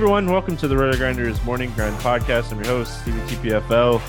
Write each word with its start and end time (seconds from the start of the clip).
Everyone, 0.00 0.32
welcome 0.32 0.56
to 0.56 0.66
the 0.66 0.74
Roto 0.74 0.96
Grinders 0.96 1.44
Morning 1.44 1.70
Grind 1.72 1.94
Podcast. 1.96 2.52
I'm 2.52 2.64
your 2.64 2.68
host, 2.68 3.02
Stevie 3.02 3.20
TPFL. 3.20 4.00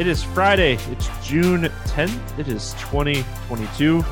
It 0.00 0.06
is 0.06 0.22
Friday, 0.22 0.78
it's 0.90 1.10
June 1.22 1.64
10th, 1.64 2.38
it 2.38 2.48
is 2.48 2.72
2022. 2.80 4.02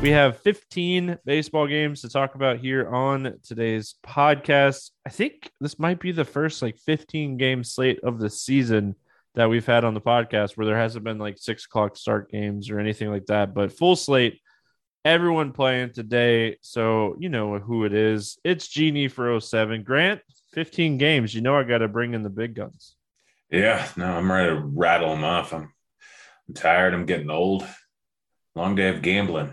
We 0.00 0.10
have 0.10 0.38
15 0.38 1.18
baseball 1.24 1.66
games 1.66 2.02
to 2.02 2.08
talk 2.08 2.36
about 2.36 2.60
here 2.60 2.88
on 2.88 3.40
today's 3.42 3.96
podcast. 4.06 4.92
I 5.04 5.10
think 5.10 5.50
this 5.60 5.76
might 5.80 5.98
be 5.98 6.12
the 6.12 6.24
first 6.24 6.62
like 6.62 6.78
15 6.78 7.36
game 7.36 7.64
slate 7.64 7.98
of 8.04 8.20
the 8.20 8.30
season 8.30 8.94
that 9.34 9.50
we've 9.50 9.66
had 9.66 9.84
on 9.84 9.94
the 9.94 10.00
podcast 10.00 10.56
where 10.56 10.66
there 10.66 10.78
hasn't 10.78 11.04
been 11.04 11.18
like 11.18 11.38
six 11.38 11.64
o'clock 11.64 11.96
start 11.96 12.30
games 12.30 12.70
or 12.70 12.78
anything 12.78 13.10
like 13.10 13.26
that, 13.26 13.54
but 13.54 13.72
full 13.72 13.96
slate 13.96 14.40
everyone 15.04 15.52
playing 15.52 15.92
today. 15.92 16.58
So 16.62 17.16
you 17.18 17.28
know 17.28 17.58
who 17.58 17.84
it 17.84 17.92
is. 17.92 18.38
It's 18.44 18.68
Genie 18.68 19.08
for 19.08 19.40
07. 19.40 19.82
Grant, 19.82 20.20
15 20.52 20.98
games. 20.98 21.34
You 21.34 21.40
know 21.40 21.56
I 21.56 21.62
got 21.62 21.78
to 21.78 21.88
bring 21.88 22.14
in 22.14 22.22
the 22.22 22.30
big 22.30 22.54
guns. 22.54 22.96
Yeah, 23.50 23.86
no, 23.96 24.06
I'm 24.06 24.30
ready 24.30 24.50
to 24.50 24.60
rattle 24.60 25.10
them 25.10 25.24
off. 25.24 25.52
I'm, 25.52 25.72
I'm 26.48 26.54
tired. 26.54 26.94
I'm 26.94 27.06
getting 27.06 27.30
old. 27.30 27.66
Long 28.54 28.74
day 28.74 28.88
of 28.88 29.02
gambling. 29.02 29.52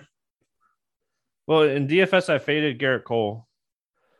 Well, 1.47 1.63
in 1.63 1.87
DFS, 1.87 2.29
I 2.29 2.39
faded 2.39 2.79
Gerrit 2.79 3.05
Cole. 3.05 3.47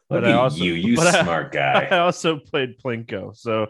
Look 0.10 0.22
but 0.22 0.30
I 0.30 0.34
also, 0.34 0.64
you, 0.64 0.74
you 0.74 0.96
smart 0.98 1.48
I, 1.48 1.50
guy. 1.50 1.88
I 1.92 2.00
also 2.00 2.38
played 2.38 2.80
Plinko, 2.80 3.36
so 3.36 3.68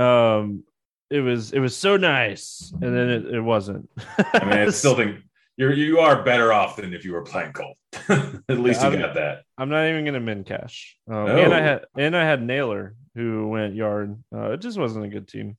um, 0.00 0.64
it 1.10 1.20
was 1.20 1.52
it 1.52 1.60
was 1.60 1.74
so 1.74 1.96
nice, 1.96 2.72
and 2.72 2.94
then 2.94 3.08
it, 3.08 3.26
it 3.36 3.40
wasn't. 3.40 3.88
I 4.18 4.44
mean, 4.44 4.58
I 4.58 4.70
still 4.70 4.94
think 4.94 5.20
you're 5.56 5.72
you 5.72 6.00
are 6.00 6.22
better 6.22 6.52
off 6.52 6.76
than 6.76 6.92
if 6.92 7.04
you 7.04 7.12
were 7.12 7.22
playing 7.22 7.52
Cole. 7.52 7.76
At 8.48 8.58
least 8.58 8.82
yeah, 8.82 8.90
you 8.90 8.98
got 8.98 9.14
that. 9.14 9.42
I'm 9.58 9.68
not 9.68 9.86
even 9.86 10.04
gonna 10.04 10.20
min 10.20 10.44
cash. 10.44 10.96
Um. 11.10 11.26
And 11.26 11.54
I 11.54 11.60
had 11.60 11.84
and 11.96 12.16
I 12.16 12.24
had 12.24 12.42
Naylor 12.42 12.94
who 13.14 13.48
went 13.48 13.74
yard. 13.74 14.22
Uh, 14.34 14.52
it 14.52 14.60
just 14.60 14.78
wasn't 14.78 15.04
a 15.04 15.08
good 15.08 15.28
team. 15.28 15.56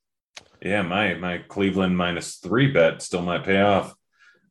Yeah, 0.61 0.81
my 0.81 1.15
my 1.15 1.39
Cleveland 1.39 1.97
minus 1.97 2.35
three 2.35 2.71
bet 2.71 3.01
still 3.01 3.21
might 3.21 3.43
pay 3.43 3.61
off. 3.61 3.93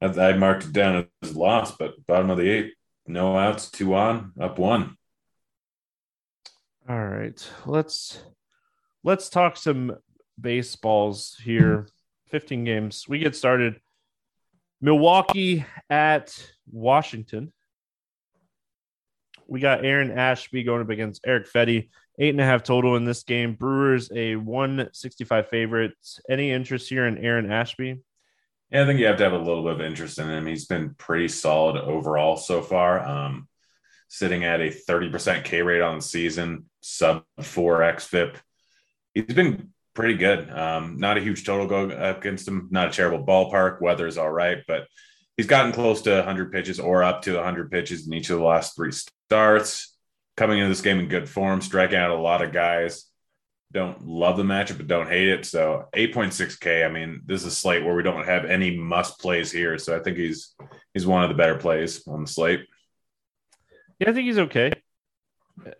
I, 0.01 0.07
I 0.07 0.37
marked 0.37 0.65
it 0.67 0.73
down 0.73 1.09
as 1.23 1.37
loss, 1.37 1.77
but 1.77 1.95
bottom 2.07 2.31
of 2.31 2.39
the 2.39 2.49
eight, 2.49 2.75
no 3.07 3.37
outs, 3.37 3.71
two 3.71 3.95
on, 3.95 4.33
up 4.41 4.59
one. 4.59 4.97
All 6.89 7.05
right, 7.05 7.51
let's 7.65 8.21
let's 9.03 9.29
talk 9.29 9.57
some 9.57 9.97
baseballs 10.41 11.37
here. 11.43 11.89
15 12.29 12.65
games. 12.65 13.07
We 13.09 13.19
get 13.19 13.37
started 13.37 13.81
Milwaukee 14.81 15.65
at 15.89 16.37
Washington. 16.71 17.53
We 19.49 19.61
got 19.61 19.85
Aaron 19.85 20.11
Ashby 20.11 20.63
going 20.63 20.83
up 20.83 20.91
against 20.91 21.27
Erick 21.27 21.51
Fedde. 21.51 21.89
Eight 22.19 22.31
and 22.31 22.41
a 22.41 22.45
half 22.45 22.63
total 22.63 22.97
in 22.97 23.05
this 23.05 23.25
game. 23.25 23.55
Brewers 23.55 24.11
a 24.15 24.37
165 24.37 25.49
favorite. 25.49 25.93
Any 26.31 26.51
interest 26.51 26.89
here 26.89 27.07
in 27.07 27.19
Aaron 27.19 27.51
Ashby? 27.53 28.01
Yeah, 28.71 28.83
I 28.83 28.87
think 28.87 28.99
you 28.99 29.07
have 29.07 29.19
to 29.19 29.25
have 29.25 29.35
a 29.35 29.39
little 29.39 29.63
bit 29.63 29.75
of 29.75 29.81
interest 29.81 30.19
in 30.19 30.29
him. 30.29 30.47
He's 30.47 30.67
been 30.67 30.95
pretty 30.95 31.29
solid 31.29 31.77
overall 31.77 32.37
so 32.37 32.63
far. 32.63 33.07
Um, 33.07 33.49
sitting 34.09 34.45
at 34.45 34.61
a 34.61 34.71
30% 34.71 35.45
K 35.45 35.63
rate 35.63 35.83
on 35.83 35.97
the 35.97 36.03
season, 36.03 36.71
sub 36.81 37.25
4 37.41 37.81
XFIP. 37.81 38.37
He's 39.15 39.25
been 39.27 39.73
pretty 39.95 40.15
good. 40.15 40.51
Um, 40.51 40.99
not 40.99 41.19
a 41.19 41.23
huge 41.23 41.45
total 41.45 41.67
go 41.67 41.91
up 41.91 42.19
against 42.19 42.49
him. 42.49 42.69
Not 42.71 42.89
a 42.89 42.93
terrible 42.93 43.25
ballpark. 43.25 43.81
Weather's 43.81 44.19
all 44.19 44.31
right, 44.31 44.59
but 44.67 44.87
he's 45.37 45.47
gotten 45.47 45.73
close 45.73 46.03
to 46.03 46.15
100 46.15 46.53
pitches 46.53 46.81
or 46.81 47.03
up 47.03 47.23
to 47.23 47.35
100 47.35 47.71
pitches 47.71 48.07
in 48.07 48.15
each 48.15 48.31
of 48.31 48.39
the 48.39 48.45
last 48.45 48.75
three 48.75 48.93
starts. 48.93 49.95
Coming 50.37 50.59
into 50.59 50.69
this 50.69 50.83
game 50.83 50.99
in 50.99 51.09
good 51.09 51.29
form, 51.29 51.63
striking 51.63 51.97
out 51.97 52.11
a 52.11 52.15
lot 52.15 52.43
of 52.43 52.53
guys. 52.53 53.07
Don't 53.73 54.07
love 54.07 54.37
the 54.37 54.43
matchup, 54.43 54.77
but 54.77 54.87
don't 54.87 55.09
hate 55.09 55.29
it. 55.29 55.47
So 55.47 55.89
8.6K. 55.95 56.85
I 56.85 56.91
mean, 56.91 57.23
this 57.25 57.41
is 57.41 57.47
a 57.49 57.51
slate 57.51 57.85
where 57.85 57.95
we 57.95 58.03
don't 58.03 58.27
have 58.27 58.45
any 58.45 58.77
must 58.77 59.19
plays 59.19 59.51
here. 59.51 59.79
So 59.79 59.97
I 59.97 60.03
think 60.03 60.19
he's 60.19 60.55
he's 60.93 61.07
one 61.07 61.23
of 61.23 61.31
the 61.31 61.35
better 61.35 61.57
plays 61.57 62.07
on 62.07 62.23
the 62.23 62.27
slate. 62.27 62.67
Yeah, 63.99 64.11
I 64.11 64.13
think 64.13 64.27
he's 64.27 64.39
okay. 64.39 64.73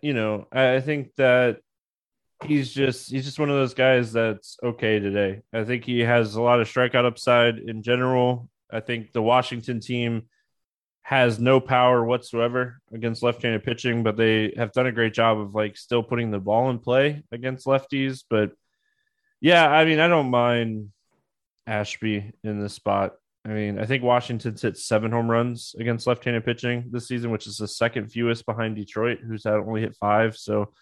You 0.01 0.13
know, 0.13 0.47
I 0.51 0.79
think 0.79 1.13
that 1.17 1.59
he's 2.43 2.73
just 2.73 3.09
he's 3.09 3.25
just 3.25 3.39
one 3.39 3.49
of 3.49 3.55
those 3.55 3.73
guys 3.73 4.11
that's 4.11 4.57
okay 4.63 4.99
today. 4.99 5.43
I 5.53 5.63
think 5.63 5.85
he 5.85 5.99
has 5.99 6.35
a 6.35 6.41
lot 6.41 6.59
of 6.59 6.67
strikeout 6.67 7.05
upside 7.05 7.59
in 7.59 7.83
general. 7.83 8.49
I 8.71 8.79
think 8.79 9.13
the 9.13 9.21
Washington 9.21 9.79
team 9.79 10.23
has 11.01 11.39
no 11.39 11.61
power 11.61 12.03
whatsoever 12.03 12.81
against 12.91 13.23
left-handed 13.23 13.63
pitching, 13.63 14.03
but 14.03 14.17
they 14.17 14.53
have 14.57 14.73
done 14.73 14.87
a 14.87 14.91
great 14.91 15.13
job 15.13 15.39
of 15.39 15.55
like 15.55 15.77
still 15.77 16.03
putting 16.03 16.31
the 16.31 16.39
ball 16.39 16.69
in 16.69 16.79
play 16.79 17.23
against 17.31 17.65
lefties. 17.65 18.23
But 18.29 18.51
yeah, 19.39 19.69
I 19.69 19.85
mean, 19.85 19.99
I 19.99 20.09
don't 20.09 20.29
mind 20.29 20.91
Ashby 21.65 22.33
in 22.43 22.61
this 22.61 22.73
spot. 22.73 23.13
I 23.45 23.49
mean, 23.51 23.79
I 23.79 23.85
think 23.85 24.03
Washington's 24.03 24.61
hit 24.61 24.77
seven 24.77 25.13
home 25.13 25.31
runs 25.31 25.73
against 25.79 26.07
left-handed 26.07 26.43
pitching 26.43 26.89
this 26.91 27.07
season, 27.07 27.31
which 27.31 27.47
is 27.47 27.55
the 27.55 27.69
second 27.69 28.11
fewest 28.11 28.45
behind 28.45 28.75
Detroit, 28.75 29.19
who's 29.25 29.45
had 29.45 29.53
only 29.53 29.79
hit 29.79 29.95
five. 29.95 30.35
So 30.35 30.73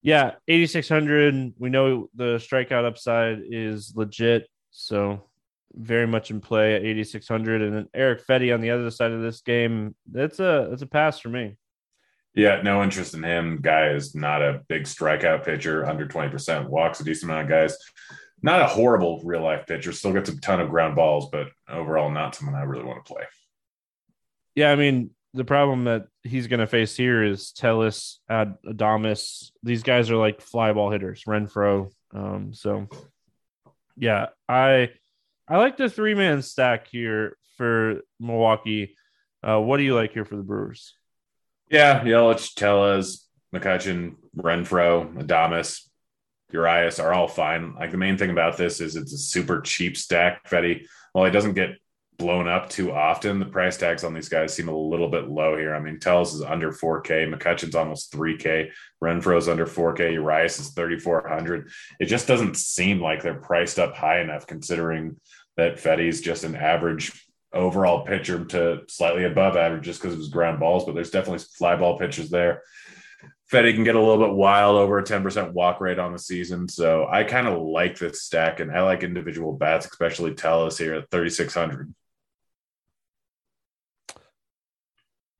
yeah, 0.00 0.36
8600. 0.48 1.52
We 1.58 1.68
know 1.68 2.08
the 2.14 2.36
strikeout 2.36 2.86
upside 2.86 3.40
is 3.50 3.92
legit. 3.94 4.48
So 4.70 5.27
very 5.74 6.06
much 6.06 6.30
in 6.30 6.40
play 6.40 6.74
at 6.74 6.84
8600 6.84 7.62
and 7.62 7.74
then 7.74 7.88
Erick 7.94 8.26
Fedde 8.26 8.54
on 8.54 8.60
the 8.60 8.70
other 8.70 8.90
side 8.90 9.12
of 9.12 9.22
this 9.22 9.40
game. 9.40 9.94
That's 10.10 10.40
a 10.40 10.68
that's 10.70 10.82
a 10.82 10.86
pass 10.86 11.18
for 11.18 11.28
me. 11.28 11.56
Yeah, 12.34 12.62
no 12.62 12.82
interest 12.82 13.14
in 13.14 13.22
him. 13.22 13.60
Guy 13.60 13.88
is 13.88 14.14
not 14.14 14.42
a 14.42 14.62
big 14.68 14.84
strikeout 14.84 15.44
pitcher, 15.44 15.84
under 15.84 16.06
20%, 16.06 16.68
walks 16.68 17.00
a 17.00 17.04
decent 17.04 17.30
amount 17.30 17.46
of 17.46 17.50
guys. 17.50 17.76
Not 18.42 18.60
a 18.60 18.66
horrible 18.66 19.20
real 19.24 19.42
life 19.42 19.66
pitcher, 19.66 19.92
still 19.92 20.12
gets 20.12 20.28
a 20.28 20.40
ton 20.40 20.60
of 20.60 20.70
ground 20.70 20.94
balls, 20.94 21.28
but 21.32 21.48
overall 21.68 22.10
not 22.10 22.36
someone 22.36 22.54
I 22.54 22.62
really 22.62 22.84
want 22.84 23.04
to 23.04 23.12
play. 23.12 23.24
Yeah, 24.54 24.70
I 24.70 24.76
mean, 24.76 25.10
the 25.34 25.44
problem 25.44 25.84
that 25.84 26.06
he's 26.22 26.46
going 26.46 26.60
to 26.60 26.66
face 26.66 26.96
here 26.96 27.24
is 27.24 27.52
Tellez, 27.52 28.20
Ad- 28.28 28.58
Adames. 28.64 29.50
These 29.62 29.82
guys 29.82 30.10
are 30.10 30.16
like 30.16 30.40
fly 30.40 30.72
ball 30.72 30.90
hitters, 30.90 31.24
Renfroe 31.24 31.90
Um, 32.14 32.54
so, 32.54 32.86
yeah, 33.96 34.26
I 34.48 34.90
I 35.48 35.56
like 35.56 35.76
the 35.76 35.88
three 35.88 36.14
man 36.14 36.42
stack 36.42 36.88
here 36.88 37.36
for 37.56 38.02
Milwaukee. 38.20 38.96
Uh, 39.42 39.60
what 39.60 39.78
do 39.78 39.82
you 39.82 39.94
like 39.94 40.12
here 40.12 40.24
for 40.24 40.36
the 40.36 40.42
Brewers? 40.42 40.94
Yeah, 41.70 42.02
Yelich, 42.02 42.54
Tellez, 42.54 43.26
McCutchen, 43.54 44.16
Renfroe, 44.36 45.14
Adames, 45.14 45.88
Urias 46.52 46.98
are 46.98 47.12
all 47.12 47.28
fine. 47.28 47.74
Like 47.74 47.90
the 47.90 47.98
main 47.98 48.18
thing 48.18 48.30
about 48.30 48.56
this 48.56 48.80
is 48.80 48.96
it's 48.96 49.12
a 49.12 49.18
super 49.18 49.60
cheap 49.60 49.96
stack. 49.96 50.48
Fedde, 50.48 50.86
well, 51.14 51.24
he 51.24 51.30
doesn't 51.30 51.54
get 51.54 51.76
blown 52.18 52.48
up 52.48 52.68
too 52.68 52.92
often. 52.92 53.38
The 53.38 53.46
price 53.46 53.76
tags 53.76 54.02
on 54.02 54.12
these 54.12 54.28
guys 54.28 54.52
seem 54.52 54.68
a 54.68 54.76
little 54.76 55.08
bit 55.08 55.28
low 55.28 55.56
here. 55.56 55.74
I 55.74 55.80
mean, 55.80 56.00
Tellez 56.00 56.34
is 56.34 56.42
under 56.42 56.72
4K, 56.72 57.32
McCutchen's 57.32 57.76
almost 57.76 58.12
3K, 58.12 58.70
Renfroe's 59.02 59.48
under 59.48 59.66
4K, 59.66 60.14
Urias 60.14 60.58
is 60.58 60.70
3,400. 60.70 61.70
It 62.00 62.06
just 62.06 62.26
doesn't 62.26 62.56
seem 62.56 63.00
like 63.00 63.22
they're 63.22 63.34
priced 63.34 63.78
up 63.78 63.94
high 63.94 64.20
enough 64.20 64.46
considering 64.46 65.16
that 65.58 65.76
Fedde's 65.76 66.20
just 66.20 66.44
an 66.44 66.54
average 66.54 67.26
overall 67.52 68.04
pitcher 68.06 68.44
to 68.44 68.82
slightly 68.88 69.24
above 69.24 69.56
average 69.56 69.84
just 69.84 70.00
because 70.00 70.14
of 70.14 70.20
his 70.20 70.28
ground 70.28 70.60
balls, 70.60 70.84
but 70.84 70.94
there's 70.94 71.10
definitely 71.10 71.44
fly 71.56 71.74
ball 71.74 71.98
pitches 71.98 72.30
there. 72.30 72.62
Fedde 73.52 73.74
can 73.74 73.82
get 73.82 73.96
a 73.96 74.00
little 74.00 74.24
bit 74.24 74.34
wild 74.34 74.76
over 74.76 74.98
a 74.98 75.02
10% 75.02 75.52
walk 75.52 75.80
rate 75.80 75.98
on 75.98 76.12
the 76.12 76.18
season. 76.18 76.68
So 76.68 77.08
I 77.10 77.24
kind 77.24 77.48
of 77.48 77.60
like 77.60 77.98
this 77.98 78.22
stack 78.22 78.60
and 78.60 78.70
I 78.70 78.82
like 78.82 79.02
individual 79.02 79.52
bats, 79.52 79.86
especially 79.86 80.34
Tellez 80.34 80.78
here 80.78 80.94
at 80.94 81.10
3,600. 81.10 81.92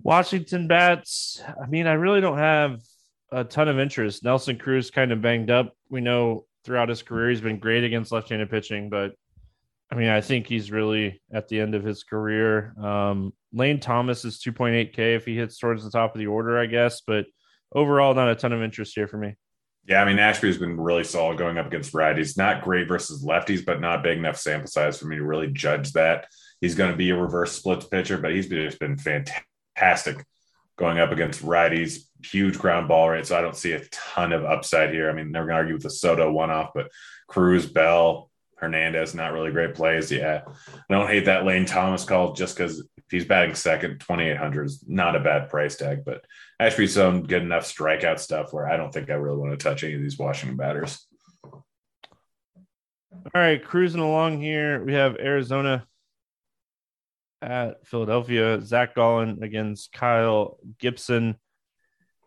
Washington 0.03 0.67
bats. 0.67 1.41
I 1.63 1.67
mean, 1.67 1.87
I 1.87 1.93
really 1.93 2.21
don't 2.21 2.39
have 2.39 2.81
a 3.31 3.45
ton 3.45 3.69
of 3.69 3.79
interest. 3.79 4.25
Nelson 4.25 4.59
Cruz 4.59 4.91
kind 4.91 5.13
of 5.13 5.23
banged 5.23 5.51
up. 5.51 5.77
We 5.91 6.01
know 6.01 6.47
throughout 6.65 6.89
his 6.89 7.03
career 7.03 7.31
he's 7.31 7.41
been 7.41 7.59
great 7.61 7.85
against 7.85 8.11
left-handed 8.11 8.51
pitching, 8.51 8.89
but 8.89 9.13
I 9.91 9.95
mean, 9.95 10.09
I 10.09 10.21
think 10.21 10.47
he's 10.47 10.71
really 10.71 11.23
at 11.33 11.49
the 11.49 11.61
end 11.61 11.75
of 11.75 11.83
his 11.83 12.03
career. 12.03 12.75
Um, 12.81 13.33
Lane 13.53 13.81
Thomas 13.81 14.25
is 14.25 14.39
2.8K 14.39 15.17
if 15.17 15.25
he 15.25 15.35
hits 15.35 15.59
towards 15.59 15.83
the 15.83 15.91
top 15.91 16.15
of 16.15 16.19
the 16.19 16.27
order, 16.27 16.59
I 16.59 16.67
guess, 16.67 17.01
but 17.07 17.27
overall, 17.75 18.15
not 18.15 18.31
a 18.31 18.35
ton 18.35 18.53
of 18.53 18.63
interest 18.63 18.95
here 18.95 19.09
for 19.09 19.17
me. 19.17 19.37
Yeah, 19.87 20.03
I 20.03 20.05
mean, 20.05 20.19
Ashby's 20.19 20.59
been 20.59 20.79
really 20.79 21.05
solid 21.05 21.39
going 21.39 21.57
up 21.57 21.67
against 21.67 21.95
righties. 21.95 22.37
Not 22.37 22.63
great 22.63 22.89
versus 22.89 23.25
lefties, 23.25 23.65
but 23.65 23.81
not 23.81 24.03
big 24.03 24.19
enough 24.19 24.37
sample 24.37 24.69
size 24.69 24.99
for 24.99 25.07
me 25.07 25.17
to 25.17 25.25
really 25.25 25.51
judge 25.51 25.93
that. 25.93 26.27
He's 26.61 26.75
going 26.75 26.91
to 26.91 26.97
be 26.97 27.09
a 27.09 27.17
reverse 27.17 27.53
splits 27.53 27.87
pitcher, 27.87 28.19
but 28.19 28.33
he's 28.33 28.49
just 28.49 28.79
been 28.79 28.99
fantastic 28.99 30.23
going 30.77 30.99
up 30.99 31.11
against 31.11 31.43
righties. 31.43 32.01
Huge 32.23 32.59
ground 32.59 32.89
ball 32.89 33.09
rate, 33.09 33.27
so 33.27 33.39
I 33.39 33.41
don't 33.41 33.57
see 33.57 33.73
a 33.73 33.85
ton 33.91 34.33
of 34.33 34.45
upside 34.45 34.91
here. 34.91 35.09
I 35.09 35.15
mean, 35.15 35.33
they're 35.33 35.47
going 35.47 35.55
to 35.55 35.61
argue 35.61 35.75
with 35.75 35.85
the 35.85 35.91
Soto 35.91 36.31
one 36.31 36.51
off, 36.51 36.73
but 36.75 36.91
Cruz, 37.27 37.65
Bell, 37.65 38.28
Hernandez, 38.59 39.15
not 39.15 39.33
really 39.33 39.53
great 39.53 39.75
plays. 39.75 40.11
Yeah. 40.11 40.43
I 40.47 40.93
don't 40.93 41.07
hate 41.07 41.27
that 41.27 41.45
Lane 41.45 41.65
Thomas 41.65 42.05
call 42.05 42.33
just 42.33 42.57
because 42.57 42.81
if 42.81 43.05
he's 43.11 43.25
batting 43.25 43.55
second, 43.55 44.01
2,800 44.01 44.65
is 44.65 44.85
not 44.87 45.17
a 45.17 45.21
bad 45.21 45.49
price 45.49 45.77
tag, 45.77 46.05
but 46.05 46.25
Ashby's 46.61 46.95
some 46.95 47.23
good 47.23 47.43
enough 47.43 47.65
strikeout 47.65 48.19
stuff 48.19 48.53
where 48.53 48.69
I 48.69 48.77
don't 48.77 48.93
think 48.93 49.11
I 49.11 49.15
really 49.15 49.39
want 49.39 49.53
to 49.53 49.57
touch 49.57 49.85
any 49.85 49.95
of 49.95 50.03
these 50.03 50.19
Washington 50.19 50.57
batters. 50.57 51.07
All 51.53 51.63
right, 53.35 53.65
cruising 53.65 54.01
along 54.01 54.41
here. 54.41 54.85
We 54.85 54.95
have 54.95 55.17
Arizona 55.17 55.87
at 57.41 57.87
Philadelphia. 57.87 58.61
Zach 58.61 58.95
Gallen 58.95 59.43
against 59.43 59.93
Kyle 59.93 60.59
Gibson. 60.79 61.37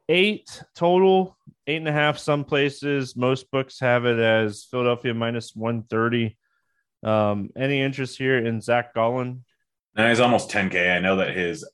Eight 0.10 0.64
total, 0.76 1.38
eight 1.68 1.78
and 1.78 1.88
a 1.88 1.92
half 1.92 2.18
some 2.18 2.44
places. 2.44 3.16
Most 3.16 3.50
books 3.52 3.80
have 3.80 4.06
it 4.06 4.20
as 4.20 4.66
Philadelphia 4.66 5.14
minus 5.14 5.56
130. 5.56 6.38
Um, 7.04 7.50
any 7.56 7.82
interest 7.82 8.18
here 8.18 8.38
in 8.38 8.62
Zach 8.62 8.94
Gallen? 8.94 9.44
Now 9.96 10.10
he's 10.10 10.20
almost 10.20 10.50
10K. 10.50 10.96
I 10.96 11.00
know 11.00 11.18
that 11.18 11.36
his 11.36 11.68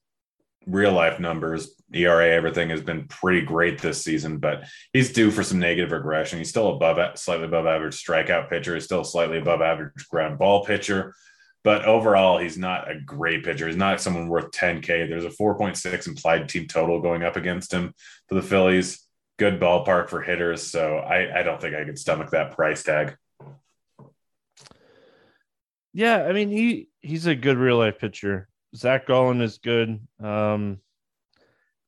real 0.66 0.92
life 0.92 1.20
numbers, 1.20 1.72
ERA, 1.94 2.30
everything 2.30 2.70
has 2.70 2.82
been 2.82 3.08
pretty 3.08 3.42
great 3.42 3.82
this 3.82 4.04
season, 4.04 4.38
but 4.38 4.66
he's 4.94 5.14
due 5.14 5.32
for 5.32 5.44
some 5.44 5.60
negative 5.60 5.92
regression. 5.92 6.40
He's 6.40 6.50
still 6.50 6.76
above, 6.76 7.18
slightly 7.18 7.46
above 7.46 7.66
average 7.66 7.96
strikeout 7.96 8.50
pitcher. 8.50 8.74
He's 8.74 8.86
still 8.86 9.04
slightly 9.04 9.38
above 9.38 9.62
average 9.62 10.08
ground 10.10 10.38
ball 10.38 10.66
pitcher. 10.66 11.14
But 11.64 11.86
overall, 11.86 12.38
he's 12.38 12.58
not 12.58 12.90
a 12.90 13.00
great 13.00 13.44
pitcher. 13.44 13.68
He's 13.68 13.76
not 13.76 14.00
someone 14.00 14.30
worth 14.30 14.52
10K. 14.52 15.10
There's 15.10 15.26
a 15.26 15.30
4.6 15.30 16.08
implied 16.08 16.48
team 16.48 16.68
total 16.68 17.02
going 17.02 17.24
up 17.24 17.36
against 17.36 17.74
him 17.74 17.94
for 18.30 18.36
the 18.36 18.42
Phillies. 18.42 19.07
Good 19.38 19.60
ballpark 19.60 20.10
for 20.10 20.22
hitters. 20.22 20.64
So 20.64 20.98
I, 20.98 21.40
I 21.40 21.44
don't 21.44 21.62
think 21.62 21.76
I 21.76 21.86
could 21.86 22.00
stomach 22.00 22.32
that 22.32 22.56
price 22.56 22.84
tag. 22.84 23.16
Yeah, 25.94 26.26
I 26.26 26.34
mean 26.34 26.50
he 26.50 26.90
he's 27.02 27.26
a 27.26 27.36
good 27.36 27.58
real 27.58 27.78
life 27.78 28.00
pitcher. 28.00 28.48
Zach 28.76 29.08
Gallen 29.08 29.42
is 29.42 29.58
good. 29.58 30.00
Um, 30.22 30.80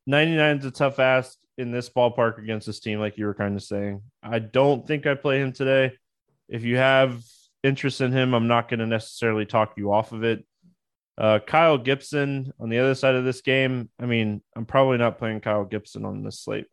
99 0.08 0.58
is 0.58 0.66
a 0.66 0.72
tough 0.72 0.98
ask 0.98 1.38
in 1.58 1.72
this 1.72 1.90
ballpark 1.90 2.40
against 2.40 2.66
this 2.66 2.80
team, 2.80 3.00
like 3.00 3.18
you 3.18 3.26
were 3.26 3.34
kind 3.34 3.56
of 3.56 3.62
saying. 3.62 4.02
I 4.24 4.40
don't 4.40 4.88
think 4.88 5.06
I 5.06 5.14
play 5.14 5.40
him 5.40 5.52
today. 5.52 5.94
If 6.48 6.64
you 6.64 6.78
have 6.78 7.24
interest 7.64 8.02
in 8.02 8.12
him, 8.12 8.34
I'm 8.34 8.48
not 8.48 8.70
going 8.70 8.80
to 8.80 8.88
necessarily 8.88 9.46
talk 9.46 9.74
you 9.78 9.92
off 9.92 10.12
of 10.12 10.24
it. 10.24 10.46
Uh, 11.18 11.40
Kyle 11.46 11.78
Gibson 11.78 12.54
on 12.60 12.70
the 12.70 12.80
other 12.80 12.96
side 12.96 13.16
of 13.16 13.26
this 13.26 13.42
game. 13.42 13.90
I 14.00 14.06
mean, 14.06 14.42
I'm 14.56 14.66
probably 14.66 14.98
not 14.98 15.18
playing 15.18 15.42
Kyle 15.42 15.66
Gibson 15.66 16.06
on 16.06 16.24
this 16.24 16.40
slate. 16.40 16.66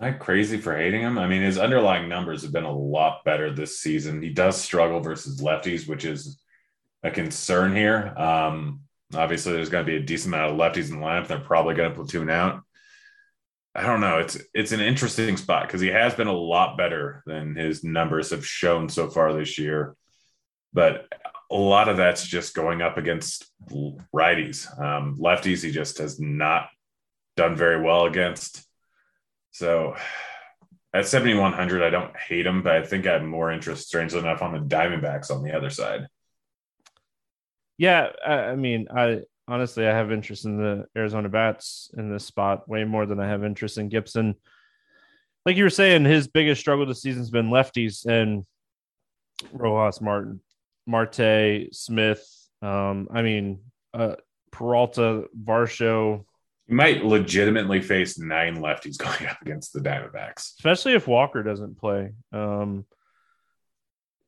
Am 0.00 0.08
I 0.08 0.12
crazy 0.12 0.58
for 0.58 0.76
hating 0.76 1.02
him? 1.02 1.18
I 1.18 1.26
mean, 1.28 1.42
his 1.42 1.58
underlying 1.58 2.08
numbers 2.08 2.42
have 2.42 2.52
been 2.52 2.64
a 2.64 2.72
lot 2.72 3.24
better 3.24 3.52
this 3.52 3.78
season. 3.78 4.22
He 4.22 4.30
does 4.30 4.60
struggle 4.60 5.00
versus 5.00 5.40
lefties, 5.40 5.86
which 5.86 6.04
is 6.04 6.40
a 7.02 7.10
concern 7.10 7.76
here. 7.76 8.12
Um, 8.16 8.80
obviously, 9.14 9.52
there's 9.52 9.68
going 9.68 9.84
to 9.86 9.90
be 9.90 9.96
a 9.96 10.02
decent 10.02 10.34
amount 10.34 10.52
of 10.52 10.58
lefties 10.58 10.90
in 10.90 10.98
the 10.98 11.06
lineup. 11.06 11.28
They're 11.28 11.38
probably 11.38 11.74
going 11.74 11.90
to 11.90 11.94
platoon 11.94 12.28
out. 12.28 12.62
I 13.74 13.82
don't 13.82 14.00
know. 14.00 14.18
It's 14.18 14.38
it's 14.52 14.72
an 14.72 14.80
interesting 14.80 15.36
spot 15.36 15.66
because 15.66 15.80
he 15.80 15.88
has 15.88 16.14
been 16.14 16.28
a 16.28 16.32
lot 16.32 16.76
better 16.76 17.22
than 17.26 17.56
his 17.56 17.82
numbers 17.82 18.30
have 18.30 18.46
shown 18.46 18.88
so 18.88 19.10
far 19.10 19.32
this 19.32 19.58
year. 19.58 19.96
But 20.72 21.06
a 21.50 21.56
lot 21.56 21.88
of 21.88 21.96
that's 21.96 22.26
just 22.26 22.54
going 22.54 22.82
up 22.82 22.98
against 22.98 23.50
righties. 24.14 24.66
Um, 24.80 25.18
lefties, 25.20 25.62
he 25.62 25.70
just 25.72 25.98
has 25.98 26.20
not 26.20 26.68
done 27.36 27.56
very 27.56 27.82
well 27.82 28.06
against. 28.06 28.63
So 29.54 29.94
at 30.92 31.06
7,100, 31.06 31.80
I 31.80 31.90
don't 31.90 32.14
hate 32.16 32.44
him, 32.44 32.62
but 32.62 32.74
I 32.74 32.84
think 32.84 33.06
I 33.06 33.12
have 33.12 33.22
more 33.22 33.52
interest, 33.52 33.86
strangely 33.86 34.18
enough, 34.18 34.42
on 34.42 34.52
the 34.52 34.58
Diamondbacks 34.58 35.30
on 35.30 35.44
the 35.44 35.56
other 35.56 35.70
side. 35.70 36.08
Yeah. 37.78 38.10
I 38.26 38.56
mean, 38.56 38.88
I 38.94 39.20
honestly, 39.46 39.86
I 39.86 39.92
have 39.92 40.10
interest 40.10 40.44
in 40.44 40.56
the 40.56 40.86
Arizona 40.96 41.28
bats 41.28 41.88
in 41.96 42.10
this 42.10 42.24
spot 42.24 42.68
way 42.68 42.82
more 42.82 43.06
than 43.06 43.20
I 43.20 43.28
have 43.28 43.44
interest 43.44 43.78
in 43.78 43.88
Gibson. 43.88 44.34
Like 45.46 45.56
you 45.56 45.62
were 45.62 45.70
saying, 45.70 46.04
his 46.04 46.26
biggest 46.26 46.60
struggle 46.60 46.84
this 46.84 47.02
season's 47.02 47.30
been 47.30 47.50
lefties 47.50 48.06
and 48.06 48.44
Rojas, 49.52 50.00
Martin, 50.00 50.40
Marte, 50.84 51.68
Smith. 51.72 52.26
Um, 52.60 53.06
I 53.12 53.22
mean, 53.22 53.60
uh, 53.92 54.16
Peralta, 54.50 55.26
Varsho. 55.40 56.24
You 56.66 56.76
might 56.76 57.04
legitimately 57.04 57.80
face 57.82 58.18
nine 58.18 58.56
lefties 58.56 58.98
going 58.98 59.28
up 59.28 59.40
against 59.42 59.72
the 59.72 59.80
Diamondbacks, 59.80 60.54
especially 60.58 60.94
if 60.94 61.06
Walker 61.06 61.42
doesn't 61.42 61.78
play. 61.78 62.12
Um, 62.32 62.86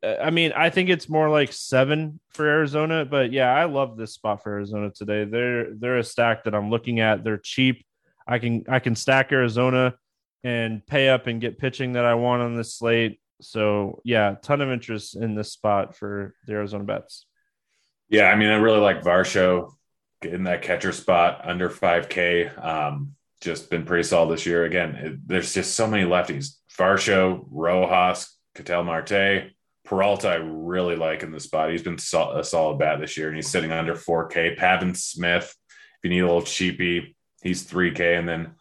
I 0.03 0.31
mean, 0.31 0.53
I 0.55 0.71
think 0.71 0.89
it's 0.89 1.09
more 1.09 1.29
like 1.29 1.53
seven 1.53 2.21
for 2.31 2.47
Arizona, 2.47 3.05
but 3.05 3.33
yeah, 3.33 3.53
I 3.53 3.65
love 3.65 3.97
this 3.97 4.13
spot 4.15 4.43
for 4.43 4.53
Arizona 4.53 4.91
today. 4.91 5.25
They're 5.25 5.75
they're 5.75 5.99
a 5.99 6.05
stack 6.05 6.45
that 6.45 6.55
I'm 6.55 6.71
looking 6.71 7.01
at. 7.01 7.25
They're 7.25 7.39
cheap. 7.39 7.85
I 8.27 8.39
can 8.39 8.65
I 8.69 8.79
can 8.79 8.95
stack 8.95 9.33
Arizona 9.33 9.95
and 10.45 10.87
pay 10.87 11.09
up 11.09 11.27
and 11.27 11.41
get 11.41 11.59
pitching 11.59 11.95
that 11.95 12.05
I 12.05 12.15
want 12.15 12.43
on 12.43 12.57
this 12.57 12.75
slate. 12.75 13.21
So 13.41 14.01
yeah, 14.05 14.37
ton 14.43 14.61
of 14.61 14.71
interest 14.71 15.17
in 15.17 15.35
this 15.35 15.53
spot 15.53 15.97
for 15.97 16.35
the 16.47 16.53
Arizona 16.53 16.85
bets. 16.85 17.27
Yeah, 18.09 18.27
I 18.27 18.37
mean, 18.37 18.51
I 18.51 18.57
really 18.57 18.79
like 18.79 19.03
Varsho 19.03 19.73
getting 20.27 20.45
that 20.45 20.63
catcher 20.63 20.93
spot 20.93 21.41
under 21.45 21.69
5K. 21.69 22.65
Um, 22.65 23.15
just 23.41 23.71
been 23.71 23.85
pretty 23.85 24.03
solid 24.03 24.35
this 24.35 24.47
year. 24.47 24.65
Again, 24.65 24.95
it, 24.95 25.29
there's 25.29 25.55
just 25.55 25.75
so 25.75 25.87
many 25.87 26.09
lefties. 26.09 26.57
Varsho, 26.77 27.47
Rojas, 27.51 28.37
Ketel 28.55 28.85
Marte, 28.85 29.53
Peralta, 29.85 30.29
I 30.29 30.35
really 30.35 30.97
like 30.97 31.23
in 31.23 31.31
the 31.31 31.41
spot. 31.41 31.71
He's 31.71 31.83
been 31.83 31.95
a 31.95 32.45
solid 32.45 32.79
bat 32.79 33.01
this 33.01 33.17
year, 33.17 33.29
and 33.29 33.37
he's 33.37 33.49
sitting 33.49 33.73
under 33.73 33.95
4K. 33.95 34.57
Pavin 34.57 34.95
Smith, 34.95 35.55
if 35.69 35.99
you 36.03 36.11
need 36.11 36.21
a 36.21 36.27
little 36.27 36.43
cheapy, 36.43 37.17
he's 37.43 37.67
3K. 37.67 38.19
And 38.19 38.29
then, 38.29 38.55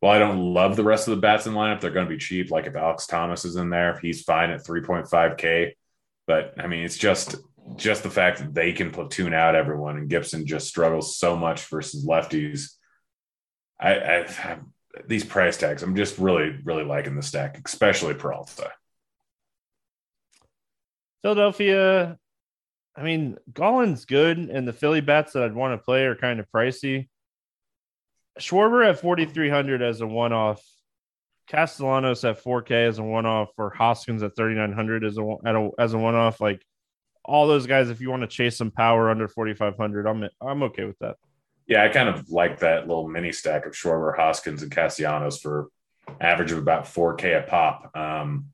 while 0.00 0.12
I 0.12 0.18
don't 0.18 0.52
love 0.52 0.76
the 0.76 0.84
rest 0.84 1.08
of 1.08 1.14
the 1.14 1.20
bats 1.20 1.46
in 1.46 1.54
the 1.54 1.58
lineup, 1.58 1.80
they're 1.80 1.90
going 1.90 2.06
to 2.06 2.14
be 2.14 2.18
cheap. 2.18 2.50
Like 2.50 2.66
if 2.66 2.76
Alex 2.76 3.06
Thomas 3.06 3.44
is 3.44 3.56
in 3.56 3.70
there, 3.70 3.98
he's 4.00 4.22
fine 4.22 4.50
at 4.50 4.64
3.5K. 4.64 5.72
But 6.26 6.54
I 6.58 6.66
mean, 6.66 6.84
it's 6.84 6.98
just 6.98 7.36
just 7.76 8.02
the 8.02 8.10
fact 8.10 8.38
that 8.38 8.54
they 8.54 8.72
can 8.72 8.90
platoon 8.90 9.32
out 9.32 9.54
everyone, 9.54 9.96
and 9.96 10.08
Gibson 10.08 10.46
just 10.46 10.68
struggles 10.68 11.16
so 11.16 11.36
much 11.36 11.62
versus 11.66 12.06
lefties. 12.06 12.72
I, 13.80 13.94
I 13.94 14.58
these 15.06 15.24
price 15.24 15.56
tags, 15.56 15.82
I'm 15.82 15.96
just 15.96 16.18
really, 16.18 16.56
really 16.64 16.84
liking 16.84 17.14
the 17.14 17.22
stack, 17.22 17.60
especially 17.64 18.14
Peralta. 18.14 18.72
Philadelphia, 21.22 22.16
I 22.96 23.02
mean, 23.02 23.36
Gallen's 23.52 24.04
good, 24.04 24.38
and 24.38 24.66
the 24.66 24.72
Philly 24.72 25.00
bats 25.00 25.32
that 25.32 25.42
I'd 25.42 25.54
want 25.54 25.78
to 25.78 25.84
play 25.84 26.04
are 26.04 26.16
kind 26.16 26.40
of 26.40 26.46
pricey. 26.54 27.08
Schwarber 28.40 28.88
at 28.88 29.00
4,300 29.00 29.82
as 29.82 30.00
a 30.00 30.06
one 30.06 30.32
off, 30.32 30.62
Castellanos 31.48 32.24
at 32.24 32.42
4K 32.42 32.88
as 32.88 32.98
a 32.98 33.02
one 33.02 33.26
off, 33.26 33.50
or 33.58 33.70
Hoskins 33.70 34.22
at 34.22 34.36
3,900 34.36 35.04
as 35.04 35.18
a, 35.18 35.22
a 35.22 35.70
as 35.78 35.94
a 35.94 35.98
one 35.98 36.14
off. 36.14 36.40
Like 36.40 36.64
all 37.28 37.46
those 37.46 37.66
guys, 37.66 37.90
if 37.90 38.00
you 38.00 38.10
want 38.10 38.22
to 38.22 38.26
chase 38.26 38.56
some 38.56 38.70
power 38.70 39.10
under 39.10 39.28
4,500, 39.28 40.06
I'm 40.06 40.28
I'm 40.40 40.62
okay 40.64 40.84
with 40.84 40.98
that. 41.00 41.16
Yeah, 41.66 41.84
I 41.84 41.88
kind 41.88 42.08
of 42.08 42.30
like 42.30 42.60
that 42.60 42.88
little 42.88 43.06
mini 43.06 43.30
stack 43.30 43.66
of 43.66 43.72
Schwarber, 43.72 44.16
Hoskins, 44.16 44.62
and 44.62 44.72
Castellanos 44.72 45.38
for 45.38 45.68
average 46.20 46.50
of 46.52 46.58
about 46.58 46.84
4K 46.84 47.38
a 47.38 47.46
pop. 47.46 47.94
Um, 47.94 48.46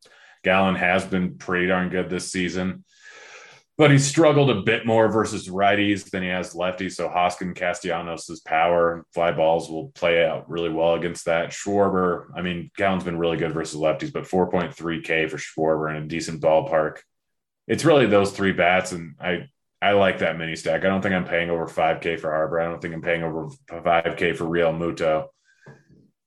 Gallen 0.43 0.75
has 0.75 1.07
been 1.07 1.39
pretty 1.39 1.69
darn 1.69 1.89
good 1.89 2.11
this 2.11 2.33
season, 2.33 2.85
but 3.79 3.93
he 3.93 3.99
struggled 3.99 4.51
a 4.51 4.63
bit 4.63 4.85
more 4.85 5.09
versus 5.09 5.49
righties 5.49 6.11
than 6.11 6.25
he 6.25 6.29
has 6.29 6.55
lefties. 6.55 6.95
So 6.95 7.09
Hoskins, 7.09 7.57
Castellanos' 7.57 8.41
power, 8.41 9.07
fly 9.15 9.31
balls 9.31 9.71
will 9.71 9.91
play 9.91 10.27
out 10.27 10.51
really 10.51 10.71
well 10.71 10.95
against 10.95 11.27
that. 11.27 11.51
Schwarber, 11.51 12.27
I 12.35 12.43
mean, 12.43 12.73
Gallen's 12.77 13.05
been 13.05 13.19
really 13.19 13.37
good 13.37 13.55
versus 13.55 13.81
lefties, 13.81 14.13
but 14.13 14.25
4.3K 14.25 15.31
for 15.31 15.37
Schwarber 15.37 15.97
in 15.97 16.03
a 16.03 16.07
decent 16.09 16.43
ballpark. 16.43 16.99
It's 17.67 17.85
really 17.85 18.07
those 18.07 18.33
three 18.33 18.53
bats, 18.53 18.93
and 18.93 19.15
I 19.21 19.49
I 19.85 19.93
like 19.93 20.21
that 20.21 20.39
mini 20.39 20.57
stack. 20.57 20.85
I 20.85 20.89
don't 20.89 21.03
think 21.03 21.15
I'm 21.15 21.27
paying 21.27 21.51
over 21.51 21.67
5K 21.67 22.19
for 22.19 22.31
Harper. 22.31 22.59
I 22.59 22.65
don't 22.65 22.81
think 22.81 22.95
I'm 22.95 23.03
paying 23.03 23.23
over 23.23 23.49
5K 23.71 24.35
for 24.35 24.45
Realmuto. 24.45 25.29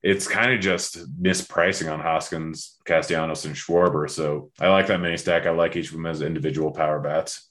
it's 0.00 0.28
kind 0.28 0.52
of 0.52 0.60
just 0.60 0.96
mispricing 1.20 1.92
on 1.92 1.98
Hoskins, 1.98 2.78
Castellanos, 2.84 3.44
and 3.46 3.56
Schwarber. 3.56 4.08
So 4.08 4.52
I 4.60 4.68
like 4.68 4.86
that 4.86 5.00
mini 5.00 5.16
stack. 5.16 5.44
I 5.44 5.50
like 5.50 5.74
each 5.74 5.88
of 5.88 5.94
them 5.94 6.06
as 6.06 6.22
individual 6.22 6.70
power 6.70 7.00
bats. 7.00 7.48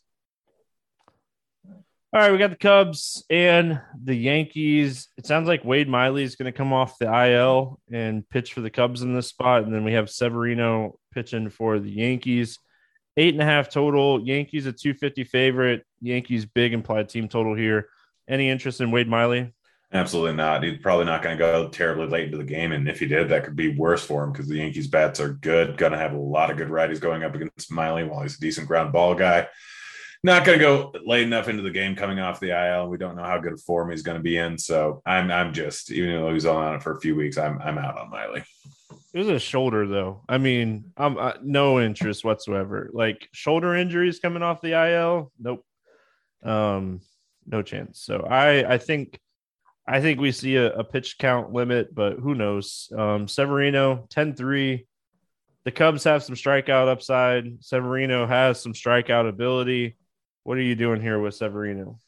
All 2.13 2.22
right, 2.22 2.32
we 2.32 2.38
got 2.38 2.51
the 2.51 2.56
Cubs 2.56 3.25
and 3.29 3.82
the 4.01 4.15
Yankees. 4.15 5.10
It 5.17 5.25
sounds 5.25 5.50
like 5.50 5.65
Wade 5.65 5.89
Miley 5.89 6.24
is 6.24 6.38
going 6.38 6.51
to 6.51 6.58
come 6.58 6.72
off 6.72 6.98
the 6.98 7.13
IL 7.13 7.82
and 7.91 8.27
pitch 8.29 8.53
for 8.53 8.62
the 8.62 8.70
Cubs 8.70 9.01
in 9.01 9.13
this 9.13 9.27
spot. 9.27 9.63
And 9.63 9.74
then 9.74 9.84
we 9.84 9.91
have 9.91 10.10
Severino 10.10 10.98
pitching 11.13 11.50
for 11.50 11.79
the 11.79 11.91
Yankees. 11.91 12.60
Eight 13.18 13.34
and 13.34 13.42
a 13.42 13.46
half 13.46 13.70
total. 13.70 14.22
Yankees 14.22 14.68
a 14.68 14.72
250 14.72 15.24
favorite. 15.24 15.86
Yankees 16.02 16.46
big 16.46 16.74
implied 16.74 17.10
team 17.10 17.28
total 17.28 17.56
here. 17.56 17.90
Any 18.28 18.50
interest 18.50 18.80
in 18.80 18.92
Wade 18.92 19.08
Miley? 19.08 19.54
Absolutely 19.94 20.36
not. 20.36 20.64
He's 20.64 20.80
probably 20.80 21.06
not 21.06 21.24
going 21.24 21.38
to 21.38 21.44
go 21.44 21.70
terribly 21.70 22.08
late 22.08 22.26
into 22.26 22.38
the 22.38 22.44
game. 22.44 22.74
And 22.74 22.90
if 22.90 23.00
he 23.00 23.08
did, 23.08 23.30
that 23.30 23.46
could 23.46 23.56
be 23.56 23.76
worse 23.76 24.04
for 24.04 24.24
him 24.24 24.34
because 24.34 24.48
the 24.48 24.58
Yankees 24.58 24.88
bats 24.88 25.20
are 25.20 25.34
good. 25.34 25.78
Going 25.78 25.94
to 25.94 25.98
have 25.98 26.14
a 26.14 26.20
lot 26.20 26.52
of 26.52 26.58
good 26.58 26.68
righties 26.68 27.00
going 27.00 27.24
up 27.24 27.36
against 27.36 27.72
Miley 27.72 28.04
while 28.04 28.22
he's 28.22 28.36
a 28.36 28.42
decent 28.42 28.68
ground 28.68 28.92
ball 28.92 29.16
guy. 29.16 29.48
Not 30.24 30.46
going 30.46 30.60
to 30.60 30.66
go 30.66 30.94
late 31.06 31.24
enough 31.24 31.48
into 31.48 31.64
the 31.64 31.72
game 31.72 31.96
coming 31.96 32.20
off 32.20 32.40
the 32.40 32.52
IL. 32.52 32.90
We 32.90 32.98
don't 32.98 33.16
know 33.16 33.24
how 33.24 33.40
good 33.40 33.54
a 33.54 33.58
form 33.58 33.92
he's 33.92 34.02
going 34.02 34.18
to 34.18 34.24
be 34.24 34.38
in. 34.38 34.58
So 34.58 35.02
I'm 35.06 35.32
I'm 35.32 35.54
just 35.54 35.90
even 35.90 36.16
though 36.16 36.34
he's 36.34 36.46
on 36.46 36.76
it 36.76 36.84
for 36.84 36.98
a 36.98 37.00
few 37.00 37.16
weeks, 37.16 37.38
I'm 37.38 37.62
I'm 37.62 37.78
out 37.78 37.98
on 37.98 38.10
Miley. 38.10 38.44
It 39.18 39.22
was 39.22 39.30
a 39.30 39.40
shoulder 39.40 39.88
though. 39.88 40.22
I 40.30 40.38
mean, 40.38 40.92
I'm 40.96 41.18
uh, 41.18 41.34
no 41.42 41.80
interest 41.80 42.24
whatsoever. 42.24 42.92
Like 42.94 43.28
shoulder 43.32 43.76
injuries 43.76 44.20
coming 44.20 44.44
off 44.44 44.62
the 44.62 44.74
IL, 44.74 45.32
nope. 45.40 45.66
Um, 46.44 47.02
no 47.44 47.64
chance. 47.64 48.00
So 48.00 48.28
I 48.30 48.76
I 48.76 48.78
think 48.78 49.20
I 49.88 50.02
think 50.02 50.20
we 50.22 50.32
see 50.32 50.58
a, 50.58 50.72
a 50.72 50.84
pitch 50.84 51.18
count 51.18 51.52
limit, 51.52 51.96
but 51.96 52.20
who 52.20 52.36
knows? 52.36 52.94
Um, 52.96 53.28
Severino 53.28 54.06
10 54.12 54.36
3. 54.36 54.86
The 55.64 55.72
Cubs 55.72 56.04
have 56.04 56.22
some 56.22 56.36
strikeout 56.36 56.88
upside. 56.88 57.64
Severino 57.64 58.28
has 58.28 58.62
some 58.62 58.74
strikeout 58.74 59.28
ability. 59.28 59.98
What 60.44 60.60
are 60.60 60.62
you 60.62 60.76
doing 60.76 61.02
here 61.02 61.20
with 61.20 61.34
Severino? 61.34 62.00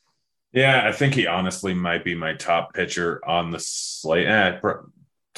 Yeah, 0.53 0.87
I 0.87 0.91
think 0.91 1.15
he 1.15 1.25
honestly 1.25 1.73
might 1.73 2.03
be 2.03 2.13
my 2.13 2.35
top 2.35 2.75
pitcher 2.75 3.19
on 3.27 3.49
the 3.49 3.59
slate. 3.59 4.27
Eh, 4.27 4.59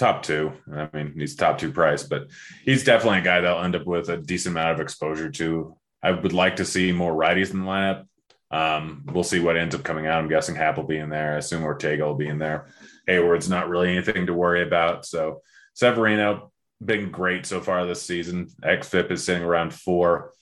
top 0.02 0.24
two. 0.24 0.52
I 0.74 0.90
mean, 0.94 1.14
he's 1.16 1.36
top 1.36 1.60
two 1.60 1.72
price, 1.72 2.02
but 2.04 2.28
he's 2.66 2.84
definitely 2.84 3.20
a 3.20 3.24
guy 3.24 3.40
that'll 3.40 3.64
end 3.64 3.76
up 3.76 3.86
with 3.86 4.10
a 4.10 4.18
decent 4.18 4.54
amount 4.54 4.72
of 4.72 4.80
exposure 4.82 5.30
to. 5.30 5.78
I 6.02 6.10
would 6.10 6.34
like 6.34 6.56
to 6.56 6.66
see 6.66 6.92
more 6.92 7.14
righties 7.14 7.54
in 7.54 7.60
the 7.60 7.66
lineup. 7.66 8.06
Um, 8.50 9.06
we'll 9.14 9.24
see 9.24 9.40
what 9.40 9.58
ends 9.58 9.76
up 9.76 9.84
coming 9.84 10.08
out. 10.08 10.18
I'm 10.18 10.28
guessing 10.28 10.56
Happ 10.56 10.78
will 10.78 10.86
be 10.86 10.98
in 10.98 11.10
there. 11.10 11.36
I 11.36 11.38
assume 11.38 11.64
Ortega 11.64 12.04
will 12.04 12.16
be 12.16 12.28
in 12.28 12.40
there. 12.40 12.70
Heyward's 13.08 13.48
not 13.48 13.70
really 13.70 13.92
anything 13.92 14.26
to 14.26 14.34
worry 14.34 14.64
about. 14.64 15.06
So 15.06 15.42
Severino 15.76 16.52
been 16.84 17.12
great 17.12 17.46
so 17.46 17.62
far 17.62 17.86
this 17.86 18.02
season. 18.02 18.48
XFIP 18.64 19.12
is 19.12 19.24
sitting 19.24 19.44
around 19.44 19.72
four, 19.72 20.34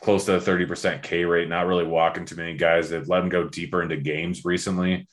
close 0.00 0.26
to 0.26 0.36
a 0.36 0.40
30% 0.40 1.02
K 1.02 1.24
rate. 1.24 1.48
Not 1.48 1.66
really 1.66 1.84
walking 1.84 2.24
too 2.24 2.36
many 2.36 2.56
guys. 2.56 2.88
They've 2.88 3.08
let 3.08 3.24
him 3.24 3.28
go 3.28 3.48
deeper 3.48 3.82
into 3.82 3.96
games 3.96 4.44
recently. 4.44 5.08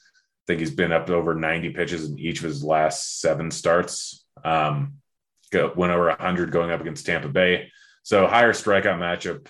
Think 0.47 0.59
he's 0.59 0.71
been 0.71 0.91
up 0.91 1.09
over 1.09 1.33
90 1.33 1.71
pitches 1.71 2.09
in 2.09 2.19
each 2.19 2.39
of 2.39 2.45
his 2.45 2.63
last 2.63 3.19
seven 3.19 3.49
starts. 3.49 4.25
Um, 4.43 4.95
went 5.53 5.91
over 5.91 6.07
100 6.07 6.51
going 6.51 6.71
up 6.71 6.81
against 6.81 7.05
Tampa 7.05 7.29
Bay. 7.29 7.71
So 8.03 8.27
higher 8.27 8.53
strikeout 8.53 8.99
matchup 8.99 9.47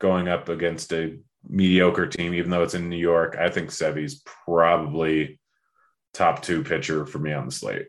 going 0.00 0.28
up 0.28 0.48
against 0.48 0.92
a 0.92 1.18
mediocre 1.46 2.06
team, 2.06 2.34
even 2.34 2.50
though 2.50 2.62
it's 2.62 2.74
in 2.74 2.88
New 2.88 2.96
York. 2.96 3.36
I 3.38 3.50
think 3.50 3.70
Sevy's 3.70 4.22
probably 4.46 5.38
top 6.14 6.42
two 6.42 6.62
pitcher 6.62 7.06
for 7.06 7.18
me 7.18 7.32
on 7.32 7.46
the 7.46 7.52
slate. 7.52 7.88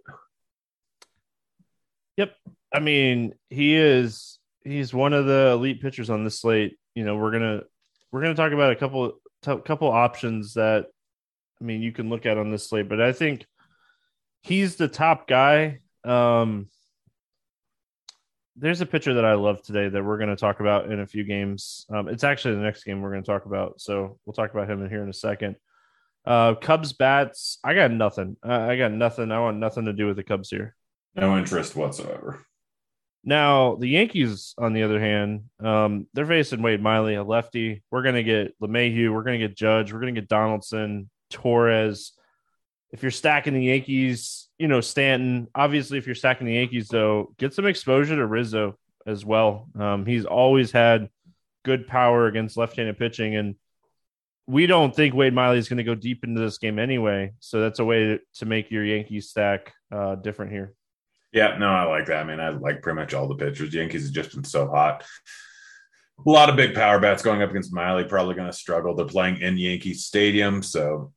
Yep. 2.17 2.35
I 2.73 2.79
mean, 2.79 3.33
he 3.49 3.75
is 3.75 4.39
he's 4.63 4.93
one 4.93 5.13
of 5.13 5.25
the 5.25 5.51
elite 5.53 5.81
pitchers 5.81 6.09
on 6.09 6.23
the 6.23 6.31
slate. 6.31 6.77
You 6.95 7.05
know, 7.05 7.15
we're 7.15 7.31
gonna 7.31 7.61
we're 8.11 8.21
gonna 8.21 8.35
talk 8.35 8.51
about 8.51 8.71
a 8.71 8.75
couple 8.75 9.13
t- 9.41 9.61
couple 9.65 9.89
options 9.89 10.55
that 10.55 10.87
I 11.61 11.65
mean 11.65 11.81
you 11.81 11.91
can 11.91 12.09
look 12.09 12.25
at 12.25 12.37
on 12.37 12.51
this 12.51 12.69
slate, 12.69 12.89
but 12.89 13.01
I 13.01 13.11
think 13.11 13.45
he's 14.41 14.75
the 14.75 14.87
top 14.87 15.27
guy. 15.27 15.79
Um 16.03 16.67
there's 18.59 18.81
a 18.81 18.85
pitcher 18.85 19.13
that 19.13 19.25
I 19.25 19.33
love 19.33 19.61
today 19.61 19.87
that 19.87 20.03
we're 20.03 20.17
going 20.17 20.29
to 20.29 20.35
talk 20.35 20.59
about 20.59 20.91
in 20.91 20.99
a 20.99 21.07
few 21.07 21.23
games. 21.23 21.85
Um, 21.89 22.09
it's 22.09 22.25
actually 22.25 22.55
the 22.55 22.61
next 22.61 22.83
game 22.83 23.01
we're 23.01 23.11
going 23.11 23.23
to 23.23 23.31
talk 23.31 23.45
about, 23.45 23.79
so 23.79 24.19
we'll 24.25 24.33
talk 24.33 24.51
about 24.51 24.69
him 24.69 24.83
in 24.83 24.89
here 24.89 25.01
in 25.01 25.09
a 25.09 25.13
second. 25.13 25.55
Uh, 26.25 26.55
Cubs 26.55 26.91
bats, 26.91 27.59
I 27.63 27.73
got 27.73 27.91
nothing. 27.91 28.35
I 28.43 28.75
got 28.75 28.91
nothing. 28.91 29.31
I 29.31 29.39
want 29.39 29.57
nothing 29.57 29.85
to 29.85 29.93
do 29.93 30.07
with 30.07 30.17
the 30.17 30.23
Cubs 30.23 30.49
here. 30.49 30.75
No 31.15 31.37
interest 31.37 31.75
whatsoever. 31.75 32.45
Now 33.23 33.75
the 33.75 33.87
Yankees, 33.87 34.53
on 34.57 34.73
the 34.73 34.83
other 34.83 34.99
hand, 34.99 35.45
um, 35.63 36.07
they're 36.13 36.25
facing 36.25 36.61
Wade 36.61 36.81
Miley, 36.81 37.15
a 37.15 37.23
lefty. 37.23 37.83
We're 37.91 38.03
going 38.03 38.15
to 38.15 38.23
get 38.23 38.59
LeMahieu. 38.59 39.13
We're 39.13 39.23
going 39.23 39.39
to 39.39 39.47
get 39.47 39.57
Judge. 39.57 39.91
We're 39.91 40.01
going 40.01 40.13
to 40.13 40.21
get 40.21 40.29
Donaldson, 40.29 41.09
Torres. 41.29 42.13
If 42.91 43.03
you're 43.03 43.11
stacking 43.11 43.53
the 43.53 43.63
Yankees, 43.63 44.49
you 44.59 44.67
know, 44.67 44.81
Stanton. 44.81 45.47
Obviously, 45.55 45.97
if 45.97 46.05
you're 46.05 46.15
stacking 46.15 46.45
the 46.45 46.55
Yankees, 46.55 46.89
though, 46.89 47.33
get 47.37 47.53
some 47.53 47.65
exposure 47.65 48.15
to 48.15 48.25
Rizzo 48.25 48.77
as 49.07 49.25
well. 49.25 49.69
Um, 49.79 50.05
he's 50.05 50.25
always 50.25 50.71
had 50.71 51.09
good 51.63 51.87
power 51.87 52.27
against 52.27 52.57
left-handed 52.57 52.97
pitching, 52.97 53.35
and 53.35 53.55
we 54.47 54.67
don't 54.67 54.95
think 54.95 55.13
Wade 55.13 55.33
Miley 55.33 55.57
is 55.57 55.69
going 55.69 55.77
to 55.77 55.83
go 55.83 55.95
deep 55.95 56.23
into 56.23 56.41
this 56.41 56.57
game 56.57 56.77
anyway. 56.77 57.31
So 57.39 57.61
that's 57.61 57.79
a 57.79 57.85
way 57.85 58.19
to, 58.35 58.45
make 58.45 58.69
your 58.69 58.83
Yankees 58.83 59.29
stack 59.29 59.73
uh, 59.91 60.15
different 60.15 60.51
here. 60.51 60.73
Yeah, 61.31 61.57
no, 61.57 61.69
I 61.69 61.83
like 61.83 62.07
that. 62.07 62.17
I 62.17 62.23
mean, 62.23 62.39
I 62.39 62.49
like 62.49 62.81
pretty 62.81 62.95
much 62.95 63.13
all 63.13 63.27
the 63.27 63.35
pitchers. 63.35 63.73
Yankees 63.73 64.05
have 64.05 64.13
just 64.13 64.33
been 64.33 64.43
so 64.43 64.67
hot. 64.67 65.05
A 66.25 66.29
lot 66.29 66.49
of 66.49 66.57
big 66.57 66.73
power 66.73 66.99
bats 66.99 67.21
going 67.21 67.43
up 67.43 67.51
against 67.51 67.71
Miley. 67.71 68.03
Probably 68.03 68.35
going 68.35 68.47
to 68.47 68.53
struggle. 68.53 68.95
They're 68.95 69.05
playing 69.05 69.39
in 69.41 69.57
Yankee 69.57 69.93
Stadium, 69.93 70.63
so 70.63 71.13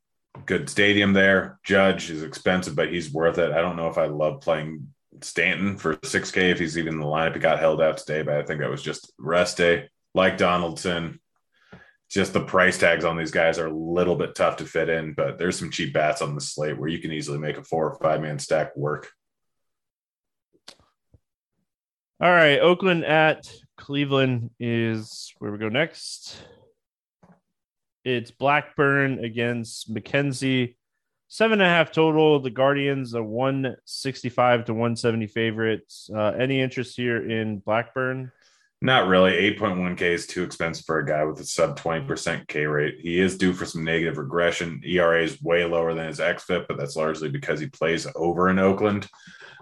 good 0.47 0.69
stadium 0.69 1.13
there. 1.13 1.59
Judge 1.65 2.11
is 2.11 2.23
expensive, 2.23 2.75
but 2.75 2.93
he's 2.93 3.13
worth 3.13 3.39
it. 3.39 3.53
I 3.53 3.61
don't 3.61 3.77
know 3.77 3.89
if 3.89 3.99
I 3.99 4.07
love 4.07 4.41
playing 4.41 4.89
Stanton 5.21 5.77
for 5.77 5.97
6K 5.97 6.51
if 6.51 6.59
he's 6.59 6.79
even 6.79 6.95
in 6.95 7.01
the 7.01 7.07
lineup. 7.07 7.35
He 7.35 7.41
got 7.41 7.59
held 7.59 7.81
out 7.81 7.99
today, 7.99 8.23
but 8.23 8.37
I 8.37 8.43
think 8.43 8.61
that 8.61 8.71
was 8.71 8.83
just 8.83 9.13
rest 9.19 9.59
day. 9.59 9.89
Like 10.15 10.37
Donaldson, 10.37 11.21
just 12.11 12.33
the 12.33 12.45
price 12.45 12.79
tags 12.79 13.05
on 13.05 13.17
these 13.17 13.31
guys 13.31 13.59
are 13.59 13.69
a 13.69 13.75
little 13.75 14.17
bit 14.17 14.35
tough 14.35 14.57
to 14.57 14.65
fit 14.65 14.89
in, 14.89 15.15
but 15.15 15.39
there's 15.39 15.59
some 15.59 15.71
cheap 15.71 15.95
bats 15.95 16.21
on 16.21 16.35
the 16.35 16.41
slate 16.41 16.79
where 16.79 16.89
you 16.89 16.99
can 16.99 17.13
easily 17.13 17.39
make 17.39 17.57
a 17.57 17.65
four 17.65 17.91
or 17.91 17.99
five 17.99 18.21
man 18.21 18.39
stack 18.39 18.77
work. 18.77 19.11
All 22.21 22.31
right, 22.31 22.61
Oakland 22.61 23.05
at 23.05 23.51
Cleveland 23.77 24.51
is 24.61 25.33
where 25.39 25.51
we 25.51 25.59
go 25.59 25.69
next. 25.69 26.41
It's 28.05 28.31
Blackburn 28.31 29.25
against 29.25 29.93
McKenzie. 29.93 30.75
Seven 31.29 31.61
and 31.61 31.63
a 31.63 31.71
half 31.71 31.93
total. 31.93 32.41
The 32.41 32.51
Guardians 32.51 33.15
a 33.15 33.23
165 33.23 34.65
to 34.67 34.75
170 34.75 35.27
favorites. 35.29 36.11
Uh, 36.15 36.33
any 36.39 36.61
interest 36.61 36.97
here 36.97 37.31
in 37.31 37.59
Blackburn? 37.59 38.33
Not 38.83 39.07
really. 39.07 39.31
8.1K 39.57 40.03
is 40.03 40.27
too 40.27 40.43
expensive 40.43 40.85
for 40.85 40.99
a 40.99 41.07
guy 41.07 41.23
with 41.23 41.39
a 41.39 41.45
sub 41.45 41.79
20% 41.79 42.49
K 42.49 42.67
rate. 42.67 42.97
He 43.01 43.21
is 43.21 43.39
due 43.39 43.53
for 43.53 43.65
some 43.65 43.85
negative 43.85 44.19
regression. 44.19 44.83
ERA 44.85 45.23
is 45.23 45.41
way 45.41 45.65
lower 45.65 45.95
than 45.95 46.09
his 46.09 46.19
XFIP, 46.19 46.67
but 46.67 46.77
that's 46.77 46.97
largely 46.97 47.29
because 47.29 47.61
he 47.61 47.69
plays 47.69 48.09
over 48.17 48.49
in 48.49 48.59
Oakland. 48.59 49.09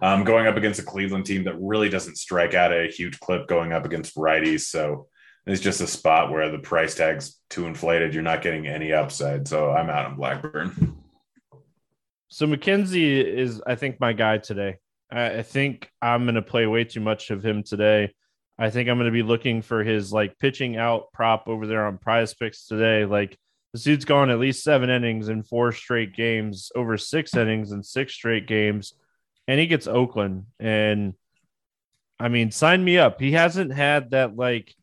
Um, 0.01 0.25
going 0.25 0.47
up 0.47 0.57
against 0.57 0.81
a 0.81 0.85
Cleveland 0.85 1.27
team 1.27 1.45
that 1.45 1.61
really 1.61 1.91
doesn't 1.91 2.17
strike 2.17 2.55
out 2.55 2.73
a 2.73 2.89
huge 2.89 3.21
clip 3.21 3.47
going 3.47 3.75
up 3.75 3.85
against 3.85 4.17
righties. 4.17 4.63
So 4.63 5.09
it's 5.47 5.61
just 5.61 5.81
a 5.81 5.87
spot 5.87 6.31
where 6.31 6.51
the 6.51 6.59
price 6.59 6.95
tag's 6.95 7.41
too 7.49 7.67
inflated. 7.67 8.15
You're 8.15 8.23
not 8.23 8.43
getting 8.43 8.67
any 8.67 8.93
upside. 8.93 9.49
So 9.49 9.71
I'm 9.71 9.91
out 9.91 10.07
on 10.07 10.17
Blackburn. 10.17 10.97
So 12.29 12.47
McKenzie 12.47 13.25
is, 13.25 13.61
I 13.67 13.75
think, 13.75 13.99
my 14.01 14.13
guy 14.13 14.39
today. 14.39 14.77
I, 15.11 15.43
think 15.43 15.91
I'm 16.01 16.25
going 16.25 16.37
to 16.37 16.43
play 16.43 16.67
way 16.67 16.85
too 16.85 17.01
much 17.01 17.31
of 17.31 17.45
him 17.45 17.65
today. 17.65 18.15
I 18.59 18.71
think 18.71 18.89
I'm 18.89 18.99
going 18.99 19.07
to 19.07 19.13
be 19.13 19.23
looking 19.23 19.63
for 19.63 19.83
his 19.83 20.13
like 20.13 20.39
pitching 20.39 20.77
out 20.77 21.13
prop 21.13 21.49
over 21.49 21.67
there 21.67 21.87
on 21.87 21.99
prize 21.99 22.35
picks 22.35 22.67
today. 22.67 23.05
Like 23.05 23.37
the 23.73 23.81
dude's 23.81 24.05
gone 24.05 24.31
at 24.31 24.39
least 24.39 24.63
seven 24.63 24.91
innings 24.91 25.29
in 25.29 25.43
four 25.43 25.73
straight 25.73 26.15
games, 26.15 26.71
over 26.77 26.97
six 26.97 27.35
innings 27.35 27.73
in 27.73 27.83
six 27.83 28.13
straight 28.13 28.47
games, 28.47 28.95
and 29.49 29.59
he 29.59 29.67
gets 29.67 29.87
Oakland. 29.87 30.47
And 30.61 31.15
I 32.21 32.29
mean, 32.29 32.51
sign 32.51 32.85
me 32.85 32.99
up. 32.99 33.21
He 33.21 33.33
hasn't 33.33 33.73
had 33.73 34.11
that 34.11 34.37
like 34.37 34.75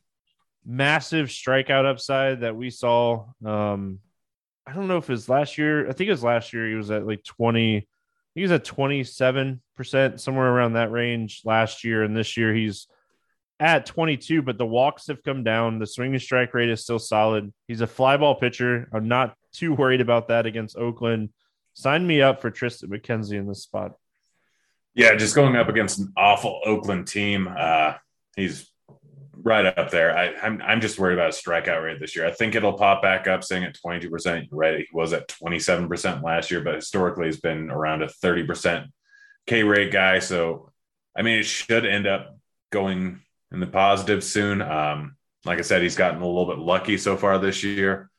massive 0.67 1.27
strikeout 1.29 1.85
upside 1.85 2.41
that 2.41 2.55
we 2.55 2.69
saw. 2.69 3.25
Um, 3.43 3.99
I 4.67 4.73
don't 4.73 4.89
know 4.89 4.97
if 4.97 5.07
his 5.07 5.29
last 5.29 5.57
year, 5.57 5.89
I 5.89 5.93
think 5.93 6.09
it 6.09 6.11
was 6.11 6.23
last 6.23 6.51
year, 6.51 6.67
he 6.67 6.75
was 6.75 6.91
at 6.91 7.07
like 7.07 7.23
20, 7.23 7.87
he 8.35 8.41
was 8.41 8.51
at 8.51 8.65
27%, 8.65 10.19
somewhere 10.19 10.47
around 10.47 10.73
that 10.73 10.91
range 10.91 11.41
last 11.45 11.85
year. 11.85 12.03
And 12.03 12.15
this 12.15 12.35
year 12.35 12.53
he's 12.53 12.87
at 13.59 13.85
22, 13.85 14.41
but 14.41 14.57
the 14.57 14.65
walks 14.65 15.07
have 15.07 15.23
come 15.23 15.43
down. 15.43 15.79
The 15.79 15.87
swinging 15.87 16.19
strike 16.19 16.53
rate 16.53 16.69
is 16.69 16.83
still 16.83 16.99
solid. 16.99 17.53
He's 17.67 17.81
a 17.81 17.87
fly 17.87 18.17
ball 18.17 18.35
pitcher. 18.35 18.89
I'm 18.91 19.07
not 19.07 19.35
too 19.53 19.73
worried 19.73 20.01
about 20.01 20.27
that 20.27 20.45
against 20.45 20.77
Oakland. 20.77 21.29
Sign 21.73 22.05
me 22.05 22.21
up 22.21 22.41
for 22.41 22.51
Tristan 22.51 22.89
McKenzie 22.89 23.39
in 23.39 23.47
this 23.47 23.63
spot. 23.63 23.93
Yeah, 24.93 25.15
just 25.15 25.35
going 25.35 25.55
up 25.55 25.69
against 25.69 25.99
an 25.99 26.11
awful 26.17 26.59
Oakland 26.65 27.07
team. 27.07 27.47
Uh, 27.55 27.93
he's 28.35 28.69
right 29.47 29.65
up 29.65 29.89
there. 29.89 30.15
I, 30.15 30.25
am 30.25 30.35
I'm, 30.43 30.61
I'm 30.61 30.81
just 30.81 30.99
worried 30.99 31.13
about 31.13 31.29
a 31.29 31.33
strikeout 31.33 31.81
rate 31.81 31.99
this 31.99 32.15
year. 32.15 32.27
I 32.27 32.31
think 32.31 32.53
it'll 32.53 32.73
pop 32.73 33.01
back 33.01 33.27
up, 33.27 33.43
saying 33.43 33.63
at 33.63 33.75
22%. 33.75 34.49
Right, 34.51 34.79
he 34.79 34.87
was 34.93 35.13
at 35.13 35.29
27% 35.29 36.21
last 36.21 36.51
year, 36.51 36.61
but 36.61 36.75
historically 36.75 37.27
he's 37.27 37.39
been 37.39 37.71
around 37.71 38.03
a 38.03 38.07
30% 38.07 38.87
K 39.47 39.63
rate 39.63 39.91
guy. 39.91 40.19
So, 40.19 40.71
I 41.15 41.21
mean, 41.21 41.39
it 41.39 41.45
should 41.45 41.85
end 41.85 42.05
up 42.05 42.37
going 42.71 43.21
in 43.51 43.59
the 43.61 43.67
positive 43.67 44.23
soon. 44.23 44.61
Um, 44.61 45.15
like 45.45 45.59
I 45.59 45.61
said, 45.61 45.81
he's 45.81 45.95
gotten 45.95 46.21
a 46.21 46.27
little 46.27 46.45
bit 46.45 46.59
lucky 46.59 46.97
so 46.97 47.15
far 47.15 47.39
this 47.39 47.63
year, 47.63 48.09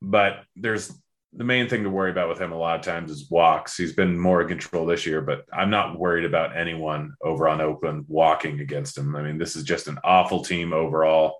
but 0.00 0.44
there's 0.56 0.92
the 1.34 1.44
main 1.44 1.68
thing 1.68 1.82
to 1.82 1.90
worry 1.90 2.10
about 2.10 2.28
with 2.28 2.40
him 2.40 2.52
a 2.52 2.58
lot 2.58 2.78
of 2.78 2.84
times 2.84 3.10
is 3.10 3.30
walks. 3.30 3.76
He's 3.76 3.92
been 3.92 4.18
more 4.18 4.40
in 4.40 4.48
control 4.48 4.86
this 4.86 5.06
year, 5.06 5.20
but 5.20 5.44
I'm 5.52 5.70
not 5.70 5.98
worried 5.98 6.24
about 6.24 6.56
anyone 6.56 7.14
over 7.22 7.48
on 7.48 7.60
Oakland 7.60 8.06
walking 8.08 8.60
against 8.60 8.96
him. 8.96 9.14
I 9.14 9.22
mean, 9.22 9.38
this 9.38 9.54
is 9.54 9.64
just 9.64 9.88
an 9.88 9.98
awful 10.02 10.42
team 10.42 10.72
overall. 10.72 11.36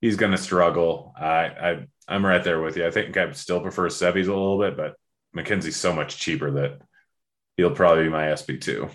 He's 0.00 0.16
going 0.16 0.32
to 0.32 0.38
struggle. 0.38 1.12
I, 1.18 1.46
I 1.46 1.86
I'm 2.06 2.24
right 2.24 2.44
there 2.44 2.60
with 2.60 2.76
you. 2.76 2.86
I 2.86 2.90
think 2.90 3.16
I 3.16 3.32
still 3.32 3.60
prefer 3.60 3.88
Sevy's 3.88 4.28
a 4.28 4.32
little 4.32 4.58
bit, 4.58 4.76
but 4.76 4.94
McKenzie's 5.36 5.76
so 5.76 5.92
much 5.92 6.18
cheaper 6.18 6.50
that 6.52 6.78
he'll 7.56 7.74
probably 7.74 8.04
be 8.04 8.10
my 8.10 8.34
SP 8.36 8.60
two. 8.60 8.88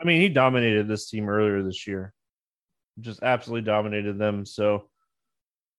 I 0.00 0.04
mean, 0.04 0.20
he 0.20 0.28
dominated 0.28 0.86
this 0.86 1.08
team 1.08 1.28
earlier 1.28 1.62
this 1.62 1.86
year, 1.86 2.12
just 3.00 3.22
absolutely 3.22 3.64
dominated 3.66 4.18
them. 4.18 4.44
So 4.44 4.88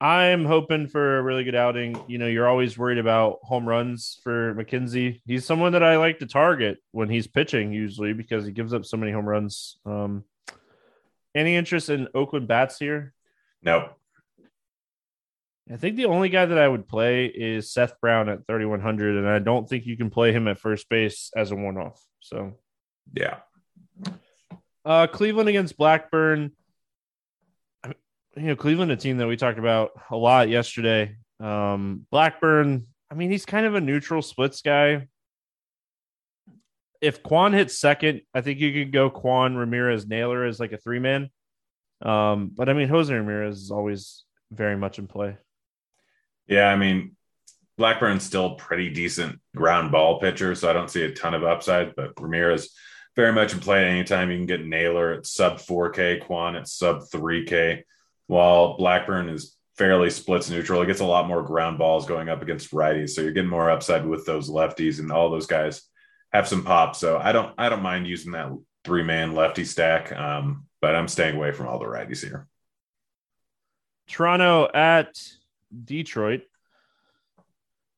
I'm 0.04 0.44
hoping 0.44 0.88
for 0.88 1.18
a 1.18 1.22
really 1.22 1.46
good 1.46 1.56
outing. 1.56 1.98
You 2.08 2.18
know, 2.18 2.28
you're 2.28 2.48
always 2.48 2.78
worried 2.78 2.98
about 2.98 3.40
home 3.42 3.66
runs 3.66 4.20
for 4.22 4.54
McKenzie. 4.54 5.22
He's 5.26 5.46
someone 5.46 5.72
that 5.72 5.84
I 5.84 5.96
like 5.96 6.20
to 6.20 6.26
target 6.26 6.80
when 6.92 7.08
he's 7.08 7.26
pitching, 7.26 7.72
usually 7.72 8.12
because 8.12 8.46
he 8.46 8.52
gives 8.52 8.74
up 8.74 8.84
so 8.84 8.98
many 8.98 9.14
home 9.14 9.26
runs. 9.26 9.80
Um, 9.86 10.26
any 11.34 11.56
interest 11.56 11.90
in 11.90 12.10
Oakland 12.14 12.50
bats 12.50 12.78
here? 12.78 13.14
No. 13.62 13.92
I 15.72 15.78
think 15.78 15.96
the 15.96 16.08
only 16.08 16.28
guy 16.28 16.48
that 16.48 16.58
I 16.58 16.68
would 16.68 16.86
play 16.86 17.28
is 17.28 17.72
Seth 17.72 17.98
Brown 18.02 18.28
at 18.28 18.46
3,100, 18.46 19.16
and 19.16 19.26
I 19.30 19.40
don't 19.40 19.70
think 19.70 19.86
you 19.86 19.96
can 19.96 20.10
play 20.10 20.34
him 20.34 20.50
at 20.50 20.60
first 20.60 20.90
base 20.90 21.32
as 21.34 21.52
a 21.52 21.56
one 21.56 21.78
off. 21.78 22.04
So, 22.20 22.58
yeah. 23.14 23.38
Uh, 24.84 25.08
Cleveland 25.08 25.48
against 25.48 25.78
Blackburn. 25.78 26.52
You 28.36 28.44
know, 28.44 28.56
Cleveland, 28.56 28.92
a 28.92 28.96
team 28.96 29.18
that 29.18 29.28
we 29.28 29.38
talked 29.38 29.60
about 29.60 29.92
a 30.10 30.18
lot 30.18 30.50
yesterday. 30.50 31.16
Um, 31.40 32.06
Blackburn, 32.10 32.88
I 33.12 33.16
mean, 33.16 33.30
he's 33.30 33.46
kind 33.46 33.66
of 33.66 33.76
a 33.76 33.82
neutral 33.82 34.22
splits 34.22 34.62
guy. 34.62 35.08
If 37.00 37.22
Kwan 37.22 37.54
hits 37.54 37.78
second, 37.78 38.22
I 38.34 38.42
think 38.42 38.60
you 38.60 38.72
could 38.74 38.92
go 38.92 39.10
Kwan, 39.10 39.56
Ramirez, 39.56 40.08
Naylor 40.08 40.46
as 40.46 40.60
like 40.60 40.72
a 40.72 40.78
three 40.78 41.00
man. 41.00 41.30
Um, 42.02 42.52
but 42.56 42.70
I 42.70 42.74
mean, 42.74 42.88
Jose 42.90 43.14
Ramirez 43.14 43.58
is 43.58 43.72
always 43.72 44.24
very 44.52 44.78
much 44.78 45.00
in 45.00 45.08
play. 45.08 45.38
Yeah, 46.48 46.68
I 46.68 46.76
mean, 46.76 47.16
Blackburn's 47.78 48.24
still 48.24 48.56
pretty 48.56 48.90
decent 48.90 49.40
ground 49.56 49.92
ball 49.92 50.20
pitcher, 50.20 50.56
so 50.56 50.70
I 50.70 50.74
don't 50.74 50.90
see 50.90 51.04
a 51.04 51.14
ton 51.14 51.34
of 51.34 51.44
upside. 51.44 51.96
But 51.96 52.20
Ramirez 52.20 52.74
very 53.16 53.32
much 53.32 53.54
in 53.54 53.60
play 53.60 53.86
anytime 53.86 54.32
you 54.32 54.38
can 54.38 54.46
get 54.46 54.66
Naylor 54.66 55.14
at 55.14 55.26
sub 55.26 55.58
4K, 55.58 56.22
Kwan 56.22 56.56
at 56.56 56.68
sub 56.68 57.02
3K, 57.14 57.84
while 58.28 58.78
Blackburn 58.78 59.30
is 59.30 59.56
fairly 59.78 60.10
splits 60.10 60.50
neutral. 60.50 60.82
It 60.82 60.88
gets 60.88 61.00
a 61.00 61.06
lot 61.06 61.28
more 61.28 61.42
ground 61.42 61.78
balls 61.78 62.06
going 62.06 62.30
up 62.30 62.42
against 62.42 62.72
righties. 62.72 63.12
So 63.12 63.22
you're 63.22 63.32
getting 63.32 63.50
more 63.50 63.72
upside 63.72 64.06
with 64.06 64.26
those 64.26 64.50
lefties 64.50 65.00
and 65.00 65.12
all 65.12 65.30
those 65.30 65.48
guys 65.48 65.82
have 66.32 66.48
some 66.48 66.64
pop. 66.64 66.96
So 66.96 67.18
I 67.18 67.32
don't 67.32 67.54
I 67.58 67.70
don't 67.70 67.82
mind 67.82 68.08
using 68.08 68.34
that 68.34 68.52
three 68.84 69.04
man 69.04 69.34
lefty 69.34 69.66
stack. 69.66 70.12
Um, 70.12 70.66
but 70.82 70.96
I'm 70.96 71.08
staying 71.08 71.36
away 71.36 71.52
from 71.52 71.68
all 71.68 71.80
the 71.80 71.86
righties 71.86 72.22
here. 72.22 72.48
Toronto 74.08 74.70
at 74.74 75.18
Detroit. 75.84 76.42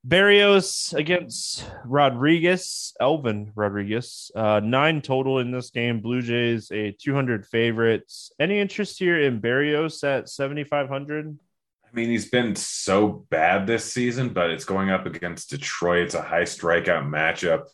Berrios 0.08 0.94
against 0.94 1.66
Rodriguez, 1.84 2.94
Elvin 3.00 3.52
Rodriguez, 3.56 4.32
uh, 4.36 4.60
nine 4.64 5.02
total 5.02 5.40
in 5.40 5.50
this 5.50 5.72
game. 5.72 6.00
Blue 6.00 6.22
Jays 6.22 6.72
a 6.72 6.92
200 6.92 7.46
favorites. 7.48 8.32
Any 8.40 8.60
interest 8.60 9.00
here 9.00 9.20
in 9.20 9.42
Berrios 9.42 10.04
at 10.04 10.30
7,500? 10.30 11.40
I 11.84 11.96
mean, 11.96 12.10
he's 12.10 12.30
been 12.30 12.56
so 12.56 13.26
bad 13.32 13.66
this 13.66 13.92
season, 13.92 14.30
but 14.30 14.52
it's 14.52 14.66
going 14.66 14.92
up 14.92 15.08
against 15.08 15.50
Detroit. 15.50 16.06
It's 16.06 16.16
a 16.16 16.22
high 16.22 16.44
strikeout 16.44 17.10
matchup. 17.10 17.68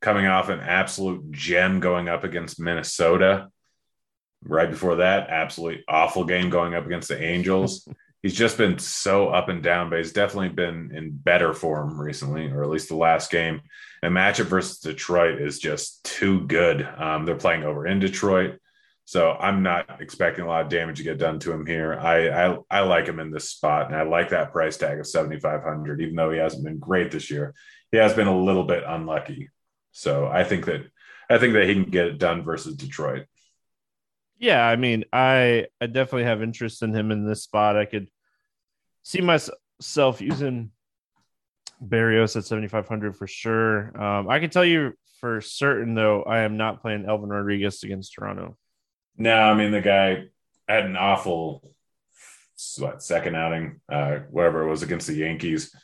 Coming 0.00 0.26
off 0.26 0.50
an 0.50 0.60
absolute 0.60 1.32
gem 1.32 1.80
going 1.80 2.08
up 2.08 2.22
against 2.22 2.60
Minnesota. 2.60 3.48
Right 4.44 4.70
before 4.70 4.96
that, 4.96 5.30
absolutely 5.30 5.82
awful 5.88 6.24
game 6.24 6.48
going 6.48 6.74
up 6.74 6.86
against 6.86 7.08
the 7.08 7.20
Angels. 7.20 7.88
he's 8.22 8.34
just 8.34 8.58
been 8.58 8.78
so 8.78 9.28
up 9.28 9.48
and 9.48 9.62
down, 9.62 9.90
but 9.90 9.98
he's 9.98 10.12
definitely 10.12 10.48
been 10.50 10.92
in 10.94 11.10
better 11.10 11.52
form 11.52 12.00
recently, 12.00 12.48
or 12.48 12.62
at 12.62 12.70
least 12.70 12.88
the 12.88 12.96
last 12.96 13.30
game. 13.30 13.60
And 14.02 14.14
matchup 14.14 14.46
versus 14.46 14.78
Detroit 14.80 15.40
is 15.40 15.58
just 15.58 16.04
too 16.04 16.46
good. 16.46 16.82
Um, 16.82 17.24
they're 17.24 17.36
playing 17.36 17.64
over 17.64 17.86
in 17.86 17.98
Detroit. 17.98 18.58
So 19.04 19.30
I'm 19.32 19.62
not 19.62 20.00
expecting 20.00 20.44
a 20.44 20.48
lot 20.48 20.62
of 20.62 20.68
damage 20.68 20.98
to 20.98 21.04
get 21.04 21.18
done 21.18 21.38
to 21.40 21.52
him 21.52 21.64
here. 21.64 21.94
I, 21.94 22.28
I, 22.28 22.58
I 22.68 22.80
like 22.80 23.06
him 23.06 23.20
in 23.20 23.30
this 23.30 23.50
spot, 23.50 23.86
and 23.86 23.94
I 23.94 24.02
like 24.02 24.30
that 24.30 24.52
price 24.52 24.76
tag 24.76 24.98
of 24.98 25.06
7,500. 25.06 26.00
Even 26.00 26.16
though 26.16 26.32
he 26.32 26.38
hasn't 26.38 26.64
been 26.64 26.80
great 26.80 27.12
this 27.12 27.30
year, 27.30 27.54
he 27.92 27.98
has 27.98 28.14
been 28.14 28.26
a 28.26 28.36
little 28.36 28.64
bit 28.64 28.82
unlucky. 28.84 29.48
So 29.92 30.26
I 30.26 30.42
think 30.42 30.66
that 30.66 30.82
I 31.30 31.38
think 31.38 31.54
that 31.54 31.68
he 31.68 31.74
can 31.74 31.84
get 31.84 32.06
it 32.06 32.18
done 32.18 32.42
versus 32.42 32.76
Detroit. 32.76 33.26
Yeah, 34.38 34.66
I 34.66 34.76
mean, 34.76 35.04
I 35.12 35.66
I 35.80 35.86
definitely 35.86 36.24
have 36.24 36.42
interest 36.42 36.82
in 36.82 36.94
him 36.94 37.10
in 37.10 37.26
this 37.26 37.42
spot. 37.42 37.76
I 37.76 37.86
could 37.86 38.08
see 39.02 39.20
myself 39.20 40.20
using 40.20 40.70
Berrios 41.82 42.36
at 42.36 42.44
7,500 42.44 43.16
for 43.16 43.26
sure. 43.26 44.00
Um, 44.00 44.28
I 44.28 44.40
can 44.40 44.50
tell 44.50 44.64
you 44.64 44.94
for 45.20 45.40
certain, 45.40 45.94
though, 45.94 46.22
I 46.22 46.40
am 46.40 46.56
not 46.56 46.82
playing 46.82 47.06
Elvin 47.06 47.28
Rodriguez 47.28 47.82
against 47.82 48.14
Toronto. 48.14 48.56
No, 49.16 49.34
I 49.34 49.54
mean, 49.54 49.70
the 49.70 49.80
guy 49.80 50.24
had 50.68 50.84
an 50.84 50.96
awful 50.96 51.74
what, 52.78 53.02
second 53.02 53.36
outing, 53.36 53.80
uh, 53.90 54.18
whatever 54.30 54.62
it 54.62 54.70
was 54.70 54.82
against 54.82 55.06
the 55.06 55.14
Yankees. 55.14 55.74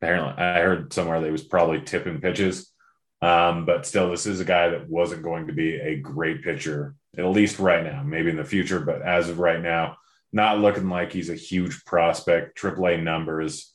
Apparently, 0.00 0.42
I 0.42 0.60
heard 0.60 0.92
somewhere 0.92 1.22
he 1.24 1.30
was 1.30 1.44
probably 1.44 1.80
tipping 1.80 2.20
pitches. 2.20 2.72
Um, 3.20 3.66
but 3.66 3.86
still, 3.86 4.10
this 4.10 4.26
is 4.26 4.40
a 4.40 4.44
guy 4.44 4.70
that 4.70 4.88
wasn't 4.88 5.22
going 5.22 5.46
to 5.46 5.52
be 5.52 5.76
a 5.76 5.96
great 5.96 6.42
pitcher 6.42 6.96
at 7.16 7.26
least 7.26 7.58
right 7.58 7.84
now. 7.84 8.02
Maybe 8.02 8.30
in 8.30 8.36
the 8.36 8.44
future, 8.44 8.80
but 8.80 9.02
as 9.02 9.28
of 9.28 9.38
right 9.38 9.60
now, 9.60 9.96
not 10.32 10.60
looking 10.60 10.88
like 10.88 11.12
he's 11.12 11.30
a 11.30 11.34
huge 11.34 11.84
prospect. 11.84 12.58
AAA 12.58 13.02
numbers 13.02 13.72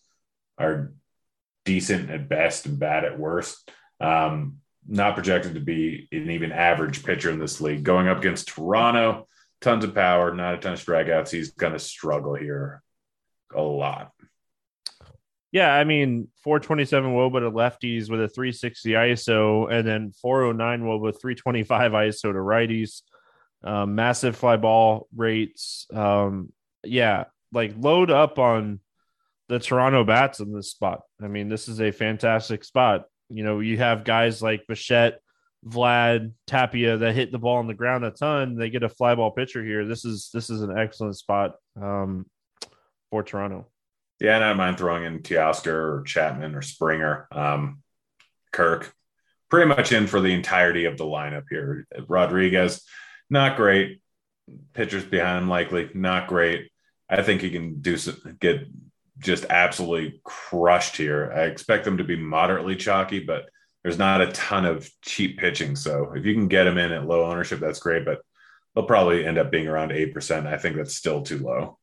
are 0.58 0.91
decent 1.65 2.10
at 2.10 2.30
best 2.30 2.65
and 2.65 2.80
bad 2.80 3.06
at 3.06 3.19
worst. 3.19 3.69
Um, 4.00 4.58
not 4.88 5.15
projected 5.15 5.54
to 5.56 5.60
be 5.60 6.08
an 6.12 6.32
even 6.32 6.52
average 6.52 7.04
pitcher 7.04 7.30
in 7.30 7.39
this 7.39 7.62
league. 7.62 7.84
Going 7.84 8.08
up 8.08 8.19
against 8.19 8.47
Toronto, 8.47 9.28
tons 9.62 9.84
of 9.84 9.93
power, 9.93 10.34
not 10.34 10.56
a 10.56 10.58
ton 10.58 10.73
of 10.73 10.84
strikeouts. 10.84 11.30
He's 11.30 11.52
going 11.52 11.73
to 11.73 11.80
struggle 11.80 12.36
here 12.36 12.82
a 13.54 13.62
lot. 13.62 14.12
Yeah, 15.52 15.73
I 15.73 15.84
mean, 15.84 16.28
427 16.43 17.12
wOBA 17.12 17.39
to 17.39 17.52
lefties 17.52 18.10
with 18.10 18.21
a 18.21 18.28
360 18.28 18.91
ISO, 18.91 19.71
and 19.71 19.88
then 19.88 20.12
409 20.21 20.82
wOBA, 20.84 21.19
325 21.19 21.91
ISO 21.91 22.21
to 22.21 22.34
righties. 22.34 23.02
Um, 23.67 23.95
massive 23.95 24.38
fly 24.38 24.56
ball 24.56 25.10
rates. 25.13 25.88
Um, 25.93 26.53
yeah, 26.86 27.25
like 27.51 27.73
load 27.77 28.10
up 28.10 28.39
on 28.39 28.80
the 29.49 29.60
Toronto 29.60 30.06
bats 30.06 30.39
in 30.39 30.53
this 30.53 30.71
spot. 30.71 31.01
I 31.21 31.27
mean, 31.27 31.49
this 31.49 31.67
is 31.67 31.82
a 31.82 31.91
fantastic 31.91 32.63
spot. 32.63 33.06
You 33.30 33.43
know, 33.43 33.60
you 33.60 33.77
have 33.77 34.06
guys 34.06 34.41
like 34.41 34.67
Bichette, 34.67 35.19
Vlad, 35.65 36.32
Tapia 36.45 36.97
that 36.97 37.13
hit 37.15 37.34
the 37.34 37.39
ball 37.39 37.58
on 37.58 37.67
the 37.67 37.73
ground 37.73 38.06
a 38.06 38.12
ton. 38.12 38.56
They 38.56 38.69
get 38.69 38.84
a 38.84 38.89
fly 38.89 39.15
ball 39.15 39.32
pitcher 39.32 39.63
here. 39.63 39.86
This 39.86 40.06
is 40.06 40.30
this 40.34 40.49
is 40.49 40.62
an 40.62 40.77
excellent 40.77 41.17
spot 41.17 41.56
um, 41.75 42.25
for 43.10 43.21
Toronto. 43.21 43.67
Yeah, 44.21 44.36
and 44.36 44.43
I 44.43 44.47
don't 44.49 44.58
mind 44.58 44.77
throwing 44.77 45.03
in 45.03 45.19
Teoscar 45.19 45.99
or 45.99 46.03
Chapman 46.06 46.56
or 46.56 46.62
Springer, 46.62 47.27
um, 47.32 47.84
Kirk, 48.51 48.93
pretty 49.49 49.67
much 49.67 49.91
in 49.91 50.08
for 50.08 50.21
the 50.21 50.34
entirety 50.34 50.86
of 50.86 50.97
the 50.97 51.03
lineup 51.03 51.43
here. 51.49 51.86
Rodriguez, 52.08 52.82
not 53.29 53.57
great. 53.57 54.01
Pitchers 54.73 55.03
behind 55.03 55.43
him 55.43 55.49
likely 55.49 55.89
not 55.93 56.27
great. 56.27 56.69
I 57.09 57.21
think 57.21 57.41
he 57.41 57.49
can 57.49 57.81
do 57.81 57.97
some, 57.97 58.37
get 58.39 58.67
just 59.19 59.45
absolutely 59.49 60.21
crushed 60.23 60.95
here. 60.97 61.31
I 61.35 61.43
expect 61.43 61.85
them 61.85 61.97
to 61.97 62.03
be 62.03 62.15
moderately 62.15 62.75
chalky, 62.75 63.19
but 63.19 63.49
there's 63.83 63.97
not 63.97 64.21
a 64.21 64.31
ton 64.31 64.65
of 64.65 64.89
cheap 65.01 65.37
pitching. 65.39 65.75
So 65.75 66.13
if 66.15 66.25
you 66.25 66.33
can 66.33 66.47
get 66.47 66.67
him 66.67 66.77
in 66.77 66.91
at 66.91 67.07
low 67.07 67.23
ownership, 67.25 67.59
that's 67.59 67.79
great. 67.79 68.05
But 68.05 68.19
they'll 68.75 68.85
probably 68.85 69.25
end 69.25 69.37
up 69.37 69.51
being 69.51 69.67
around 69.67 69.91
eight 69.91 70.13
percent. 70.13 70.47
I 70.47 70.57
think 70.57 70.75
that's 70.75 70.95
still 70.95 71.21
too 71.21 71.39
low. 71.39 71.77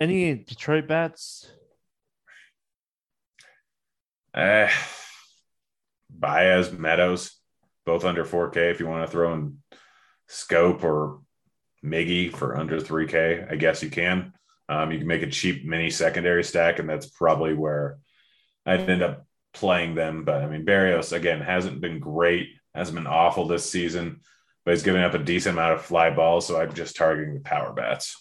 Any 0.00 0.34
Detroit 0.34 0.86
bats? 0.86 1.50
Uh, 4.32 4.68
Baez, 6.08 6.70
Meadows, 6.70 7.37
both 7.88 8.04
under 8.04 8.22
4K. 8.22 8.70
If 8.70 8.80
you 8.80 8.86
want 8.86 9.06
to 9.06 9.10
throw 9.10 9.32
in 9.32 9.62
Schoop 10.28 10.84
or 10.84 11.22
Miggy 11.82 12.30
for 12.30 12.54
under 12.54 12.78
3K, 12.78 13.50
I 13.50 13.56
guess 13.56 13.82
you 13.82 13.88
can. 13.88 14.34
Um, 14.68 14.92
you 14.92 14.98
can 14.98 15.06
make 15.06 15.22
a 15.22 15.30
cheap 15.30 15.64
mini 15.64 15.88
secondary 15.88 16.44
stack, 16.44 16.78
and 16.78 16.86
that's 16.86 17.06
probably 17.06 17.54
where 17.54 17.96
I'd 18.66 18.90
end 18.90 19.00
up 19.02 19.26
playing 19.54 19.94
them. 19.94 20.26
But 20.26 20.44
I 20.44 20.48
mean, 20.48 20.66
Berrios, 20.66 21.14
again, 21.14 21.40
hasn't 21.40 21.80
been 21.80 21.98
great, 21.98 22.50
hasn't 22.74 22.94
been 22.94 23.06
awful 23.06 23.46
this 23.46 23.70
season, 23.70 24.20
but 24.66 24.74
he's 24.74 24.82
giving 24.82 25.00
up 25.02 25.14
a 25.14 25.18
decent 25.18 25.54
amount 25.54 25.72
of 25.72 25.82
fly 25.82 26.10
balls. 26.10 26.46
So 26.46 26.60
I'm 26.60 26.74
just 26.74 26.94
targeting 26.94 27.32
the 27.32 27.40
power 27.40 27.72
bats. 27.72 28.20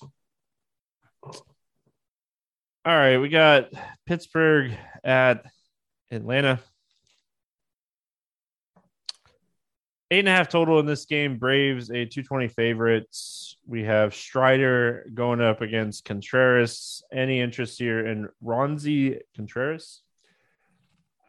All 1.25 1.34
right, 2.86 3.17
we 3.17 3.27
got 3.27 3.73
Pittsburgh 4.06 4.71
at 5.03 5.45
Atlanta. 6.10 6.62
Eight 10.10 10.20
and 10.20 10.30
a 10.30 10.32
half 10.32 10.48
total 10.48 10.80
in 10.80 10.86
this 10.86 11.06
game. 11.06 11.38
Braves 11.38 11.89
a 11.89 12.06
220 12.06 12.48
favorites. 12.48 13.58
We 13.65 13.84
have 13.84 14.15
Strider 14.15 15.06
going 15.13 15.41
up 15.41 15.60
against 15.60 16.06
Contreras. 16.06 17.04
Any 17.12 17.41
interest 17.41 17.78
here 17.78 18.06
in 18.06 18.30
Roansy 18.41 19.20
Contreras? 19.36 20.02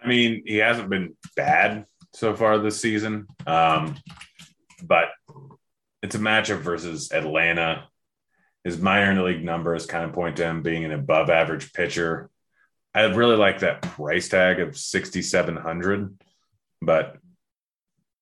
I 0.01 0.07
mean, 0.07 0.45
he 0.47 0.59
hasn't 0.59 0.91
been 0.91 1.17
bad 1.35 1.87
so 2.13 2.37
far 2.37 2.59
this 2.59 2.81
season, 2.81 3.27
um, 3.47 3.97
but 4.85 5.09
it's 6.03 6.15
a 6.15 6.21
matchup 6.21 6.61
versus 6.61 7.11
Atlanta. 7.13 7.89
His 8.63 8.79
minor 8.79 9.25
league 9.25 9.45
numbers 9.45 9.87
kind 9.87 10.05
of 10.05 10.13
point 10.13 10.37
to 10.37 10.45
him 10.45 10.63
being 10.63 10.85
an 10.85 10.93
above 10.93 11.31
average 11.31 11.73
pitcher. 11.73 12.31
I 12.95 13.03
really 13.03 13.37
like 13.37 13.61
that 13.61 13.83
price 13.83 14.29
tag 14.29 14.61
of 14.61 14.77
6,700, 14.77 16.17
but 16.81 17.17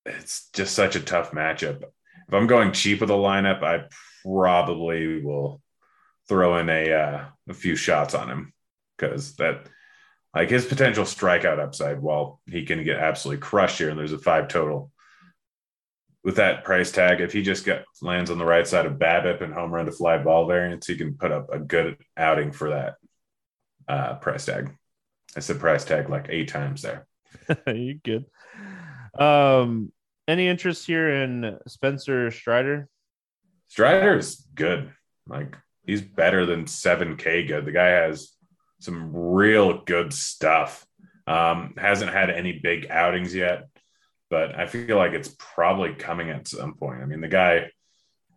it's 0.06 0.48
just 0.52 0.74
such 0.74 0.96
a 0.96 1.00
tough 1.00 1.32
matchup. 1.32 1.82
If 1.82 2.34
I'm 2.34 2.46
going 2.46 2.72
cheap 2.72 3.00
with 3.00 3.10
a 3.10 3.14
lineup, 3.14 3.62
I 3.62 3.84
probably 4.24 5.22
will 5.22 5.60
throw 6.28 6.58
in 6.58 6.68
a 6.68 6.92
uh, 6.92 7.24
a 7.48 7.54
few 7.54 7.76
shots 7.76 8.14
on 8.14 8.28
him 8.28 8.52
because 8.96 9.36
that 9.36 9.66
like 10.34 10.50
his 10.50 10.66
potential 10.66 11.04
strikeout 11.04 11.58
upside, 11.58 12.00
while 12.00 12.40
he 12.46 12.64
can 12.64 12.84
get 12.84 12.98
absolutely 12.98 13.40
crushed 13.40 13.78
here, 13.78 13.90
and 13.90 13.98
there's 13.98 14.12
a 14.12 14.18
five 14.18 14.48
total 14.48 14.90
with 16.24 16.36
that 16.36 16.64
price 16.64 16.90
tag. 16.90 17.20
If 17.20 17.32
he 17.32 17.42
just 17.42 17.64
get 17.64 17.84
lands 18.02 18.30
on 18.30 18.38
the 18.38 18.44
right 18.44 18.66
side 18.66 18.86
of 18.86 18.98
BABIP 18.98 19.42
and 19.42 19.54
home 19.54 19.72
run 19.72 19.86
to 19.86 19.92
fly 19.92 20.18
ball 20.18 20.46
variance, 20.46 20.86
he 20.86 20.96
can 20.96 21.14
put 21.14 21.32
up 21.32 21.52
a 21.52 21.58
good 21.58 21.96
outing 22.16 22.52
for 22.52 22.70
that 22.70 22.94
uh, 23.88 24.14
price 24.16 24.44
tag. 24.44 24.74
I 25.36 25.40
said 25.40 25.60
price 25.60 25.84
tag 25.84 26.10
like 26.10 26.26
eight 26.28 26.48
times 26.48 26.82
there. 26.82 27.06
you 27.66 27.94
good. 28.02 28.26
Um, 29.18 29.92
any 30.28 30.48
interest 30.48 30.86
here 30.86 31.08
in 31.08 31.58
Spencer 31.66 32.30
Strider? 32.30 32.88
Strider's 33.68 34.36
good. 34.54 34.92
Like 35.28 35.56
he's 35.84 36.02
better 36.02 36.46
than 36.46 36.64
7K 36.64 37.46
good. 37.48 37.64
The 37.64 37.72
guy 37.72 37.88
has 37.88 38.32
some 38.80 39.10
real 39.14 39.82
good 39.84 40.12
stuff. 40.12 40.86
Um, 41.26 41.74
hasn't 41.76 42.12
had 42.12 42.30
any 42.30 42.60
big 42.60 42.86
outings 42.88 43.34
yet, 43.34 43.68
but 44.30 44.56
I 44.56 44.66
feel 44.66 44.96
like 44.96 45.12
it's 45.12 45.34
probably 45.38 45.94
coming 45.94 46.30
at 46.30 46.46
some 46.46 46.74
point. 46.74 47.02
I 47.02 47.06
mean, 47.06 47.20
the 47.20 47.28
guy 47.28 47.70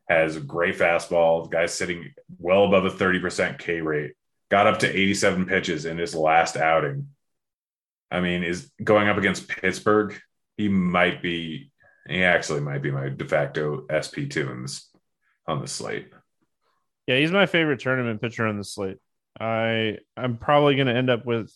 has 0.07 0.35
a 0.35 0.41
great 0.41 0.75
fastball. 0.75 1.43
The 1.43 1.55
guy's 1.55 1.73
sitting 1.73 2.11
well 2.39 2.65
above 2.65 2.85
a 2.85 2.89
30% 2.89 3.59
K 3.59 3.81
rate, 3.81 4.13
got 4.49 4.65
up 4.65 4.79
to 4.79 4.89
87 4.89 5.45
pitches 5.45 5.85
in 5.85 5.99
his 5.99 6.15
last 6.15 6.57
outing. 6.57 7.09
I 8.09 8.21
mean, 8.21 8.43
is 8.43 8.71
going 8.83 9.07
up 9.07 9.17
against 9.17 9.47
Pittsburgh, 9.47 10.19
he 10.57 10.67
might 10.67 11.21
be 11.21 11.71
he 12.09 12.23
actually 12.23 12.61
might 12.61 12.81
be 12.81 12.91
my 12.91 13.09
de 13.09 13.25
facto 13.25 13.85
SP2 13.87 14.51
in 14.51 14.61
this 14.63 14.89
on 15.47 15.61
the 15.61 15.67
slate. 15.67 16.09
Yeah, 17.07 17.17
he's 17.17 17.31
my 17.31 17.45
favorite 17.45 17.79
tournament 17.79 18.21
pitcher 18.21 18.45
on 18.45 18.57
the 18.57 18.63
slate. 18.63 18.97
I 19.39 19.97
I'm 20.17 20.37
probably 20.37 20.75
going 20.75 20.87
to 20.87 20.95
end 20.95 21.09
up 21.09 21.25
with 21.25 21.51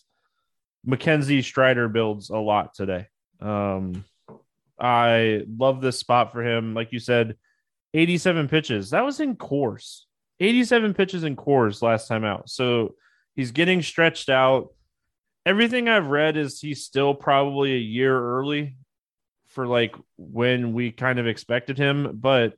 McKenzie 0.86 1.42
Strider 1.42 1.88
builds 1.88 2.30
a 2.30 2.38
lot 2.38 2.74
today. 2.74 3.06
Um, 3.40 4.04
I 4.78 5.44
love 5.58 5.80
this 5.80 5.98
spot 5.98 6.32
for 6.32 6.42
him. 6.42 6.74
Like 6.74 6.92
you 6.92 6.98
said, 6.98 7.36
87 7.94 8.48
pitches. 8.48 8.90
That 8.90 9.04
was 9.04 9.20
in 9.20 9.36
Coors. 9.36 10.00
87 10.40 10.94
pitches 10.94 11.24
in 11.24 11.36
Coors 11.36 11.82
last 11.82 12.08
time 12.08 12.24
out. 12.24 12.50
So 12.50 12.94
he's 13.36 13.52
getting 13.52 13.82
stretched 13.82 14.28
out. 14.28 14.68
Everything 15.46 15.88
I've 15.88 16.08
read 16.08 16.36
is 16.36 16.60
he's 16.60 16.84
still 16.84 17.14
probably 17.14 17.74
a 17.74 17.78
year 17.78 18.18
early 18.18 18.76
for 19.54 19.66
like 19.66 19.94
when 20.16 20.72
we 20.72 20.90
kind 20.90 21.18
of 21.18 21.26
expected 21.26 21.78
him, 21.78 22.18
but 22.20 22.54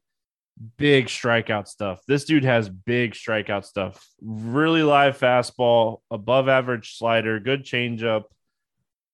big 0.77 1.07
strikeout 1.07 1.69
stuff. 1.69 2.01
This 2.09 2.25
dude 2.25 2.45
has 2.45 2.69
big 2.69 3.13
strikeout 3.13 3.65
stuff. 3.65 4.07
Really 4.23 4.83
live 4.83 5.19
fastball, 5.19 6.01
above 6.11 6.49
average 6.49 6.97
slider, 6.97 7.39
good 7.41 7.65
changeup. 7.65 8.25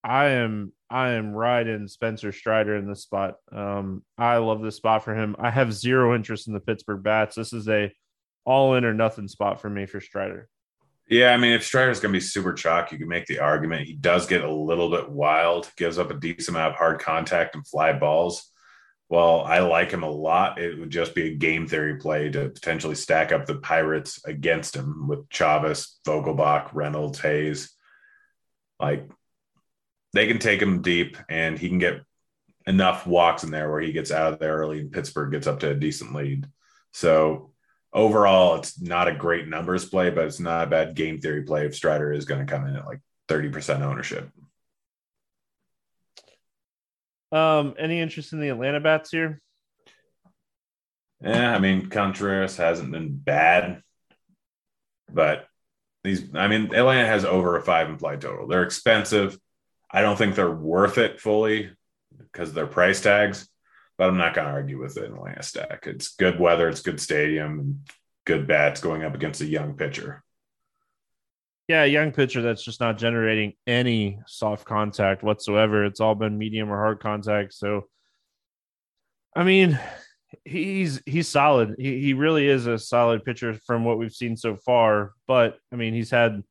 I 0.05 0.31
am 0.31 0.73
I 0.90 1.12
am 1.12 1.33
riding 1.33 1.88
Spencer 1.88 2.33
Strider 2.33 2.77
in 2.77 2.87
this 2.87 3.03
spot. 3.03 3.37
Um, 3.51 4.05
I 4.18 4.37
love 4.38 4.61
this 4.61 4.77
spot 4.77 5.05
for 5.05 5.14
him. 5.14 5.37
I 5.38 5.51
have 5.51 5.73
zero 5.73 6.14
interest 6.14 6.49
in 6.49 6.55
the 6.55 6.61
Pittsburgh 6.61 7.03
bats. 7.03 7.37
This 7.37 7.53
is 7.53 7.68
a 7.68 7.92
all 8.45 8.75
in 8.75 8.85
or 8.85 8.92
nothing 8.92 9.29
spot 9.29 9.61
for 9.61 9.71
me 9.71 9.87
for 9.87 10.01
Strider. 10.01 10.49
Yeah, 11.08 11.32
I 11.32 11.36
mean, 11.36 11.52
if 11.52 11.64
Strider's 11.64 12.00
going 12.00 12.12
to 12.12 12.16
be 12.16 12.24
super 12.24 12.52
chalk, 12.54 12.90
you 12.90 12.98
can 12.98 13.08
make 13.08 13.26
the 13.26 13.40
argument 13.40 13.86
he 13.86 13.94
does 13.94 14.26
get 14.26 14.44
a 14.44 14.50
little 14.50 14.90
bit 14.90 15.10
wild, 15.10 15.70
gives 15.76 15.98
up 15.98 16.10
a 16.10 16.14
decent 16.14 16.56
amount 16.56 16.72
of 16.72 16.78
hard 16.78 17.00
contact 17.00 17.54
and 17.54 17.66
fly 17.66 17.92
balls. 17.92 18.50
Well, 19.12 19.42
I 19.42 19.58
like 19.58 19.90
him 19.90 20.04
a 20.04 20.10
lot. 20.10 20.58
It 20.58 20.78
would 20.78 20.88
just 20.88 21.14
be 21.14 21.28
a 21.28 21.34
game 21.34 21.66
theory 21.66 21.96
play 21.96 22.30
to 22.30 22.48
potentially 22.48 22.94
stack 22.94 23.30
up 23.30 23.44
the 23.44 23.56
Pirates 23.56 24.24
against 24.24 24.74
him 24.74 25.06
with 25.06 25.28
Chavis, 25.28 25.96
Vogelbach, 26.06 26.70
Reynolds, 26.72 27.20
Hayes. 27.20 27.76
Like 28.80 29.10
they 30.14 30.26
can 30.26 30.38
take 30.38 30.62
him 30.62 30.80
deep 30.80 31.18
and 31.28 31.58
he 31.58 31.68
can 31.68 31.78
get 31.78 32.00
enough 32.66 33.06
walks 33.06 33.44
in 33.44 33.50
there 33.50 33.70
where 33.70 33.82
he 33.82 33.92
gets 33.92 34.10
out 34.10 34.32
of 34.32 34.38
there 34.38 34.56
early 34.56 34.80
and 34.80 34.90
Pittsburgh 34.92 35.32
gets 35.32 35.46
up 35.46 35.60
to 35.60 35.70
a 35.70 35.74
decent 35.74 36.14
lead. 36.14 36.46
So 36.92 37.51
overall, 37.92 38.57
it's 38.57 38.81
not 38.81 39.09
a 39.09 39.14
great 39.14 39.48
numbers 39.48 39.85
play, 39.85 40.11
but 40.11 40.26
it's 40.26 40.40
not 40.40 40.66
a 40.66 40.70
bad 40.70 40.94
game 40.94 41.20
theory 41.20 41.42
play 41.42 41.66
if 41.66 41.74
Strider 41.74 42.12
is 42.12 42.24
going 42.24 42.44
to 42.44 42.50
come 42.50 42.66
in 42.66 42.76
at 42.76 42.87
like 42.87 43.00
30% 43.28 43.83
ownership. 43.83 44.31
Um, 47.31 47.74
any 47.78 48.00
interest 48.00 48.33
in 48.33 48.40
the 48.40 48.50
Atlanta 48.50 48.81
bats 48.81 49.11
here? 49.11 49.40
Yeah, 51.22 51.55
I 51.55 51.59
mean 51.59 51.87
Contreras 51.87 52.57
hasn't 52.57 52.90
been 52.90 53.16
bad, 53.16 53.83
but 55.11 55.46
these 56.02 56.35
I 56.35 56.48
mean 56.48 56.74
Atlanta 56.74 57.07
has 57.07 57.24
over 57.24 57.57
a 57.57 57.62
five 57.62 57.88
implied 57.88 58.20
total. 58.20 58.48
They're 58.48 58.64
expensive. 58.64 59.38
I 59.90 60.02
don't 60.02 60.16
think 60.16 60.35
they're 60.35 60.50
worth 60.50 60.98
it 60.98 61.20
fully 61.20 61.70
because 62.18 62.48
of 62.48 62.55
their 62.55 62.66
price 62.66 63.00
tags, 63.00 63.48
but 63.98 64.09
I'm 64.09 64.16
not 64.16 64.35
going 64.35 64.46
to 64.46 64.52
argue 64.52 64.81
with 64.81 64.96
it 64.96 65.05
in 65.05 65.14
Atlanta 65.14 65.42
stack. 65.42 65.87
It's 65.87 66.16
good 66.16 66.38
weather, 66.38 66.68
it's 66.68 66.81
good 66.81 67.00
stadium, 67.00 67.59
and 67.59 67.88
good 68.24 68.46
bats 68.46 68.81
going 68.81 69.05
up 69.05 69.14
against 69.14 69.40
a 69.40 69.46
young 69.46 69.74
pitcher. 69.74 70.22
Yeah, 71.68 71.85
a 71.85 71.87
young 71.87 72.12
pitcher 72.12 72.42
that's 72.42 72.64
just 72.64 72.81
not 72.81 72.98
generating 72.98 73.55
any 73.66 74.18
soft 74.26 74.64
contact 74.64 75.22
whatsoever. 75.22 75.85
It's 75.85 76.00
all 76.00 76.14
been 76.14 76.37
medium 76.38 76.70
or 76.70 76.76
hard 76.76 77.00
contact. 77.00 77.55
So, 77.55 77.87
I 79.35 79.44
mean, 79.44 79.78
he's 80.44 81.00
he's 81.07 81.28
solid. 81.28 81.76
He 81.78 82.00
he 82.00 82.14
really 82.14 82.46
is 82.46 82.66
a 82.66 82.78
solid 82.78 83.24
pitcher 83.24 83.55
from 83.66 83.85
what 83.85 83.98
we've 83.98 84.12
seen 84.12 84.37
so 84.37 84.57
far. 84.57 85.12
But 85.26 85.59
I 85.72 85.76
mean, 85.76 85.94
he's 85.94 86.11
had 86.11 86.42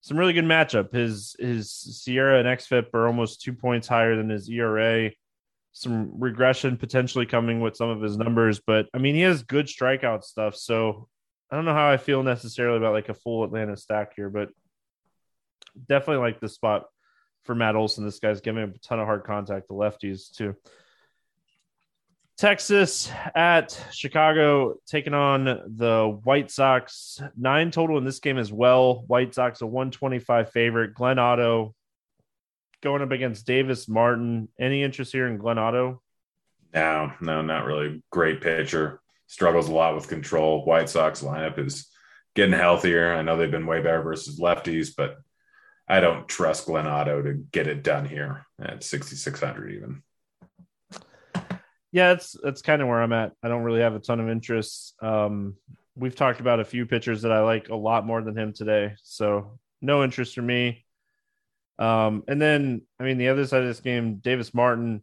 some 0.00 0.16
really 0.16 0.32
good 0.32 0.44
matchup. 0.44 0.92
His 0.92 1.36
his 1.38 1.70
SIERA 1.70 2.40
and 2.40 2.48
xFIP 2.48 2.94
are 2.94 3.06
almost 3.06 3.42
two 3.42 3.52
points 3.52 3.86
higher 3.86 4.16
than 4.16 4.30
his 4.30 4.48
ERA. 4.48 5.10
Some 5.78 6.10
regression 6.18 6.76
potentially 6.76 7.26
coming 7.26 7.60
with 7.60 7.76
some 7.76 7.88
of 7.88 8.02
his 8.02 8.16
numbers, 8.16 8.60
but 8.66 8.86
I 8.92 8.98
mean, 8.98 9.14
he 9.14 9.20
has 9.22 9.42
good 9.42 9.66
strikeout 9.66 10.24
stuff. 10.24 10.56
So 10.56 11.08
I 11.50 11.56
don't 11.56 11.64
know 11.64 11.74
how 11.74 11.90
I 11.90 11.96
feel 11.96 12.22
necessarily 12.22 12.78
about 12.78 12.94
like 12.94 13.08
a 13.08 13.14
full 13.14 13.44
Atlanta 13.44 13.76
stack 13.76 14.14
here, 14.16 14.28
but 14.28 14.50
definitely 15.88 16.22
like 16.22 16.40
the 16.40 16.48
spot 16.48 16.86
for 17.44 17.54
Matt 17.54 17.76
Olson. 17.76 18.04
This 18.04 18.18
guy's 18.18 18.40
giving 18.40 18.62
a 18.64 18.78
ton 18.78 19.00
of 19.00 19.06
hard 19.06 19.24
contact 19.24 19.68
to 19.68 19.74
lefties 19.74 20.30
too. 20.30 20.56
Texas 22.36 23.10
at 23.34 23.80
Chicago 23.90 24.76
taking 24.86 25.14
on 25.14 25.44
the 25.44 26.18
White 26.22 26.52
Sox. 26.52 27.20
Nine 27.36 27.72
total 27.72 27.98
in 27.98 28.04
this 28.04 28.20
game 28.20 28.38
as 28.38 28.52
well. 28.52 29.04
White 29.08 29.34
Sox 29.34 29.60
a 29.60 29.66
125 29.66 30.52
favorite. 30.52 30.94
Glenn 30.94 31.18
Otto 31.18 31.74
going 32.82 33.02
up 33.02 33.10
against 33.10 33.46
Davis 33.46 33.88
Martin. 33.88 34.48
Any 34.58 34.82
interest 34.82 35.12
here 35.12 35.26
in 35.26 35.38
Glenn 35.38 35.58
Otto? 35.58 36.02
No, 36.74 37.12
no, 37.20 37.42
not 37.42 37.64
really. 37.64 38.02
Great 38.10 38.40
pitcher 38.40 39.00
struggles 39.26 39.68
a 39.68 39.72
lot 39.72 39.94
with 39.94 40.08
control. 40.08 40.64
White 40.64 40.88
Sox 40.88 41.22
lineup 41.22 41.58
is 41.58 41.88
getting 42.34 42.58
healthier. 42.58 43.12
I 43.12 43.22
know 43.22 43.36
they've 43.36 43.50
been 43.50 43.66
way 43.66 43.80
better 43.80 44.02
versus 44.02 44.40
lefties, 44.40 44.90
but 44.96 45.16
I 45.88 46.00
don't 46.00 46.28
trust 46.28 46.66
Glenn 46.66 46.86
Otto 46.86 47.22
to 47.22 47.34
get 47.52 47.66
it 47.66 47.82
done 47.82 48.04
here 48.04 48.46
at 48.60 48.84
6,600 48.84 49.72
even. 49.72 50.02
Yeah, 51.90 52.12
that's 52.12 52.36
that's 52.42 52.60
kind 52.60 52.82
of 52.82 52.88
where 52.88 53.00
I'm 53.00 53.14
at. 53.14 53.32
I 53.42 53.48
don't 53.48 53.62
really 53.62 53.80
have 53.80 53.94
a 53.94 53.98
ton 53.98 54.20
of 54.20 54.28
interest. 54.28 54.94
Um, 55.00 55.56
we've 55.96 56.14
talked 56.14 56.40
about 56.40 56.60
a 56.60 56.64
few 56.64 56.84
pitchers 56.84 57.22
that 57.22 57.32
I 57.32 57.40
like 57.40 57.70
a 57.70 57.74
lot 57.74 58.04
more 58.04 58.20
than 58.20 58.36
him 58.36 58.52
today, 58.52 58.94
so 59.02 59.58
no 59.80 60.04
interest 60.04 60.34
for 60.34 60.42
me. 60.42 60.84
Um, 61.78 62.24
and 62.26 62.40
then 62.40 62.82
I 62.98 63.04
mean 63.04 63.18
the 63.18 63.28
other 63.28 63.46
side 63.46 63.62
of 63.62 63.68
this 63.68 63.80
game, 63.80 64.16
Davis 64.16 64.52
Martin, 64.52 65.02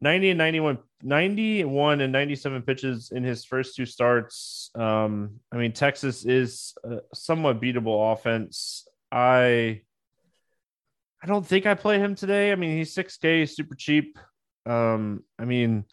90 0.00 0.30
and 0.30 0.38
91 0.38 0.78
91 1.02 2.00
and 2.00 2.12
97 2.12 2.62
pitches 2.62 3.10
in 3.10 3.24
his 3.24 3.44
first 3.44 3.76
two 3.76 3.86
starts. 3.86 4.70
Um, 4.74 5.40
I 5.50 5.56
mean, 5.56 5.72
Texas 5.72 6.24
is 6.24 6.74
a 6.84 7.00
somewhat 7.12 7.60
beatable 7.60 8.12
offense. 8.12 8.86
I 9.10 9.82
I 11.22 11.26
don't 11.26 11.46
think 11.46 11.66
I 11.66 11.74
play 11.74 11.98
him 11.98 12.14
today. 12.14 12.50
I 12.50 12.56
mean, 12.56 12.76
he's 12.76 12.94
6K, 12.94 13.48
super 13.48 13.76
cheap. 13.76 14.18
Um, 14.66 15.22
I 15.38 15.44
mean, 15.44 15.84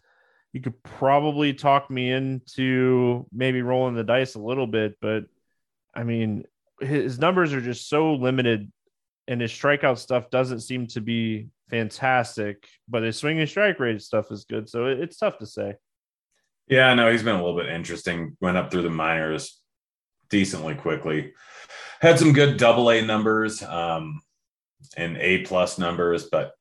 you 0.54 0.62
could 0.62 0.82
probably 0.82 1.54
talk 1.54 1.92
me 1.92 2.12
into 2.12 3.28
maybe 3.32 3.62
rolling 3.62 3.96
the 3.96 4.04
dice 4.04 4.34
a 4.34 4.40
little 4.40 4.66
bit, 4.66 4.98
but 5.02 5.26
I 5.94 6.04
mean, 6.04 6.46
his 6.82 7.20
numbers 7.20 7.54
are 7.54 7.62
just 7.62 7.90
so 7.90 8.14
limited 8.14 8.72
and 9.30 9.40
his 9.40 9.52
strikeout 9.52 10.00
stuff 10.00 10.32
doesn't 10.32 10.62
seem 10.62 10.88
to 10.88 11.02
be 11.02 11.50
fantastic, 11.70 12.68
but 12.88 13.04
his 13.04 13.16
swing 13.16 13.40
and 13.40 13.48
strike 13.48 13.80
rate 13.80 14.02
stuff 14.02 14.32
is 14.32 14.44
good. 14.44 14.68
So 14.68 14.88
it's 14.88 15.18
tough 15.18 15.38
to 15.38 15.46
say. 15.46 15.76
Yeah, 16.68 16.96
no, 16.96 17.12
he's 17.12 17.22
been 17.22 17.36
a 17.36 17.44
little 17.44 17.60
bit 17.60 17.70
interesting. 17.70 18.36
Went 18.42 18.58
up 18.58 18.72
through 18.72 18.82
the 18.82 18.90
minors 18.90 19.62
decently 20.32 20.74
quickly. 20.74 21.34
Had 22.02 22.18
some 22.18 22.34
good 22.34 22.58
double 22.58 22.90
A 22.90 23.04
numbers 23.04 23.62
um, 23.62 24.20
and 24.98 25.16
A 25.18 25.44
plus 25.44 25.78
numbers, 25.78 26.26
but 26.26 26.54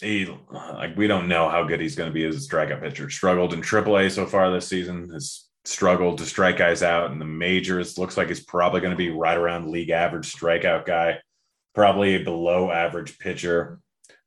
he 0.00 0.32
like 0.52 0.96
we 0.96 1.08
don't 1.08 1.26
know 1.26 1.48
how 1.48 1.64
good 1.64 1.80
he's 1.80 1.96
going 1.96 2.08
to 2.08 2.14
be 2.14 2.24
as 2.24 2.36
a 2.36 2.48
strikeout 2.48 2.80
pitcher. 2.80 3.10
Struggled 3.10 3.52
in 3.52 3.62
Triple 3.62 3.98
A 3.98 4.08
so 4.08 4.26
far 4.26 4.48
this 4.52 4.68
season. 4.68 5.10
Has 5.10 5.48
struggled 5.64 6.18
to 6.18 6.24
strike 6.24 6.56
guys 6.56 6.84
out 6.84 7.10
in 7.10 7.18
the 7.18 7.24
majors. 7.24 7.98
Looks 7.98 8.16
like 8.16 8.28
he's 8.28 8.44
probably 8.44 8.80
going 8.80 8.92
to 8.92 8.96
be 8.96 9.10
right 9.10 9.36
around 9.36 9.70
league 9.70 9.90
average 9.90 10.32
strikeout 10.32 10.86
guy. 10.86 11.18
Probably 11.78 12.16
a 12.16 12.24
below 12.24 12.72
average 12.72 13.20
pitcher. 13.20 13.78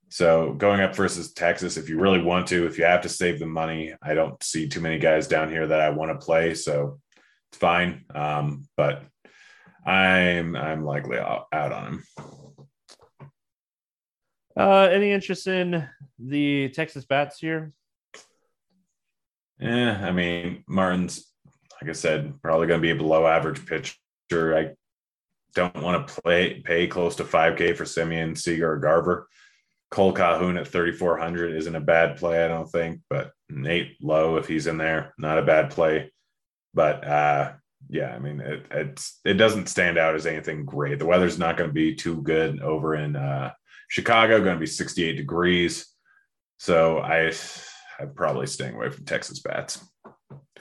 So 0.08 0.54
going 0.54 0.80
up 0.80 0.96
versus 0.96 1.34
Texas, 1.34 1.76
if 1.76 1.90
you 1.90 2.00
really 2.00 2.22
want 2.22 2.48
to, 2.48 2.66
if 2.66 2.78
you 2.78 2.86
have 2.86 3.02
to 3.02 3.10
save 3.10 3.40
the 3.40 3.46
money, 3.46 3.94
I 4.02 4.14
don't 4.14 4.42
see 4.42 4.70
too 4.70 4.80
many 4.80 4.98
guys 5.00 5.28
down 5.28 5.50
here 5.50 5.68
that 5.68 5.82
I 5.82 5.90
want 5.90 6.18
to 6.18 6.26
play. 6.26 6.54
So 6.54 7.02
it's 7.52 7.58
fine. 7.58 8.06
Um, 8.16 8.70
but 8.78 9.04
I'm 9.86 10.56
I'm 10.56 10.86
likely 10.86 11.20
out, 11.20 11.48
out 11.52 11.74
on 11.74 11.88
him. 11.88 12.04
Uh, 14.56 14.88
any 14.90 15.12
interest 15.12 15.46
in 15.46 15.86
the 16.20 16.70
Texas 16.70 17.04
bats 17.04 17.38
here? 17.38 17.74
Yeah, 19.60 20.00
I 20.02 20.14
mean 20.14 20.64
Martin's, 20.70 21.30
like 21.82 21.90
I 21.90 21.94
said, 21.94 22.34
probably 22.42 22.68
going 22.68 22.80
to 22.80 22.88
be 22.88 22.92
a 22.92 22.96
below 22.96 23.28
average 23.28 23.66
pitcher. 23.66 23.98
I 24.58 24.70
don't 25.56 25.82
want 25.82 26.08
to 26.08 26.22
play 26.22 26.62
pay 26.62 26.88
close 26.88 27.16
to 27.18 27.24
5K 27.24 27.76
for 27.76 27.84
Semien, 27.84 28.38
Seager, 28.38 28.78
Garver. 28.78 29.28
Cole 29.90 30.14
Calhoun 30.14 30.56
at 30.56 30.70
3,400 30.70 31.54
isn't 31.54 31.76
a 31.76 31.82
bad 31.82 32.18
play, 32.18 32.46
I 32.46 32.48
don't 32.48 32.70
think, 32.72 33.02
but 33.10 33.32
Nate 33.50 33.98
Lowe, 34.02 34.38
if 34.38 34.48
he's 34.48 34.68
in 34.68 34.78
there, 34.78 35.14
not 35.18 35.38
a 35.38 35.44
bad 35.44 35.70
play. 35.70 36.14
But 36.74 37.06
uh, 37.06 37.52
yeah, 37.90 38.16
I 38.16 38.20
mean, 38.20 38.40
it, 38.40 38.66
it's 38.72 39.20
it 39.26 39.34
doesn't 39.34 39.68
stand 39.68 39.98
out 39.98 40.16
as 40.16 40.26
anything 40.26 40.66
great. 40.66 40.98
The 40.98 41.06
weather's 41.06 41.38
not 41.38 41.58
going 41.58 41.70
to 41.70 41.74
be 41.74 41.94
too 41.94 42.22
good 42.22 42.62
over 42.62 42.96
in 42.96 43.18
uh, 43.18 43.52
Chicago, 43.90 44.42
going 44.42 44.56
to 44.56 44.60
be 44.60 44.66
68 44.66 45.18
degrees. 45.18 45.88
So 46.58 47.00
I, 47.00 47.34
I'm 48.00 48.14
probably 48.16 48.48
staying 48.48 48.76
away 48.76 48.90
from 48.90 49.04
Texas 49.04 49.40
bats. 49.40 49.84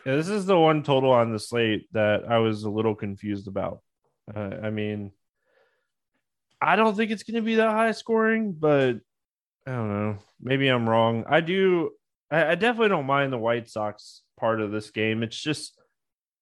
Yeah, 0.04 0.16
this 0.16 0.28
is 0.28 0.46
the 0.46 0.58
one 0.58 0.82
total 0.82 1.12
on 1.12 1.30
the 1.30 1.38
slate 1.38 1.86
that 1.92 2.24
I 2.28 2.38
was 2.38 2.64
a 2.64 2.70
little 2.70 2.94
confused 2.94 3.46
about. 3.46 3.80
Uh, 4.34 4.56
I 4.62 4.70
mean, 4.70 5.12
I 6.60 6.76
don't 6.76 6.96
think 6.96 7.10
it's 7.10 7.22
going 7.22 7.36
to 7.36 7.42
be 7.42 7.56
that 7.56 7.70
high 7.70 7.92
scoring, 7.92 8.52
but 8.52 8.96
I 9.66 9.72
don't 9.72 9.88
know. 9.88 10.18
Maybe 10.40 10.68
I'm 10.68 10.88
wrong. 10.88 11.24
I 11.28 11.40
do. 11.40 11.90
I, 12.30 12.52
I 12.52 12.54
definitely 12.54 12.88
don't 12.88 13.06
mind 13.06 13.32
the 13.32 13.38
White 13.38 13.68
Sox 13.68 14.22
part 14.38 14.60
of 14.60 14.70
this 14.70 14.90
game. 14.90 15.22
It's 15.22 15.40
just 15.40 15.78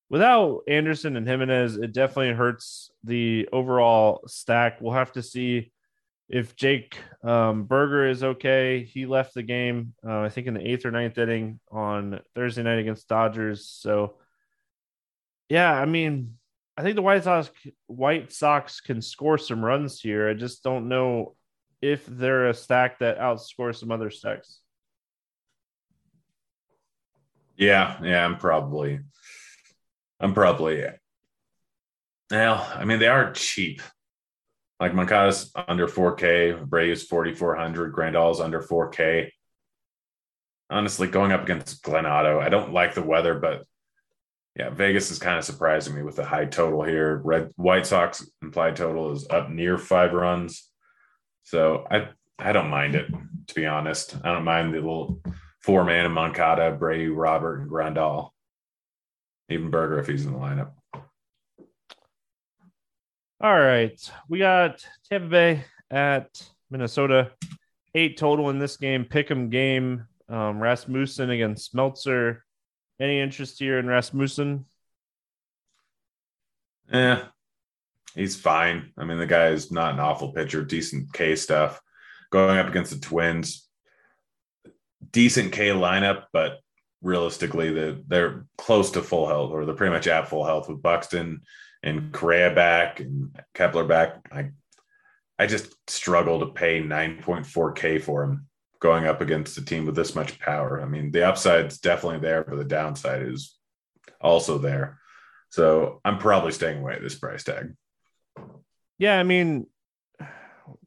without 0.08 0.62
Anderson 0.68 1.16
and 1.16 1.26
Jimenez, 1.26 1.76
it 1.76 1.92
definitely 1.92 2.34
hurts 2.34 2.90
the 3.04 3.48
overall 3.52 4.22
stack. 4.26 4.80
We'll 4.80 4.92
have 4.92 5.12
to 5.12 5.22
see 5.22 5.72
if 6.28 6.56
Jake 6.56 6.96
um, 7.22 7.64
Burger 7.64 8.06
is 8.06 8.22
okay. 8.22 8.84
He 8.84 9.06
left 9.06 9.34
the 9.34 9.42
game, 9.42 9.94
uh, 10.06 10.20
I 10.20 10.28
think, 10.28 10.46
in 10.46 10.54
the 10.54 10.66
eighth 10.66 10.84
or 10.84 10.90
ninth 10.90 11.16
inning 11.18 11.60
on 11.70 12.20
Thursday 12.34 12.62
night 12.62 12.78
against 12.78 13.08
Dodgers. 13.08 13.66
So, 13.66 14.16
yeah, 15.48 15.72
I 15.72 15.86
mean, 15.86 16.37
I 16.78 16.82
think 16.82 16.94
the 16.94 17.02
White 17.02 17.24
Sox 17.24 17.50
White 17.88 18.32
Sox 18.32 18.80
can 18.80 19.02
score 19.02 19.36
some 19.36 19.64
runs 19.64 20.00
here. 20.00 20.28
I 20.28 20.34
just 20.34 20.62
don't 20.62 20.88
know 20.88 21.34
if 21.82 22.06
they're 22.06 22.46
a 22.46 22.54
stack 22.54 23.00
that 23.00 23.18
outscores 23.18 23.80
some 23.80 23.90
other 23.90 24.10
stacks. 24.10 24.60
Yeah, 27.56 27.98
yeah, 28.04 28.24
I'm 28.24 28.36
probably, 28.36 29.00
I'm 30.20 30.32
probably. 30.34 30.84
Well, 32.30 32.72
I 32.72 32.84
mean, 32.84 33.00
they 33.00 33.08
are 33.08 33.32
cheap. 33.32 33.82
Like 34.78 34.94
Moncada's 34.94 35.50
under 35.66 35.88
4K, 35.88 36.64
Bray 36.64 36.92
is 36.92 37.02
4,400, 37.02 37.92
Grandal's 37.92 38.40
under 38.40 38.62
4K. 38.62 39.30
Honestly, 40.70 41.08
going 41.08 41.32
up 41.32 41.42
against 41.42 41.82
Glenn 41.82 42.06
Otto, 42.06 42.38
I 42.38 42.50
don't 42.50 42.72
like 42.72 42.94
the 42.94 43.02
weather, 43.02 43.34
but 43.34 43.64
yeah, 44.58 44.70
Vegas 44.70 45.10
is 45.12 45.20
kind 45.20 45.38
of 45.38 45.44
surprising 45.44 45.94
me 45.94 46.02
with 46.02 46.16
the 46.16 46.24
high 46.24 46.46
total 46.46 46.82
here. 46.82 47.20
Red 47.24 47.52
White 47.54 47.86
Sox 47.86 48.28
implied 48.42 48.74
total 48.74 49.12
is 49.12 49.26
up 49.30 49.50
near 49.50 49.78
five 49.78 50.12
runs. 50.12 50.68
So 51.44 51.86
I 51.88 52.08
I 52.38 52.52
don't 52.52 52.68
mind 52.68 52.96
it, 52.96 53.06
to 53.46 53.54
be 53.54 53.66
honest. 53.66 54.16
I 54.24 54.32
don't 54.32 54.44
mind 54.44 54.74
the 54.74 54.78
little 54.78 55.22
four 55.62 55.84
man 55.84 56.06
of 56.06 56.12
Moncada, 56.12 56.72
Brady, 56.72 57.08
Robert, 57.08 57.60
and 57.60 57.70
Grandal. 57.70 58.30
Even 59.48 59.70
Burger 59.70 60.00
if 60.00 60.08
he's 60.08 60.26
in 60.26 60.32
the 60.32 60.38
lineup. 60.38 60.72
All 63.40 63.58
right. 63.58 63.98
We 64.28 64.40
got 64.40 64.84
Tampa 65.08 65.28
Bay 65.28 65.64
at 65.90 66.42
Minnesota. 66.70 67.30
eight 67.94 68.16
total 68.16 68.50
in 68.50 68.58
this 68.58 68.76
game. 68.76 69.04
Pick'em 69.04 69.50
game. 69.50 70.06
Um, 70.28 70.60
Rasmussen 70.60 71.30
against 71.30 71.72
Smeltzer. 71.74 72.40
Any 73.00 73.20
interest 73.20 73.58
here 73.58 73.78
in 73.78 73.86
Rasmussen? 73.86 74.64
Yeah, 76.92 77.26
he's 78.14 78.34
fine. 78.34 78.92
I 78.96 79.04
mean, 79.04 79.18
the 79.18 79.26
guy 79.26 79.48
is 79.48 79.70
not 79.70 79.94
an 79.94 80.00
awful 80.00 80.32
pitcher, 80.32 80.64
decent 80.64 81.12
K 81.12 81.36
stuff. 81.36 81.80
Going 82.30 82.58
up 82.58 82.68
against 82.68 82.92
the 82.92 82.98
Twins, 82.98 83.68
decent 85.12 85.52
K 85.52 85.68
lineup, 85.68 86.24
but 86.32 86.58
realistically, 87.00 87.72
the, 87.72 88.02
they're 88.08 88.46
close 88.56 88.90
to 88.92 89.02
full 89.02 89.28
health, 89.28 89.52
or 89.52 89.64
they're 89.64 89.74
pretty 89.74 89.94
much 89.94 90.06
at 90.08 90.28
full 90.28 90.44
health 90.44 90.68
with 90.68 90.82
Buxton 90.82 91.42
and 91.82 92.12
Correa 92.12 92.54
back 92.54 93.00
and 93.00 93.38
Kepler 93.54 93.84
back. 93.84 94.16
I, 94.32 94.50
I 95.38 95.46
just 95.46 95.72
struggle 95.88 96.40
to 96.40 96.46
pay 96.46 96.82
9.4K 96.82 98.02
for 98.02 98.24
him 98.24 98.48
going 98.80 99.06
up 99.06 99.20
against 99.20 99.58
a 99.58 99.64
team 99.64 99.86
with 99.86 99.96
this 99.96 100.14
much 100.14 100.38
power. 100.38 100.80
I 100.80 100.86
mean, 100.86 101.10
the 101.10 101.26
upside's 101.26 101.78
definitely 101.78 102.20
there, 102.20 102.44
but 102.44 102.56
the 102.56 102.64
downside 102.64 103.22
is 103.22 103.56
also 104.20 104.58
there. 104.58 104.98
So 105.50 106.00
I'm 106.04 106.18
probably 106.18 106.52
staying 106.52 106.80
away 106.80 106.94
at 106.94 107.02
this 107.02 107.18
price 107.18 107.44
tag. 107.44 107.74
Yeah, 108.98 109.18
I 109.18 109.22
mean, 109.22 109.66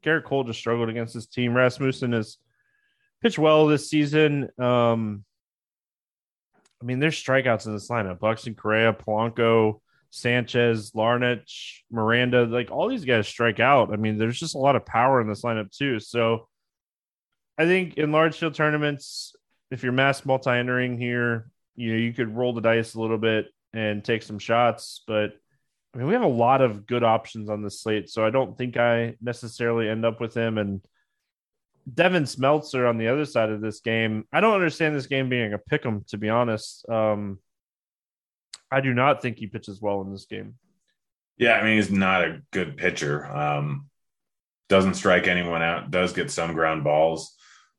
Gerrit 0.04 0.26
Cole 0.26 0.44
just 0.44 0.60
struggled 0.60 0.90
against 0.90 1.14
this 1.14 1.28
team. 1.28 1.54
Rasmussen 1.54 2.14
has 2.14 2.38
pitched 3.22 3.40
well 3.40 3.68
this 3.68 3.90
season. 3.90 4.50
Um, 4.60 5.24
I 6.82 6.86
mean, 6.86 7.00
there's 7.00 7.22
strikeouts 7.22 7.66
in 7.66 7.74
this 7.74 7.90
lineup: 7.90 8.20
Buxton, 8.20 8.56
Correa, 8.56 8.94
Polanco, 8.94 9.82
Sanchez, 10.10 10.92
Larnach, 10.92 11.50
Miranda. 11.92 12.46
Like 12.46 12.72
all 12.72 12.88
these 12.88 13.06
guys 13.06 13.28
strike 13.28 13.60
out. 13.60 13.94
I 13.94 13.96
mean, 13.96 14.18
there's 14.18 14.40
just 14.40 14.56
a 14.56 14.60
lot 14.60 14.76
of 14.76 14.86
power 14.86 15.22
in 15.22 15.28
this 15.28 15.44
lineup 15.44 15.76
too. 15.76 16.00
So 16.00 16.48
I 17.58 17.66
think 17.66 17.96
in 17.98 18.12
large 18.12 18.38
field 18.38 18.56
tournaments, 18.56 19.36
if 19.70 19.84
you're 19.84 19.92
mass 19.92 20.26
multi-entering 20.26 20.98
here, 20.98 21.50
you 21.76 21.92
know 21.92 21.98
you 21.98 22.14
could 22.14 22.36
roll 22.36 22.54
the 22.54 22.62
dice 22.62 22.96
a 22.96 23.02
little 23.02 23.18
bit 23.18 23.48
and 23.74 24.04
take 24.04 24.24
some 24.24 24.40
shots. 24.40 25.04
But 25.08 25.34
I 25.94 25.98
mean, 25.98 26.08
we 26.08 26.14
have 26.14 26.24
a 26.24 26.28
lot 26.28 26.62
of 26.62 26.86
good 26.86 27.04
options 27.04 27.50
on 27.50 27.62
this 27.62 27.82
slate, 27.82 28.10
so 28.10 28.26
I 28.26 28.30
don't 28.30 28.58
think 28.58 28.78
I 28.78 29.16
necessarily 29.22 29.90
end 29.90 30.06
up 30.06 30.22
with 30.22 30.34
him. 30.36 30.58
And 30.58 30.82
Devin 31.92 32.24
Smeltzer 32.24 32.88
on 32.88 32.98
the 32.98 33.08
other 33.08 33.26
side 33.26 33.50
of 33.50 33.62
this 33.62 33.80
game, 33.80 34.26
I 34.32 34.40
don't 34.40 34.54
understand 34.54 34.96
this 34.96 35.08
game 35.08 35.30
being 35.30 35.54
a 35.54 35.58
pick 35.58 35.86
'em. 35.86 36.04
To 36.10 36.18
be 36.18 36.30
honest, 36.30 36.88
um, 36.90 37.40
I 38.72 38.82
do 38.82 38.94
not 38.94 39.22
think 39.22 39.38
he 39.38 39.48
pitches 39.48 39.82
well 39.82 40.02
in 40.02 40.12
this 40.12 40.26
game. 40.26 40.56
Yeah, 41.38 41.54
I 41.54 41.64
mean 41.64 41.76
he's 41.76 41.92
not 41.92 42.24
a 42.24 42.42
good 42.52 42.78
pitcher. 42.78 43.26
Um, 43.26 43.90
doesn't 44.70 44.94
strike 44.94 45.28
anyone 45.28 45.62
out. 45.62 45.92
Does 45.92 46.14
get 46.14 46.32
some 46.32 46.54
ground 46.54 46.84
balls, 46.84 47.36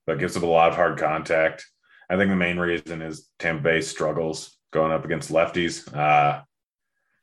but 0.06 0.18
gives 0.18 0.36
up 0.36 0.42
a 0.42 0.46
lot 0.46 0.70
of 0.70 0.76
hard 0.76 0.98
contact. 0.98 1.66
I 2.10 2.16
think 2.16 2.30
the 2.30 2.36
main 2.36 2.58
reason 2.58 3.02
is 3.02 3.28
Tampa 3.38 3.62
Bay 3.62 3.80
struggles 3.80 4.56
going 4.72 4.92
up 4.92 5.04
against 5.04 5.30
lefties. 5.30 5.94
Uh, 5.94 6.42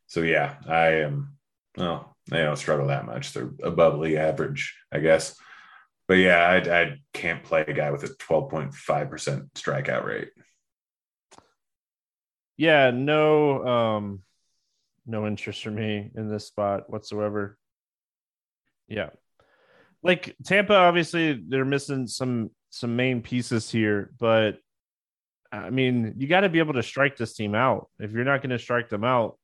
so 0.07 0.21
yeah, 0.21 0.55
I 0.67 1.01
am. 1.01 1.37
Well, 1.77 2.15
they 2.29 2.39
don't 2.39 2.57
struggle 2.57 2.87
that 2.87 3.05
much. 3.05 3.33
They're 3.33 3.51
above 3.63 3.99
league 3.99 4.15
average, 4.15 4.75
I 4.91 4.99
guess. 4.99 5.35
But 6.07 6.15
yeah, 6.15 6.39
I, 6.39 6.81
I 6.81 6.95
can't 7.13 7.43
play 7.43 7.63
a 7.67 7.73
guy 7.73 7.91
with 7.91 8.03
a 8.03 8.07
12.5% 8.07 9.51
strikeout 9.53 10.05
rate. 10.05 10.29
Yeah, 12.57 12.91
no 12.91 13.65
um 13.65 14.23
no 15.05 15.25
interest 15.25 15.63
for 15.63 15.71
me 15.71 16.11
in 16.15 16.29
this 16.29 16.47
spot 16.47 16.89
whatsoever. 16.89 17.57
Yeah. 18.87 19.11
Like 20.03 20.35
Tampa 20.43 20.75
obviously 20.75 21.41
they're 21.47 21.63
missing 21.63 22.07
some 22.07 22.51
some 22.69 22.95
main 22.95 23.21
pieces 23.21 23.69
here, 23.69 24.11
but 24.19 24.59
I 25.51 25.69
mean, 25.69 26.15
you 26.17 26.27
got 26.27 26.41
to 26.41 26.49
be 26.49 26.59
able 26.59 26.73
to 26.73 26.83
strike 26.83 27.17
this 27.17 27.33
team 27.33 27.55
out. 27.55 27.89
If 27.99 28.11
you're 28.11 28.23
not 28.23 28.41
going 28.41 28.51
to 28.51 28.59
strike 28.59 28.89
them 28.89 29.03
out, 29.03 29.37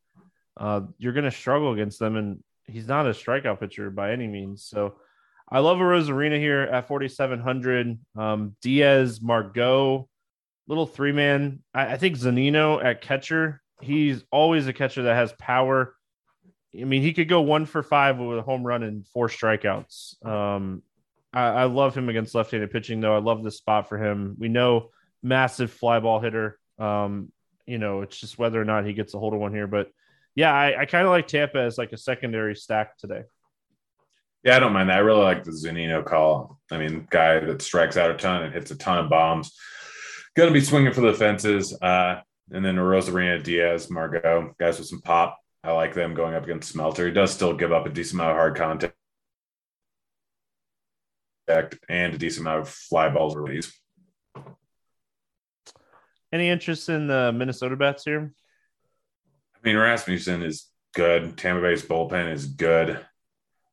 uh, 0.58 0.82
you're 0.98 1.14
going 1.14 1.26
to 1.26 1.32
struggle 1.32 1.74
against 1.74 2.00
them. 2.00 2.16
And 2.16 2.44
he's 2.66 2.88
not 2.88 3.08
a 3.08 3.12
strikeout 3.12 3.60
pitcher 3.60 3.90
by 3.90 4.12
any 4.12 4.28
means. 4.28 4.66
So 4.66 4.96
I 5.50 5.60
love 5.60 5.78
Arozarena 5.78 6.38
here 6.38 6.62
at 6.62 6.88
4,700. 6.88 7.98
Um, 8.16 8.56
Diaz, 8.62 9.22
Margot, 9.22 10.08
little 10.68 10.86
three 10.86 11.12
man. 11.12 11.64
I, 11.74 11.94
I 11.94 11.98
think 11.98 12.18
Zunino 12.18 12.84
at 12.84 13.02
catcher. 13.02 13.62
He's 13.82 14.24
always 14.32 14.68
a 14.68 14.74
catcher 14.74 15.04
that 15.04 15.16
has 15.16 15.34
power. 15.34 15.96
I 16.80 16.84
mean, 16.84 17.02
he 17.02 17.14
could 17.14 17.30
go 17.30 17.42
one 17.42 17.66
for 17.66 17.84
five 17.84 18.18
with 18.18 18.38
a 18.38 18.42
home 18.42 18.64
run 18.64 18.84
and 18.84 19.08
four 19.08 19.28
strikeouts. 19.28 20.24
Um, 20.26 20.84
I, 21.36 21.48
I 21.48 21.64
love 21.66 21.96
him 21.96 22.08
against 22.08 22.34
left 22.34 22.52
handed 22.52 22.72
pitching, 22.72 23.02
though. 23.02 23.16
I 23.16 23.20
love 23.20 23.44
this 23.44 23.58
spot 23.58 23.90
for 23.90 23.98
him. 23.98 24.36
We 24.40 24.48
know 24.48 24.92
massive 25.22 25.72
fly 25.72 26.00
ball 26.00 26.22
hitter. 26.22 26.58
Um, 26.80 27.32
you 27.68 27.78
know, 27.78 28.02
it's 28.02 28.18
just 28.18 28.40
whether 28.40 28.60
or 28.60 28.66
not 28.66 28.86
he 28.86 28.94
gets 28.94 29.14
a 29.14 29.20
hold 29.20 29.34
of 29.34 29.40
one 29.40 29.54
here. 29.54 29.68
But 29.68 29.90
yeah, 30.34 30.54
I, 30.54 30.82
I 30.82 30.86
kind 30.86 31.06
of 31.06 31.12
like 31.12 31.28
Tampa 31.28 31.60
as 31.60 31.78
like 31.78 31.92
a 31.92 31.98
secondary 31.98 32.56
stack 32.56 32.98
today. 32.98 33.24
Yeah, 34.44 34.56
I 34.56 34.60
don't 34.60 34.74
mind 34.74 34.90
that. 34.90 34.98
I 34.98 35.02
really 35.02 35.24
like 35.24 35.44
the 35.44 35.52
Zunino 35.52 36.06
call. 36.06 36.60
I 36.72 36.78
mean, 36.78 37.08
guy 37.10 37.40
that 37.40 37.62
strikes 37.62 37.98
out 37.98 38.12
a 38.12 38.14
ton 38.16 38.44
and 38.44 38.54
hits 38.54 38.72
a 38.72 38.78
ton 38.78 39.00
of 39.04 39.10
bombs. 39.10 39.52
Going 40.36 40.50
to 40.50 40.54
be 40.54 40.64
swinging 40.64 40.94
for 40.94 41.02
the 41.02 41.14
fences. 41.14 41.78
Uh, 41.82 42.22
and 42.52 42.64
then 42.64 42.76
Arozarena, 42.76 43.42
Diaz, 43.42 43.90
Margot, 43.90 44.54
guys 44.60 44.78
with 44.78 44.88
some 44.88 45.02
pop. 45.02 45.40
I 45.64 45.72
like 45.72 45.96
them 45.96 46.14
going 46.14 46.36
up 46.36 46.44
against 46.44 46.76
Smeltzer. 46.76 47.08
He 47.08 47.12
does 47.12 47.34
still 47.34 47.56
give 47.56 47.72
up 47.72 47.88
a 47.88 47.90
decent 47.90 48.20
amount 48.20 48.32
of 48.32 48.38
hard 48.38 48.56
contact 48.56 48.94
and 51.48 52.14
a 52.14 52.18
decent 52.18 52.48
amount 52.48 52.62
of 52.62 52.70
fly 52.70 53.10
balls 53.10 53.36
release. 53.36 53.72
Any 56.32 56.50
interest 56.50 56.90
in 56.90 57.08
the 57.08 57.32
Minnesota 57.32 57.76
bats 57.76 58.04
here? 58.04 58.34
I 59.56 59.60
mean, 59.64 59.78
Rasmussen 59.78 60.44
is 60.44 60.68
good. 60.94 61.38
Tampa 61.38 61.62
Bay's 61.62 61.84
bullpen 61.84 62.32
is 62.32 62.46
good. 62.46 63.00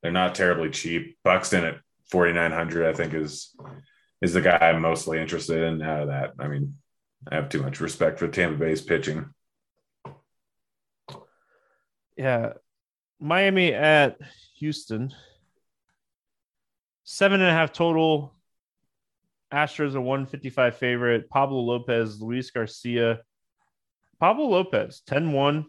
They're 0.03 0.13
not 0.13 0.35
terribly 0.35 0.71
cheap. 0.71 1.17
Buxton 1.25 1.65
at 1.65 1.81
4,900, 2.11 2.87
I 2.87 2.93
think, 2.93 3.15
is 3.15 3.55
is 4.21 4.33
the 4.33 4.41
guy 4.41 4.57
I'm 4.57 4.81
mostly 4.81 5.21
interested 5.21 5.63
in 5.63 5.83
out 5.83 6.03
of 6.03 6.09
that. 6.09 6.33
I 6.39 6.47
mean, 6.47 6.77
I 7.31 7.35
have 7.35 7.49
too 7.49 7.63
much 7.63 7.81
respect 7.81 8.19
for 8.19 8.29
Tampa 8.29 8.59
Bay's 8.59 8.81
pitching. 8.81 9.27
Yeah. 12.17 12.53
Miami 13.19 13.75
at 13.75 14.19
Houston. 14.59 15.13
Seven 17.13 17.43
and 17.43 17.51
a 17.51 17.53
half 17.53 17.75
total. 17.75 18.35
Astros 19.53 19.95
are 19.95 20.01
155 20.01 20.79
favorite. 20.79 21.29
Pablo 21.29 21.59
Lopez, 21.61 22.23
Luis 22.23 22.51
Garcia. 22.51 23.21
Pablo 24.19 24.47
Lopez, 24.47 25.03
10 25.09 25.31
1, 25.33 25.67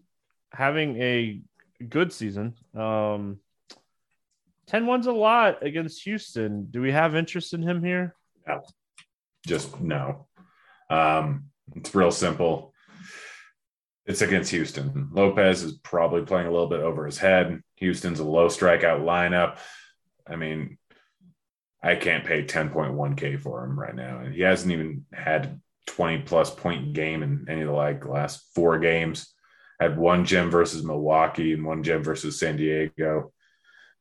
having 0.54 1.02
a 1.02 1.42
good 1.90 2.14
season. 2.14 2.56
Um, 2.74 3.42
10 4.68 4.86
1's 4.86 5.08
a 5.08 5.12
lot 5.12 5.68
against 5.68 6.04
Houston. 6.04 6.68
Do 6.72 6.82
we 6.82 6.94
have 6.94 7.14
interest 7.14 7.54
in 7.54 7.62
him 7.62 7.84
here? 7.84 8.16
No. 8.48 8.62
Just 9.46 9.82
no. 9.82 10.28
Um, 10.90 11.48
it's 11.76 11.94
real 11.94 12.12
simple. 12.12 12.74
It's 14.06 14.22
against 14.22 14.52
Houston. 14.52 15.10
Lopez 15.12 15.62
is 15.62 15.74
probably 15.74 16.22
playing 16.22 16.48
a 16.48 16.52
little 16.52 16.70
bit 16.70 16.80
over 16.80 17.06
his 17.06 17.18
head. 17.18 17.62
Houston's 17.76 18.22
a 18.22 18.24
low 18.24 18.48
strikeout 18.48 19.02
lineup. 19.02 19.58
I 20.26 20.38
mean, 20.38 20.78
I 21.84 21.96
can't 21.96 22.26
pay 22.26 22.46
10.1K 22.46 23.42
for 23.42 23.64
him 23.64 23.78
right 23.78 23.94
now. 23.94 24.20
And 24.20 24.34
he 24.34 24.42
hasn't 24.42 24.72
even 24.72 25.06
had 25.12 25.60
20 25.88 26.20
plus 26.20 26.50
point 26.50 26.94
game 26.94 27.24
in 27.24 27.46
any 27.50 27.62
of 27.62 27.68
the 27.68 27.74
like 27.74 28.06
last 28.06 28.42
four 28.56 28.80
games. 28.80 29.34
Had 29.80 29.98
one 29.98 30.24
gem 30.24 30.50
versus 30.50 30.84
Milwaukee 30.84 31.54
and 31.54 31.66
one 31.66 31.84
gem 31.84 32.04
versus 32.04 32.40
San 32.40 32.56
Diego, 32.56 33.34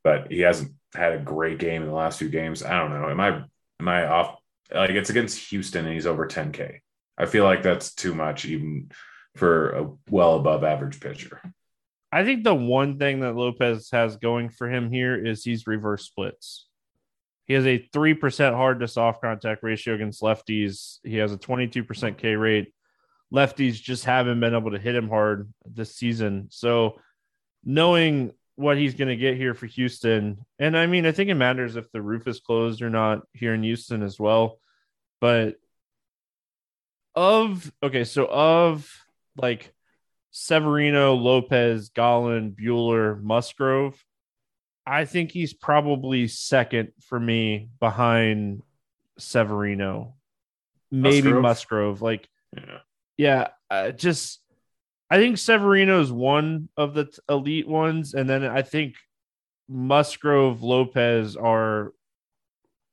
but 0.04 0.30
he 0.30 0.40
hasn't 0.40 0.72
had 0.94 1.14
a 1.14 1.18
great 1.18 1.58
game 1.58 1.82
in 1.82 1.88
the 1.88 1.94
last 1.94 2.18
few 2.18 2.28
games. 2.28 2.62
I 2.62 2.78
don't 2.78 2.90
know. 2.90 3.08
Am 3.08 3.18
I 3.18 3.44
am 3.80 3.88
I 3.88 4.06
off? 4.06 4.36
Like 4.72 4.90
it's 4.90 5.10
against 5.10 5.50
Houston 5.50 5.84
and 5.84 5.94
he's 5.94 6.06
over 6.06 6.26
10K. 6.26 6.78
I 7.18 7.26
feel 7.26 7.44
like 7.44 7.62
that's 7.62 7.94
too 7.94 8.14
much 8.14 8.44
even 8.44 8.90
for 9.34 9.70
a 9.70 9.90
well 10.08 10.36
above 10.36 10.62
average 10.62 11.00
pitcher. 11.00 11.40
I 12.12 12.24
think 12.24 12.44
the 12.44 12.54
one 12.54 12.98
thing 12.98 13.20
that 13.20 13.34
Lopez 13.34 13.88
has 13.90 14.18
going 14.18 14.50
for 14.50 14.70
him 14.70 14.92
here 14.92 15.16
is 15.16 15.42
he's 15.42 15.66
reverse 15.66 16.04
splits. 16.04 16.66
He 17.52 17.56
has 17.56 17.66
a 17.66 17.86
3% 17.92 18.54
hard 18.54 18.80
to 18.80 18.88
soft 18.88 19.20
contact 19.20 19.62
ratio 19.62 19.94
against 19.94 20.22
lefties. 20.22 21.00
He 21.04 21.16
has 21.16 21.34
a 21.34 21.36
22% 21.36 22.16
K 22.16 22.34
rate. 22.34 22.72
Lefties 23.30 23.74
just 23.74 24.06
haven't 24.06 24.40
been 24.40 24.54
able 24.54 24.70
to 24.70 24.78
hit 24.78 24.94
him 24.94 25.10
hard 25.10 25.52
this 25.66 25.94
season. 25.94 26.46
So, 26.48 26.98
knowing 27.62 28.32
what 28.56 28.78
he's 28.78 28.94
going 28.94 29.08
to 29.08 29.16
get 29.16 29.36
here 29.36 29.52
for 29.52 29.66
Houston, 29.66 30.46
and 30.58 30.74
I 30.74 30.86
mean, 30.86 31.04
I 31.04 31.12
think 31.12 31.28
it 31.28 31.34
matters 31.34 31.76
if 31.76 31.92
the 31.92 32.00
roof 32.00 32.26
is 32.26 32.40
closed 32.40 32.80
or 32.80 32.88
not 32.88 33.20
here 33.34 33.52
in 33.52 33.62
Houston 33.62 34.02
as 34.02 34.18
well. 34.18 34.58
But 35.20 35.56
of, 37.14 37.70
okay, 37.82 38.04
so 38.04 38.24
of 38.24 38.90
like 39.36 39.74
Severino, 40.30 41.16
Lopez, 41.16 41.90
Gallen, 41.90 42.56
Buehler, 42.58 43.22
Musgrove, 43.22 44.02
I 44.86 45.04
think 45.04 45.30
he's 45.30 45.54
probably 45.54 46.28
second 46.28 46.92
for 47.00 47.18
me 47.20 47.68
behind 47.78 48.62
Severino, 49.18 50.14
maybe 50.90 51.28
Musgrove? 51.28 51.42
Musgrove. 51.42 52.02
Like, 52.02 52.28
Yeah. 52.56 52.78
yeah, 53.16 53.48
uh, 53.70 53.90
just 53.92 54.40
I 55.10 55.18
think 55.18 55.36
Severino's 55.36 56.10
one 56.10 56.68
of 56.76 56.94
the 56.94 57.04
t- 57.04 57.18
elite 57.28 57.68
ones, 57.68 58.14
and 58.14 58.28
then 58.28 58.44
I 58.44 58.62
think 58.62 58.94
Musgrove, 59.68 60.62
Lopez 60.62 61.36
are 61.36 61.92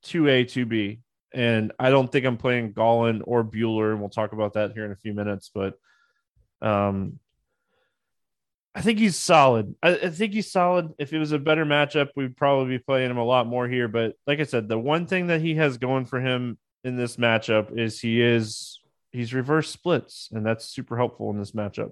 two 0.04 0.28
A, 0.28 0.44
two 0.44 0.66
B, 0.66 1.00
and 1.34 1.72
I 1.80 1.90
don't 1.90 2.12
think 2.12 2.26
I'm 2.26 2.38
playing 2.38 2.74
Gallen 2.74 3.22
or 3.24 3.44
Buehler, 3.44 3.92
and 3.92 4.00
we'll 4.02 4.10
talk 4.10 4.34
about 4.34 4.54
that 4.54 4.74
here 4.74 4.86
in 4.86 4.92
a 4.92 4.96
few 4.98 5.14
minutes. 5.14 5.50
But 5.54 5.76
um, 6.62 7.20
I 8.80 8.82
think 8.82 8.98
he's 8.98 9.18
solid. 9.18 9.76
I, 9.84 9.90
I 9.90 10.10
think 10.10 10.32
he's 10.32 10.50
solid. 10.50 10.94
If 10.98 11.12
it 11.12 11.20
was 11.20 11.34
a 11.34 11.38
better 11.38 11.66
matchup, 11.66 12.12
we'd 12.16 12.38
probably 12.38 12.78
be 12.78 12.82
playing 12.82 13.12
him 13.12 13.18
a 13.18 13.26
lot 13.26 13.46
more 13.46 13.68
here. 13.68 13.90
But 13.90 14.14
like 14.26 14.40
I 14.40 14.44
said, 14.44 14.70
the 14.70 14.80
one 14.80 15.06
thing 15.06 15.28
that 15.28 15.42
he 15.42 15.56
has 15.56 15.78
going 15.78 16.06
for 16.06 16.22
him 16.22 16.58
in 16.86 16.96
this 16.96 17.18
matchup 17.18 17.78
is 17.78 18.00
he 18.00 18.22
is 18.22 18.80
he's 19.12 19.34
reverse 19.34 19.70
splits, 19.70 20.30
and 20.32 20.46
that's 20.46 20.64
super 20.64 20.96
helpful 20.96 21.30
in 21.30 21.38
this 21.38 21.52
matchup. 21.52 21.92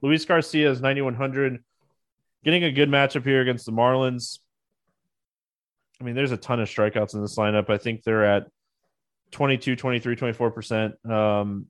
Luis 0.00 0.24
Garcia 0.24 0.70
is 0.70 0.80
9100, 0.80 1.62
getting 2.42 2.64
a 2.64 2.72
good 2.72 2.88
matchup 2.88 3.24
here 3.24 3.42
against 3.42 3.66
the 3.66 3.72
Marlins. 3.72 4.38
I 6.00 6.04
mean, 6.04 6.14
there's 6.14 6.32
a 6.32 6.38
ton 6.38 6.60
of 6.60 6.68
strikeouts 6.70 7.12
in 7.12 7.20
this 7.20 7.36
lineup. 7.36 7.68
I 7.68 7.76
think 7.76 8.04
they're 8.04 8.24
at 8.24 8.46
22, 9.32 9.76
23, 9.76 10.16
24%, 10.16 11.10
um, 11.10 11.66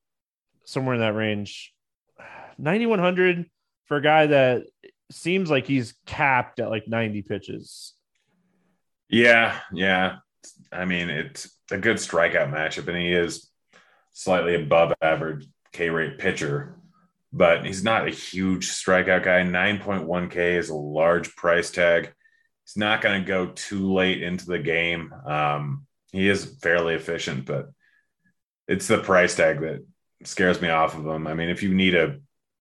somewhere 0.62 0.94
in 0.94 1.00
that 1.00 1.16
range. 1.16 1.74
9100 2.58 3.46
for 3.86 3.96
a 3.96 4.02
guy 4.02 4.26
that 4.26 4.64
seems 5.10 5.50
like 5.50 5.66
he's 5.66 5.94
capped 6.06 6.60
at 6.60 6.70
like 6.70 6.88
90 6.88 7.22
pitches. 7.22 7.94
Yeah, 9.08 9.58
yeah. 9.72 10.16
I 10.72 10.84
mean, 10.84 11.08
it's 11.10 11.50
a 11.70 11.78
good 11.78 11.96
strikeout 11.96 12.52
matchup, 12.52 12.88
and 12.88 12.96
he 12.96 13.12
is 13.12 13.48
slightly 14.12 14.54
above 14.54 14.92
average 15.00 15.46
K 15.72 15.90
rate 15.90 16.18
pitcher, 16.18 16.76
but 17.32 17.64
he's 17.64 17.84
not 17.84 18.06
a 18.06 18.10
huge 18.10 18.68
strikeout 18.68 19.22
guy. 19.22 19.42
9.1K 19.42 20.58
is 20.58 20.70
a 20.70 20.74
large 20.74 21.34
price 21.36 21.70
tag. 21.70 22.12
He's 22.64 22.76
not 22.76 23.00
going 23.00 23.20
to 23.20 23.26
go 23.26 23.46
too 23.46 23.92
late 23.92 24.22
into 24.22 24.46
the 24.46 24.58
game. 24.58 25.12
Um, 25.24 25.86
he 26.12 26.28
is 26.28 26.56
fairly 26.62 26.94
efficient, 26.94 27.46
but 27.46 27.70
it's 28.66 28.88
the 28.88 28.98
price 28.98 29.36
tag 29.36 29.60
that 29.60 29.84
scares 30.24 30.60
me 30.60 30.68
off 30.68 30.96
of 30.96 31.06
him. 31.06 31.26
I 31.26 31.34
mean, 31.34 31.48
if 31.48 31.62
you 31.62 31.74
need 31.74 31.94
a 31.94 32.18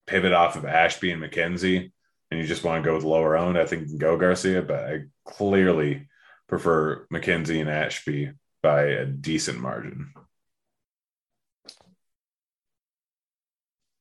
pivot 0.08 0.34
off 0.34 0.56
of 0.56 0.66
Ashby 0.66 1.12
and 1.12 1.22
McKenzie 1.22 1.91
and 2.32 2.39
you 2.39 2.47
just 2.47 2.64
want 2.64 2.84
to 2.84 2.88
go 2.88 2.95
with 2.95 3.03
lower 3.03 3.38
owned, 3.38 3.58
I 3.58 3.66
think 3.66 3.84
you 3.84 3.89
can 3.89 3.97
go 3.97 4.18
Garcia, 4.18 4.62
but 4.62 4.84
I 4.84 5.03
clearly 5.26 6.08
prefer 6.47 7.06
McKenzie 7.12 7.62
and 7.62 7.70
Ashby 7.70 8.32
by 8.62 8.84
a 8.84 9.06
decent 9.06 9.60
margin. 9.60 10.12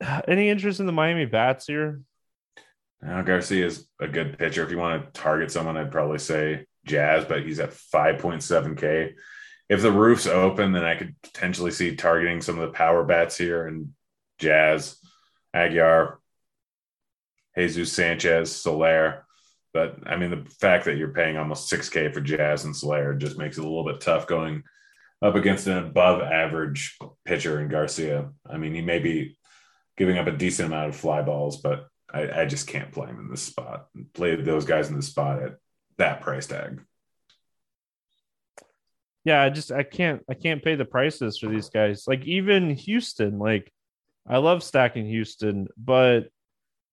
Any 0.29 0.49
interest 0.49 0.81
in 0.81 0.87
the 0.87 0.93
Miami 0.93 1.27
Bats 1.27 1.67
here? 1.67 2.01
Now, 3.03 3.21
Garcia 3.23 3.67
is 3.67 3.87
a 4.01 4.09
good 4.09 4.39
pitcher. 4.39 4.65
If 4.65 4.71
you 4.71 4.79
want 4.79 5.05
to 5.05 5.21
target 5.21 5.51
someone, 5.51 5.77
I'd 5.77 5.93
probably 5.93 6.19
say 6.19 6.65
Jazz, 6.87 7.27
but 7.27 7.45
he's 7.45 7.61
at 7.61 7.71
5.7K. 7.71 9.13
If 9.69 9.83
the 9.83 9.93
roof's 9.93 10.27
open, 10.27 10.73
then 10.73 10.85
I 10.85 10.95
could 10.95 11.15
potentially 11.23 11.71
see 11.71 11.97
targeting 11.97 12.41
some 12.41 12.59
of 12.59 12.67
the 12.67 12.77
power 12.77 13.05
bats 13.05 13.37
here 13.37 13.67
and 13.67 13.93
Jazz, 14.39 15.04
Aguiar, 15.55 16.17
Jesus 17.57 17.93
Sanchez, 17.93 18.51
Soler. 18.51 19.27
But 19.73 19.99
I 20.07 20.17
mean, 20.17 20.31
the 20.31 20.51
fact 20.61 20.85
that 20.85 20.97
you're 20.97 21.09
paying 21.09 21.37
almost 21.37 21.73
6K 21.73 22.13
for 22.13 22.21
Jazz 22.21 22.65
and 22.65 22.75
Soler 22.75 23.15
just 23.15 23.39
makes 23.39 23.59
it 23.59 23.65
a 23.65 23.69
little 23.69 23.85
bit 23.85 24.01
tough 24.01 24.27
going 24.27 24.63
up 25.23 25.35
against 25.35 25.67
an 25.67 25.79
above 25.79 26.21
average 26.21 26.97
pitcher 27.25 27.61
in 27.61 27.69
Garcia. 27.69 28.31
I 28.49 28.59
mean, 28.59 28.75
he 28.75 28.83
may 28.83 28.99
be 28.99 29.37
giving 29.97 30.19
up 30.19 30.27
a 30.27 30.33
decent 30.33 30.69
amount 30.69 30.91
of 30.91 30.97
fly 30.97 31.23
balls, 31.23 31.61
but 31.61 31.87
I, 32.13 32.43
I 32.43 32.45
just 32.47 32.67
can't 32.67 32.93
play 32.93 33.09
him 33.09 33.19
in 33.19 33.31
this 33.31 33.43
spot. 33.43 33.87
Play 34.13 34.37
those 34.37 34.65
guys 34.65 34.89
in 34.89 34.97
the 34.97 35.03
spot 35.03 35.43
at 35.43 35.57
that 35.99 36.21
price 36.21 36.47
tag. 36.47 36.81
Yeah, 39.25 39.43
I 39.43 39.49
just 39.49 39.73
I 39.73 39.83
can't 39.83 40.23
I 40.29 40.35
can't 40.35 40.63
pay 40.63 40.75
the 40.75 40.85
prices 40.85 41.39
for 41.39 41.49
these 41.49 41.71
guys. 41.71 42.05
Like 42.07 42.27
even 42.27 42.71
Houston, 42.71 43.39
like 43.39 43.73
I 44.27 44.39
love 44.39 44.63
stacking 44.63 45.07
Houston, 45.07 45.69
but 45.77 46.29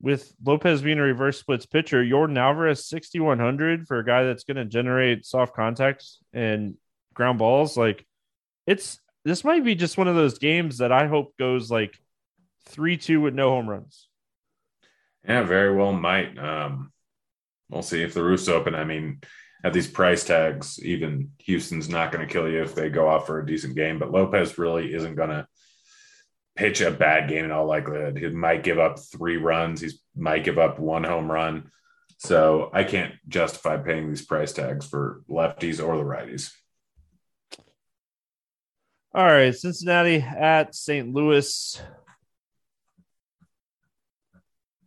with 0.01 0.33
Lopez 0.43 0.81
being 0.81 0.99
a 0.99 1.03
reverse 1.03 1.39
splits 1.39 1.65
pitcher, 1.65 2.03
your 2.03 2.29
Alvarez 2.37 2.85
6100 2.87 3.87
for 3.87 3.99
a 3.99 4.05
guy 4.05 4.23
that's 4.23 4.43
going 4.43 4.57
to 4.57 4.65
generate 4.65 5.25
soft 5.25 5.55
contacts 5.55 6.19
and 6.33 6.75
ground 7.13 7.39
balls, 7.39 7.77
like 7.77 8.05
it's 8.65 8.99
this 9.23 9.43
might 9.43 9.63
be 9.63 9.75
just 9.75 9.97
one 9.97 10.07
of 10.07 10.15
those 10.15 10.39
games 10.39 10.79
that 10.79 10.91
I 10.91 11.07
hope 11.07 11.37
goes 11.37 11.69
like 11.69 11.97
3-2 12.69 13.21
with 13.21 13.35
no 13.35 13.49
home 13.49 13.69
runs. 13.69 14.07
Yeah, 15.27 15.43
very 15.43 15.75
well 15.75 15.93
might. 15.93 16.37
Um, 16.39 16.91
we'll 17.69 17.83
see 17.83 18.01
if 18.01 18.15
the 18.15 18.23
roof's 18.23 18.49
open. 18.49 18.73
I 18.73 18.83
mean, 18.83 19.21
at 19.63 19.73
these 19.73 19.87
price 19.87 20.23
tags, 20.23 20.83
even 20.83 21.31
Houston's 21.39 21.89
not 21.89 22.11
going 22.11 22.27
to 22.27 22.31
kill 22.31 22.49
you 22.49 22.63
if 22.63 22.73
they 22.73 22.89
go 22.89 23.07
off 23.07 23.27
for 23.27 23.39
a 23.39 23.45
decent 23.45 23.75
game. 23.75 23.99
But 23.99 24.11
Lopez 24.11 24.57
really 24.57 24.93
isn't 24.93 25.15
going 25.15 25.29
to 25.29 25.47
pitch 26.61 26.79
a 26.81 26.91
bad 26.91 27.27
game 27.27 27.43
in 27.43 27.51
all 27.51 27.65
likelihood. 27.65 28.15
He 28.15 28.27
might 28.29 28.61
give 28.61 28.77
up 28.77 28.99
three 28.99 29.37
runs. 29.37 29.81
He 29.81 29.89
might 30.15 30.43
give 30.43 30.59
up 30.59 30.77
one 30.77 31.03
home 31.03 31.29
run. 31.29 31.71
So 32.19 32.69
I 32.71 32.83
can't 32.83 33.15
justify 33.27 33.77
paying 33.77 34.07
these 34.07 34.23
price 34.23 34.53
tags 34.53 34.85
for 34.85 35.23
lefties 35.27 35.83
or 35.83 35.97
the 35.97 36.03
righties. 36.03 36.51
All 39.11 39.25
right, 39.25 39.55
Cincinnati 39.55 40.17
at 40.21 40.75
St. 40.75 41.11
Louis. 41.11 41.81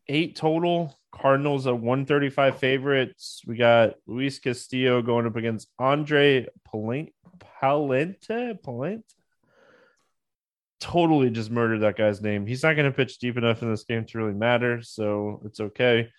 Eight 0.06 0.36
total. 0.36 0.96
Cardinals 1.12 1.66
at 1.66 1.74
135 1.74 2.58
favorites. 2.58 3.42
We 3.46 3.56
got 3.56 3.94
Luis 4.06 4.38
Castillo 4.38 5.02
going 5.02 5.26
up 5.26 5.34
against 5.34 5.68
Andre 5.80 6.46
Pallante. 6.72 7.12
Palente? 7.60 8.58
Palente? 8.62 9.02
Totally 10.80 11.30
just 11.30 11.50
murdered 11.50 11.80
that 11.80 11.96
guy's 11.96 12.20
name. 12.20 12.46
He's 12.46 12.62
not 12.62 12.74
going 12.74 12.90
to 12.90 12.96
pitch 12.96 13.18
deep 13.18 13.36
enough 13.36 13.62
in 13.62 13.70
this 13.70 13.84
game 13.84 14.04
to 14.04 14.18
really 14.18 14.34
matter, 14.34 14.82
so 14.82 15.40
it's 15.44 15.60
okay. 15.60 16.10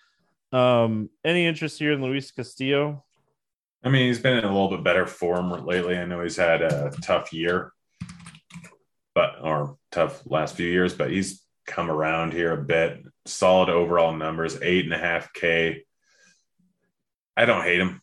Um, 0.52 1.10
any 1.24 1.46
interest 1.46 1.78
here 1.78 1.92
in 1.92 2.02
Luis 2.02 2.30
Castillo? 2.30 3.04
I 3.84 3.88
mean, 3.88 4.08
he's 4.08 4.18
been 4.18 4.36
in 4.36 4.44
a 4.44 4.48
little 4.48 4.70
bit 4.70 4.82
better 4.82 5.06
form 5.06 5.50
lately. 5.64 5.96
I 5.96 6.04
know 6.04 6.22
he's 6.22 6.36
had 6.36 6.62
a 6.62 6.90
tough 7.02 7.32
year, 7.32 7.72
but 9.14 9.36
or 9.40 9.76
tough 9.92 10.22
last 10.26 10.56
few 10.56 10.66
years, 10.66 10.94
but 10.94 11.10
he's 11.10 11.42
come 11.66 11.90
around 11.90 12.32
here 12.32 12.52
a 12.52 12.64
bit. 12.64 13.04
Solid 13.26 13.68
overall 13.68 14.12
numbers, 14.12 14.60
eight 14.62 14.84
and 14.84 14.94
a 14.94 14.98
half 14.98 15.32
K. 15.32 15.84
I 17.36 17.44
don't 17.44 17.62
hate 17.62 17.80
him. 17.80 18.00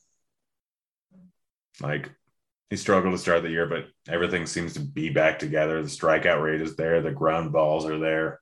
Like 1.82 2.12
he 2.74 2.78
struggled 2.78 3.14
to 3.14 3.20
start 3.20 3.44
the 3.44 3.52
year, 3.52 3.68
but 3.68 3.86
everything 4.12 4.48
seems 4.48 4.74
to 4.74 4.80
be 4.80 5.12
back 5.12 5.38
together. 5.38 5.84
The 5.84 5.88
strikeout 5.88 6.42
rate 6.42 6.60
is 6.60 6.76
there, 6.76 7.04
the 7.04 7.12
ground 7.12 7.52
balls 7.52 7.86
are 7.86 8.00
there. 8.00 8.40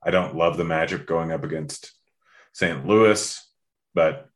I 0.00 0.12
don't 0.12 0.36
love 0.36 0.56
the 0.56 0.62
matchup 0.62 1.06
going 1.06 1.32
up 1.32 1.42
against 1.42 1.90
St. 2.52 2.86
Louis, 2.86 3.36
but 3.94 4.28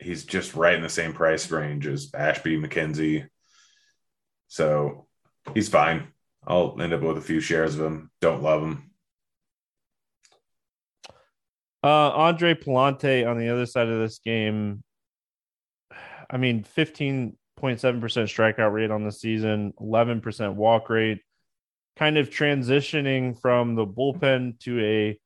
he's 0.00 0.24
just 0.24 0.56
right 0.56 0.74
in 0.74 0.82
the 0.82 0.88
same 0.88 1.12
price 1.12 1.48
range 1.48 1.86
as 1.86 2.10
Ashby 2.12 2.58
McKenzie. 2.58 3.28
So 4.48 5.06
he's 5.54 5.68
fine. 5.68 6.08
I'll 6.44 6.76
end 6.80 6.92
up 6.92 7.02
with 7.02 7.18
a 7.18 7.20
few 7.20 7.38
shares 7.38 7.76
of 7.78 7.86
him. 7.86 8.10
Don't 8.20 8.42
love 8.42 8.62
him. 8.62 8.90
Uh, 11.84 12.10
Andre 12.10 12.54
Pallante 12.54 13.24
on 13.24 13.38
the 13.38 13.50
other 13.50 13.64
side 13.64 13.86
of 13.86 14.00
this 14.00 14.18
game. 14.18 14.82
I 16.28 16.36
mean, 16.36 16.64
15.7% 17.60 18.00
strikeout 18.00 18.72
rate 18.72 18.90
on 18.90 19.04
the 19.04 19.12
season, 19.12 19.72
11% 19.80 20.54
walk 20.54 20.90
rate, 20.90 21.22
kind 21.96 22.18
of 22.18 22.30
transitioning 22.30 23.40
from 23.40 23.74
the 23.74 23.86
bullpen 23.86 24.58
to 24.60 24.80
a 24.80 25.18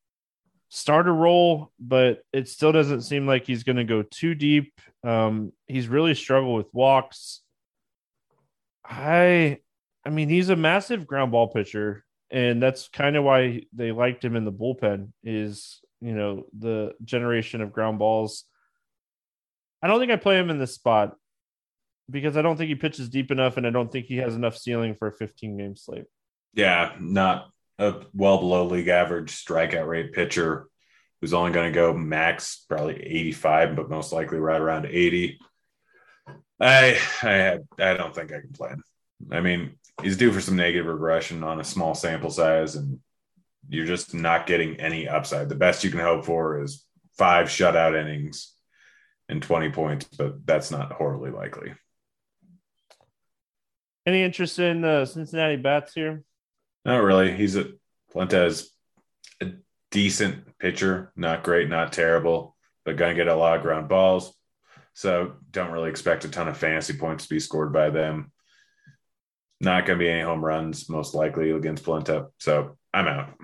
starter 0.69 1.13
role, 1.13 1.73
but 1.81 2.23
it 2.33 2.49
still 2.49 2.73
doesn't 2.73 3.03
seem 3.03 3.27
like 3.27 3.47
he's 3.47 3.65
going 3.65 3.77
to 3.77 3.85
go 3.85 4.03
too 4.03 4.35
deep. 4.35 4.81
Um, 5.03 5.53
he's 5.67 5.89
really 5.89 6.15
struggled 6.15 6.57
with 6.57 6.73
walks. 6.73 7.43
I, 8.85 9.59
I 10.05 10.11
mean, 10.11 10.29
he's 10.29 10.49
a 10.49 10.57
massive 10.57 11.07
ground 11.07 11.33
ball 11.33 11.49
pitcher, 11.49 12.05
and 12.31 12.63
that's 12.63 12.89
kind 12.89 13.17
of 13.17 13.25
why 13.25 13.63
they 13.73 13.91
liked 13.93 14.25
him 14.25 14.37
in 14.37 14.45
the 14.45 14.53
bullpen. 14.53 15.09
Is 15.23 15.81
you 16.01 16.15
know 16.15 16.47
the 16.59 16.95
generation 17.05 17.61
of 17.61 17.73
ground 17.73 17.99
balls. 17.99 18.45
I 19.83 19.87
don't 19.87 20.01
think 20.01 20.13
I 20.13 20.17
play 20.17 20.39
him 20.39 20.51
in 20.51 20.59
this 20.59 20.75
spot 20.75 21.17
because 22.11 22.37
I 22.37 22.43
don't 22.43 22.57
think 22.57 22.69
he 22.69 22.75
pitches 22.75 23.09
deep 23.09 23.31
enough, 23.31 23.57
and 23.57 23.67
I 23.67 23.71
don't 23.71 23.91
think 23.91 24.07
he 24.07 24.17
has 24.19 24.35
enough 24.35 24.57
ceiling 24.57 24.95
for 24.95 25.09
a 25.09 25.13
15 25.13 25.57
game 25.57 25.77
slate. 25.77 26.05
Yeah, 26.55 26.93
not 26.99 27.51
a 27.79 28.03
well 28.13 28.39
below 28.39 28.67
league 28.67 28.89
average 28.89 29.33
strikeout 29.33 29.87
rate 29.87 30.13
pitcher 30.13 30.67
who's 31.21 31.35
only 31.35 31.53
going 31.53 31.71
to 31.71 31.75
go 31.75 31.93
max 31.93 32.65
probably 32.69 32.95
85, 32.95 33.77
but 33.77 33.91
most 33.91 34.13
likely 34.13 34.39
right 34.39 34.61
around 34.61 34.87
80. 34.87 35.39
I 36.61 36.99
I 37.23 37.59
I 37.79 37.95
don't 37.95 38.15
think 38.15 38.33
I 38.33 38.41
can 38.41 38.53
play 38.53 38.71
him. 38.71 38.83
I 39.31 39.41
mean, 39.41 39.73
he's 40.03 40.17
due 40.17 40.33
for 40.33 40.41
some 40.41 40.57
negative 40.57 40.87
regression 40.87 41.45
on 41.45 41.61
a 41.61 41.65
small 41.65 41.95
sample 41.95 42.31
size, 42.31 42.77
and 42.77 43.01
you're 43.69 43.87
just 43.87 44.15
not 44.15 44.47
getting 44.47 44.77
any 44.77 45.09
upside. 45.09 45.49
The 45.49 45.55
best 45.55 45.85
you 45.85 45.91
can 45.91 46.01
hope 46.01 46.25
for 46.25 46.63
is 46.63 46.87
five 47.17 47.47
shutout 47.47 47.99
innings 48.01 48.55
and 49.29 49.43
20 49.43 49.71
points, 49.71 50.07
but 50.07 50.45
that's 50.47 50.71
not 50.71 50.93
horribly 50.93 51.31
likely. 51.31 51.73
Any 54.07 54.23
interest 54.23 54.59
in 54.59 54.85
uh, 54.85 55.05
Cincinnati 55.05 55.57
bats 55.57 55.95
here? 55.95 56.23
Not 56.85 57.03
really. 57.03 57.37
He's 57.37 57.57
a 57.57 57.67
Fuentes, 58.11 58.71
a 59.41 59.53
decent 59.91 60.59
pitcher, 60.59 61.13
not 61.17 61.43
great, 61.43 61.69
not 61.69 61.93
terrible, 61.93 62.57
but 62.85 62.97
going 62.97 63.15
to 63.15 63.23
get 63.23 63.31
a 63.31 63.37
lot 63.37 63.57
of 63.57 63.63
ground 63.63 63.89
balls. 63.89 64.35
So 64.95 65.35
don't 65.51 65.71
really 65.71 65.91
expect 65.91 66.25
a 66.25 66.29
ton 66.29 66.49
of 66.49 66.57
fantasy 66.57 66.95
points 66.95 67.25
to 67.25 67.35
be 67.35 67.41
scored 67.41 67.73
by 67.73 67.91
them. 67.91 68.33
Not 69.61 69.87
going 69.87 69.99
to 69.99 70.03
be 70.03 70.11
any 70.11 70.23
home 70.23 70.45
runs, 70.45 70.89
most 70.89 71.15
likely 71.15 71.51
against 71.51 71.85
Polenta. 71.85 72.29
So 72.39 72.79
I'm 72.93 73.07
out. 73.07 73.35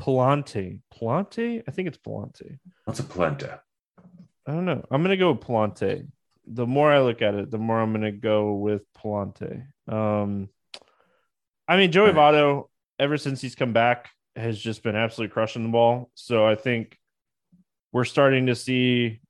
Pallante. 0.00 0.80
Pallante? 0.94 1.62
I 1.66 1.70
think 1.70 1.88
it's 1.88 1.98
Pallante. 1.98 2.58
What's 2.84 3.00
a 3.00 3.04
Polenta? 3.04 3.60
I 4.46 4.52
don't 4.52 4.64
know. 4.64 4.84
I'm 4.90 5.02
going 5.02 5.10
to 5.10 5.16
go 5.16 5.32
with 5.32 5.40
Pallante. 5.40 6.06
The 6.50 6.66
more 6.66 6.90
I 6.90 7.00
look 7.00 7.22
at 7.22 7.34
it, 7.34 7.50
the 7.50 7.58
more 7.58 7.80
I'm 7.80 7.92
going 7.92 8.02
to 8.02 8.12
go 8.12 8.54
with 8.54 8.82
Pallante. 8.94 9.66
Um, 9.86 10.48
I 11.66 11.76
mean, 11.76 11.92
Joey 11.92 12.12
Votto, 12.12 12.68
ever 12.98 13.18
since 13.18 13.40
he's 13.40 13.54
come 13.54 13.72
back, 13.72 14.10
has 14.34 14.58
just 14.58 14.82
been 14.82 14.96
absolutely 14.96 15.32
crushing 15.32 15.64
the 15.64 15.68
ball. 15.68 16.10
So 16.14 16.46
I 16.46 16.54
think 16.54 16.96
we're 17.92 18.04
starting 18.04 18.46
to 18.46 18.54
see 18.54 19.20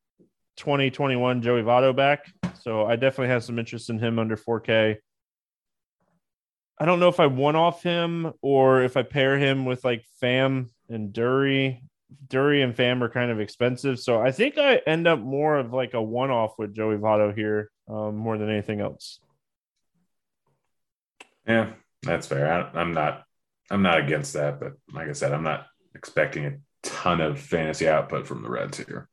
2021 0.56 1.42
Joey 1.42 1.62
Votto 1.62 1.94
back. 1.94 2.32
So 2.60 2.86
I 2.86 2.96
definitely 2.96 3.28
have 3.28 3.44
some 3.44 3.58
interest 3.58 3.90
in 3.90 3.98
him 3.98 4.18
under 4.18 4.36
4K. 4.36 4.96
I 6.80 6.84
don't 6.84 7.00
know 7.00 7.08
if 7.08 7.18
I 7.18 7.26
one 7.26 7.56
off 7.56 7.82
him 7.82 8.32
or 8.40 8.82
if 8.82 8.96
I 8.96 9.02
pair 9.02 9.36
him 9.36 9.64
with 9.64 9.84
like 9.84 10.04
Pham 10.22 10.68
and 10.88 11.12
Drury. 11.12 11.82
Drury 12.28 12.62
and 12.62 12.74
Pham 12.74 13.02
are 13.02 13.08
kind 13.08 13.30
of 13.30 13.40
expensive. 13.40 13.98
So 14.00 14.20
I 14.20 14.32
think 14.32 14.58
I 14.58 14.76
end 14.86 15.06
up 15.06 15.18
more 15.18 15.58
of 15.58 15.72
like 15.72 15.94
a 15.94 16.02
one 16.02 16.30
off 16.30 16.54
with 16.58 16.74
Joey 16.74 16.96
Votto 16.96 17.34
here 17.34 17.70
um, 17.88 18.16
more 18.16 18.38
than 18.38 18.50
anything 18.50 18.80
else. 18.80 19.20
Yeah, 21.46 21.72
that's 22.02 22.26
fair. 22.26 22.50
I, 22.52 22.78
I'm 22.78 22.92
not 22.92 23.24
I'm 23.70 23.82
not 23.82 23.98
against 23.98 24.32
that, 24.34 24.60
but 24.60 24.72
like 24.92 25.08
I 25.08 25.12
said, 25.12 25.32
I'm 25.32 25.42
not 25.42 25.66
expecting 25.94 26.46
a 26.46 26.52
ton 26.82 27.20
of 27.20 27.40
fantasy 27.40 27.88
output 27.88 28.26
from 28.26 28.42
the 28.42 28.50
Reds 28.50 28.78
here. 28.78 29.08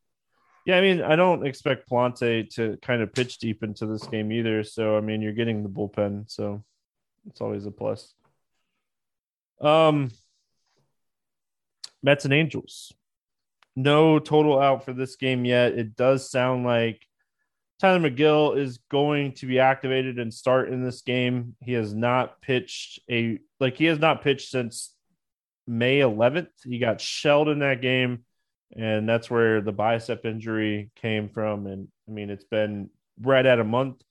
Yeah, 0.65 0.77
I 0.77 0.81
mean, 0.81 1.01
I 1.01 1.15
don't 1.15 1.45
expect 1.45 1.87
Plante 1.87 2.43
to 2.55 2.77
kind 2.81 3.01
of 3.01 3.13
pitch 3.13 3.37
deep 3.37 3.63
into 3.63 3.85
this 3.85 4.03
game 4.07 4.31
either. 4.31 4.63
So, 4.63 4.97
I 4.97 5.01
mean, 5.01 5.21
you're 5.21 5.33
getting 5.33 5.61
the 5.61 5.69
bullpen, 5.69 6.29
so 6.29 6.63
it's 7.27 7.39
always 7.39 7.65
a 7.65 7.71
plus. 7.71 8.13
Um, 9.61 10.09
Mets 12.05 12.23
and 12.23 12.33
Angels. 12.33 12.93
No 13.75 14.19
total 14.19 14.59
out 14.59 14.85
for 14.85 14.93
this 14.93 15.15
game 15.15 15.43
yet. 15.43 15.73
It 15.73 15.95
does 15.97 16.29
sound 16.29 16.63
like 16.63 17.05
Tylor 17.79 18.09
Megill 18.09 18.57
is 18.57 18.77
going 18.89 19.33
to 19.33 19.47
be 19.47 19.59
activated 19.59 20.19
and 20.19 20.33
start 20.33 20.69
in 20.69 20.83
this 20.83 21.01
game. 21.01 21.55
He 21.61 21.73
has 21.73 21.93
not 21.93 22.41
pitched 22.41 22.99
a 23.09 23.39
like 23.59 23.75
he 23.75 23.85
has 23.85 23.99
not 23.99 24.21
pitched 24.21 24.49
since 24.49 24.93
May 25.67 25.99
11th. 25.99 26.47
He 26.63 26.77
got 26.77 27.01
shelled 27.01 27.49
in 27.49 27.59
that 27.59 27.81
game, 27.81 28.23
and 28.77 29.09
that's 29.09 29.29
where 29.29 29.59
the 29.59 29.73
bicep 29.73 30.25
injury 30.25 30.91
came 30.95 31.27
from. 31.27 31.65
And 31.65 31.87
I 32.07 32.11
mean, 32.11 32.29
it's 32.29 32.45
been 32.45 32.91
right 33.19 33.45
at 33.45 33.59
a 33.59 33.65
month. 33.65 34.01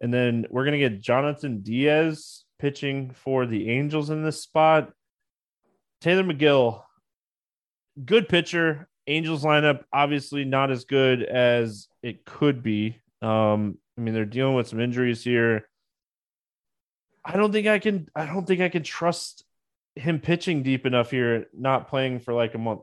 And 0.00 0.14
then 0.14 0.46
we're 0.50 0.66
gonna 0.66 0.78
get 0.78 1.02
Jhonathan 1.02 1.64
Diaz 1.64 2.44
pitching 2.58 3.12
for 3.12 3.46
the 3.46 3.70
Angels 3.70 4.10
in 4.10 4.22
this 4.22 4.42
spot. 4.42 4.92
Tylor 6.00 6.22
Megill, 6.22 6.82
good 8.04 8.28
pitcher. 8.28 8.88
Angels 9.06 9.44
lineup 9.44 9.84
obviously 9.92 10.44
not 10.44 10.70
as 10.70 10.84
good 10.84 11.22
as 11.22 11.88
it 12.02 12.24
could 12.24 12.62
be. 12.62 13.00
Um, 13.22 13.78
I 13.98 14.02
mean, 14.02 14.14
they're 14.14 14.24
dealing 14.24 14.54
with 14.54 14.68
some 14.68 14.80
injuries 14.80 15.24
here. 15.24 15.68
I 17.24 17.36
don't 17.36 17.52
think 17.52 17.66
I 17.66 17.78
can. 17.78 18.08
I 18.14 18.26
don't 18.26 18.46
think 18.46 18.60
I 18.60 18.68
can 18.68 18.82
trust 18.82 19.44
him 19.94 20.20
pitching 20.20 20.62
deep 20.62 20.86
enough 20.86 21.10
here, 21.10 21.46
not 21.52 21.88
playing 21.88 22.20
for 22.20 22.32
like 22.32 22.54
a 22.54 22.58
month. 22.58 22.82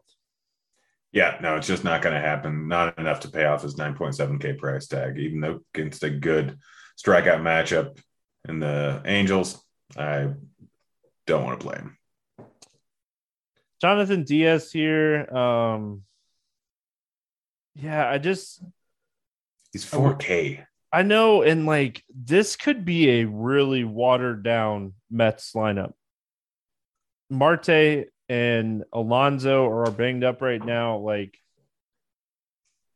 Yeah, 1.11 1.37
no, 1.41 1.55
it's 1.55 1.67
just 1.67 1.83
not 1.83 2.01
going 2.01 2.13
to 2.13 2.21
happen. 2.21 2.67
Not 2.67 2.99
enough 2.99 3.21
to 3.21 3.29
pay 3.29 3.45
off 3.45 3.63
his 3.63 3.75
9.7K 3.75 4.57
price 4.57 4.87
tag, 4.87 5.17
even 5.17 5.39
though 5.39 5.61
against 5.73 6.03
a 6.03 6.09
good 6.09 6.59
strikeout 7.01 7.41
matchup 7.41 7.97
in 8.47 8.59
the 8.59 9.01
Angels. 9.05 9.63
I 9.97 10.29
don't 11.25 11.43
want 11.43 11.59
to 11.59 11.65
play 11.65 11.77
him. 11.77 11.96
Jhonathan 13.83 14.25
Diaz 14.25 14.71
here. 14.71 15.29
Um, 15.33 16.03
yeah, 17.75 18.09
I 18.09 18.17
just 18.17 18.63
he's 19.71 19.85
4K. 19.85 20.65
I 20.91 21.03
know, 21.03 21.41
and 21.41 21.65
like 21.65 22.03
this 22.09 22.55
could 22.55 22.85
be 22.85 23.21
a 23.21 23.25
really 23.25 23.83
watered 23.83 24.43
down 24.43 24.93
Mets 25.11 25.51
lineup. 25.53 25.93
Marte 27.29 28.07
and 28.29 28.83
Alonso 28.93 29.67
are 29.67 29.91
banged 29.91 30.23
up 30.23 30.41
right 30.41 30.63
now. 30.63 30.97
Like, 30.97 31.37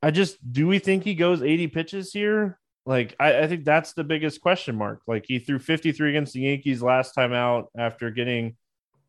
I 0.02 0.12
just 0.12 0.38
do 0.52 0.68
we 0.68 0.80
think 0.80 1.04
he 1.04 1.16
goes 1.16 1.42
80 1.44 1.68
pitches 1.68 2.14
here? 2.14 2.60
Like, 2.86 3.16
I, 3.20 3.42
I 3.42 3.48
think 3.48 3.66
that's 3.66 3.94
the 3.94 4.04
biggest 4.04 4.42
question 4.42 4.76
mark. 4.76 5.02
Like, 5.06 5.26
he 5.28 5.40
threw 5.40 5.60
53 5.60 6.10
against 6.10 6.34
the 6.34 6.42
Yankees 6.42 6.82
last 6.82 7.14
time 7.14 7.34
out 7.34 7.70
after 7.78 8.10
getting, 8.10 8.56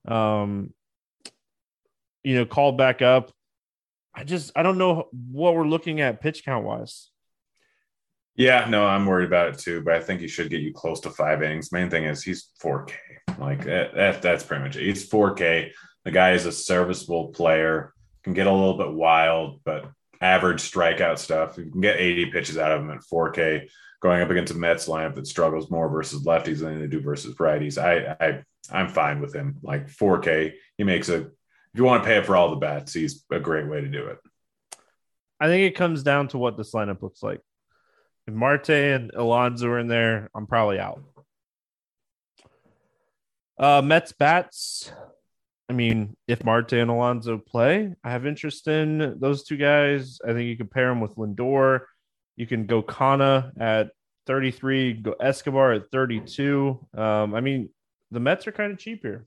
um, 0.06 0.74
you 2.22 2.36
know, 2.36 2.46
called 2.46 2.76
back 2.76 3.02
up. 3.02 3.32
I 4.14 4.24
just 4.24 4.52
I 4.54 4.62
don't 4.62 4.78
know 4.78 5.08
what 5.12 5.54
we're 5.54 5.66
looking 5.66 6.00
at 6.00 6.20
pitch 6.20 6.44
count 6.44 6.64
wise. 6.64 7.10
Yeah, 8.34 8.66
no, 8.68 8.86
I'm 8.86 9.04
worried 9.04 9.26
about 9.26 9.48
it 9.48 9.58
too, 9.58 9.82
but 9.82 9.94
I 9.94 10.00
think 10.00 10.20
he 10.20 10.28
should 10.28 10.48
get 10.48 10.62
you 10.62 10.72
close 10.72 11.00
to 11.00 11.10
five 11.10 11.42
innings. 11.42 11.72
Main 11.72 11.90
thing 11.90 12.04
is 12.04 12.22
he's 12.22 12.48
4K. 12.62 12.92
Like 13.38 13.64
that, 13.64 13.94
that 13.94 14.22
that's 14.22 14.44
pretty 14.44 14.64
much 14.64 14.76
it. 14.76 14.84
He's 14.84 15.08
4K. 15.08 15.70
The 16.04 16.10
guy 16.10 16.32
is 16.32 16.46
a 16.46 16.52
serviceable 16.52 17.28
player, 17.28 17.92
can 18.24 18.32
get 18.32 18.46
a 18.46 18.52
little 18.52 18.78
bit 18.78 18.92
wild, 18.92 19.60
but 19.64 19.86
average 20.20 20.62
strikeout 20.62 21.18
stuff. 21.18 21.58
You 21.58 21.70
can 21.70 21.80
get 21.80 21.98
80 21.98 22.26
pitches 22.26 22.58
out 22.58 22.72
of 22.72 22.80
him 22.80 22.90
at 22.90 23.00
4K. 23.00 23.68
Going 24.00 24.22
up 24.22 24.30
against 24.30 24.52
a 24.52 24.56
Mets 24.56 24.88
lineup 24.88 25.14
that 25.14 25.26
struggles 25.28 25.70
more 25.70 25.88
versus 25.88 26.24
lefties 26.24 26.58
than 26.58 26.80
they 26.80 26.88
do 26.88 27.00
versus 27.00 27.36
righties. 27.36 27.78
I 27.78 28.16
I 28.18 28.42
I'm 28.70 28.88
fine 28.88 29.20
with 29.20 29.34
him. 29.34 29.58
Like 29.62 29.88
4K, 29.88 30.54
he 30.76 30.84
makes 30.84 31.08
a 31.08 31.30
if 31.72 31.78
you 31.78 31.84
want 31.84 32.02
to 32.02 32.06
pay 32.06 32.18
it 32.18 32.26
for 32.26 32.36
all 32.36 32.50
the 32.50 32.56
bats, 32.56 32.92
he's 32.92 33.24
a 33.30 33.40
great 33.40 33.68
way 33.68 33.80
to 33.80 33.88
do 33.88 34.06
it. 34.06 34.18
I 35.40 35.46
think 35.46 35.64
it 35.64 35.76
comes 35.76 36.02
down 36.02 36.28
to 36.28 36.38
what 36.38 36.56
this 36.56 36.72
lineup 36.72 37.02
looks 37.02 37.22
like. 37.22 37.40
If 38.26 38.34
Marte 38.34 38.70
and 38.70 39.10
Alonso 39.14 39.68
are 39.68 39.78
in 39.78 39.88
there, 39.88 40.30
I'm 40.34 40.46
probably 40.46 40.78
out. 40.78 41.02
Uh, 43.58 43.82
Mets 43.82 44.12
bats. 44.12 44.92
I 45.68 45.72
mean, 45.72 46.16
if 46.28 46.44
Marte 46.44 46.74
and 46.74 46.90
Alonso 46.90 47.38
play, 47.38 47.94
I 48.04 48.10
have 48.10 48.26
interest 48.26 48.68
in 48.68 49.18
those 49.18 49.44
two 49.44 49.56
guys. 49.56 50.18
I 50.22 50.32
think 50.32 50.48
you 50.48 50.56
can 50.56 50.68
pair 50.68 50.88
them 50.88 51.00
with 51.00 51.16
Lindor. 51.16 51.80
You 52.36 52.46
can 52.46 52.66
go 52.66 52.82
Canha 52.82 53.52
at 53.58 53.90
33, 54.26 54.94
go 54.94 55.12
Escobar 55.12 55.72
at 55.72 55.90
32. 55.90 56.86
Um, 56.94 57.34
I 57.34 57.40
mean, 57.40 57.70
the 58.10 58.20
Mets 58.20 58.46
are 58.46 58.52
kind 58.52 58.72
of 58.72 58.78
cheap 58.78 59.00
here. 59.02 59.26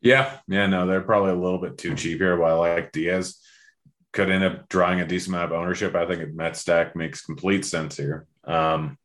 Yeah, 0.00 0.38
yeah, 0.48 0.66
no, 0.66 0.86
they're 0.86 1.02
probably 1.02 1.32
a 1.32 1.34
little 1.34 1.58
bit 1.58 1.76
too 1.76 1.94
cheap 1.94 2.18
here. 2.18 2.36
While 2.36 2.62
I 2.62 2.74
like 2.74 2.92
Diaz, 2.92 3.38
could 4.12 4.30
end 4.30 4.44
up 4.44 4.68
drawing 4.68 5.00
a 5.00 5.06
decent 5.06 5.34
amount 5.34 5.52
of 5.52 5.58
ownership. 5.58 5.94
I 5.94 6.06
think 6.06 6.22
a 6.22 6.26
Met 6.26 6.56
stack 6.56 6.96
makes 6.96 7.24
complete 7.24 7.64
sense 7.64 7.96
here. 7.96 8.26
Um, 8.44 8.98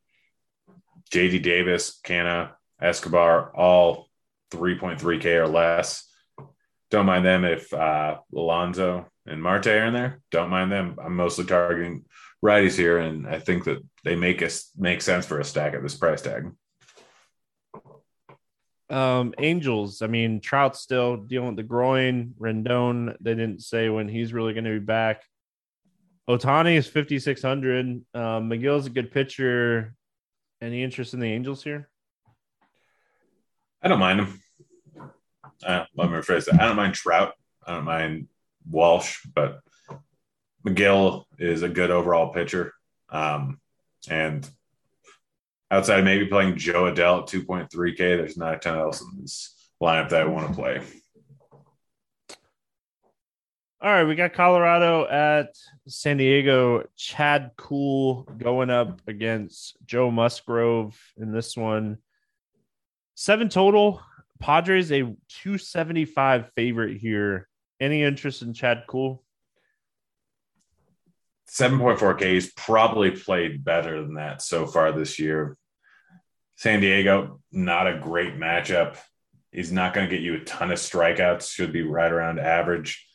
JD 1.12 1.43
Davis, 1.43 2.00
Canha, 2.04 2.52
Escobar, 2.82 3.56
all 3.56 4.10
3.3K 4.52 5.26
or 5.36 5.48
less. 5.48 6.10
Don't 6.91 7.06
mind 7.06 7.26
them 7.26 7.43
if 7.46 7.74
uh, 7.74 8.18
Alonso 8.34 9.08
and 9.26 9.41
Marte 9.41 9.68
are 9.68 9.86
in 9.86 9.93
there. 9.93 10.22
Don't 10.32 10.50
mind 10.50 10.72
them. 10.72 10.98
I'm 11.04 11.16
mostly 11.16 11.46
targeting 11.46 12.06
righties 12.43 12.78
here, 12.78 13.00
and 13.00 13.28
I 13.28 13.39
think 13.39 13.66
that 13.66 13.80
they 14.04 14.16
make 14.16 14.41
us 14.41 14.72
make 14.78 15.02
sense 15.02 15.26
for 15.26 15.39
a 15.39 15.43
stack 15.43 15.74
at 15.74 15.82
this 15.82 15.96
price 15.96 16.22
tag. 16.22 16.52
Um, 18.89 19.33
Angels, 19.39 20.01
I 20.01 20.07
mean, 20.07 20.39
Trout's 20.39 20.79
still 20.79 21.17
dealing 21.17 21.49
with 21.49 21.55
the 21.57 21.63
groin. 21.63 22.36
Rendon, 22.39 23.15
they 23.19 23.33
didn't 23.33 23.61
say 23.61 23.89
when 23.89 24.07
he's 24.07 24.33
really 24.33 24.53
going 24.53 24.65
to 24.65 24.79
be 24.79 24.86
back. 24.86 25.23
Ohtani 26.29 26.75
is 26.75 26.88
5,600. 26.88 27.86
Um, 27.86 28.03
Megill's 28.49 28.88
a 28.88 28.89
good 28.91 29.11
pitcher. 29.11 29.95
Any 30.61 30.83
interest 30.83 31.13
in 31.13 31.19
the 31.19 31.31
Angels 31.31 31.63
here? 31.63 31.89
I 33.81 33.88
don't 33.88 33.99
mind 33.99 34.21
him. 34.21 34.41
Uh, 35.63 35.86
let 35.95 36.09
me 36.09 36.17
rephrase 36.17 36.45
that. 36.45 36.61
I 36.61 36.65
don't 36.65 36.75
mind 36.75 36.95
Trout. 36.95 37.33
I 37.65 37.75
don't 37.75 37.86
mind 37.86 38.27
Walsh, 38.69 39.19
but 39.33 39.59
Megill 40.65 41.25
is 41.38 41.61
a 41.61 41.69
good 41.69 41.91
overall 41.91 42.33
pitcher. 42.33 42.73
Um, 43.09 43.59
and 44.09 44.49
outside 45.76 45.99
of 45.99 46.05
maybe 46.05 46.26
playing 46.26 46.57
Jo 46.57 46.91
Adell 46.91 47.23
at 47.23 47.28
2.3K, 47.28 47.97
there's 47.97 48.38
not 48.38 48.55
a 48.55 48.57
ton 48.59 48.80
else 48.80 49.01
in 49.01 49.21
this 49.21 49.53
lineup 49.82 50.09
that 50.09 50.21
I 50.21 50.26
want 50.26 50.47
to 50.47 50.53
play. 50.53 50.82
All 53.82 53.91
right, 53.91 54.05
we 54.05 54.15
got 54.15 54.34
Colorado 54.34 55.05
at 55.05 55.53
San 55.88 56.17
Diego. 56.17 56.86
Chad 56.95 57.51
Kuhl 57.57 58.23
going 58.38 58.69
up 58.69 59.01
against 59.05 59.78
Joe 59.86 60.09
Musgrove 60.09 60.97
in 61.17 61.32
this 61.32 61.55
one. 61.57 61.97
Seven 63.15 63.49
total. 63.49 64.01
Padres 64.39 64.91
a 64.91 65.01
275 65.01 66.51
favorite 66.55 66.97
here. 66.97 67.47
Any 67.80 68.01
interest 68.01 68.41
in 68.41 68.53
Chad 68.53 68.84
Kuhl? 68.88 69.23
7.4K. 71.49 72.34
He's 72.34 72.51
probably 72.53 73.11
played 73.11 73.63
better 73.63 74.01
than 74.01 74.15
that 74.15 74.41
so 74.41 74.65
far 74.65 74.91
this 74.93 75.19
year. 75.19 75.57
San 76.56 76.80
Diego, 76.80 77.41
not 77.51 77.88
a 77.88 77.99
great 77.99 78.38
matchup. 78.38 78.97
He's 79.51 79.72
not 79.72 79.93
going 79.93 80.10
to 80.10 80.16
get 80.16 80.24
you 80.24 80.36
a 80.36 80.43
ton 80.43 80.72
of 80.72 80.78
strikeouts, 80.78 81.49
should 81.49 81.72
be 81.72 81.82
right 81.82 82.12
around 82.12 82.39
average. 82.39 83.06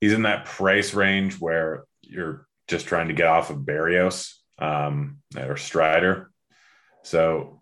He's 0.00 0.12
in 0.12 0.22
that 0.22 0.46
price 0.46 0.94
range 0.94 1.40
where 1.40 1.84
you're 2.02 2.46
just 2.68 2.86
trying 2.86 3.08
to 3.08 3.14
get 3.14 3.26
off 3.26 3.50
of 3.50 3.58
Berrios 3.58 4.34
um, 4.58 5.18
or 5.36 5.56
Strider. 5.56 6.30
So 7.02 7.60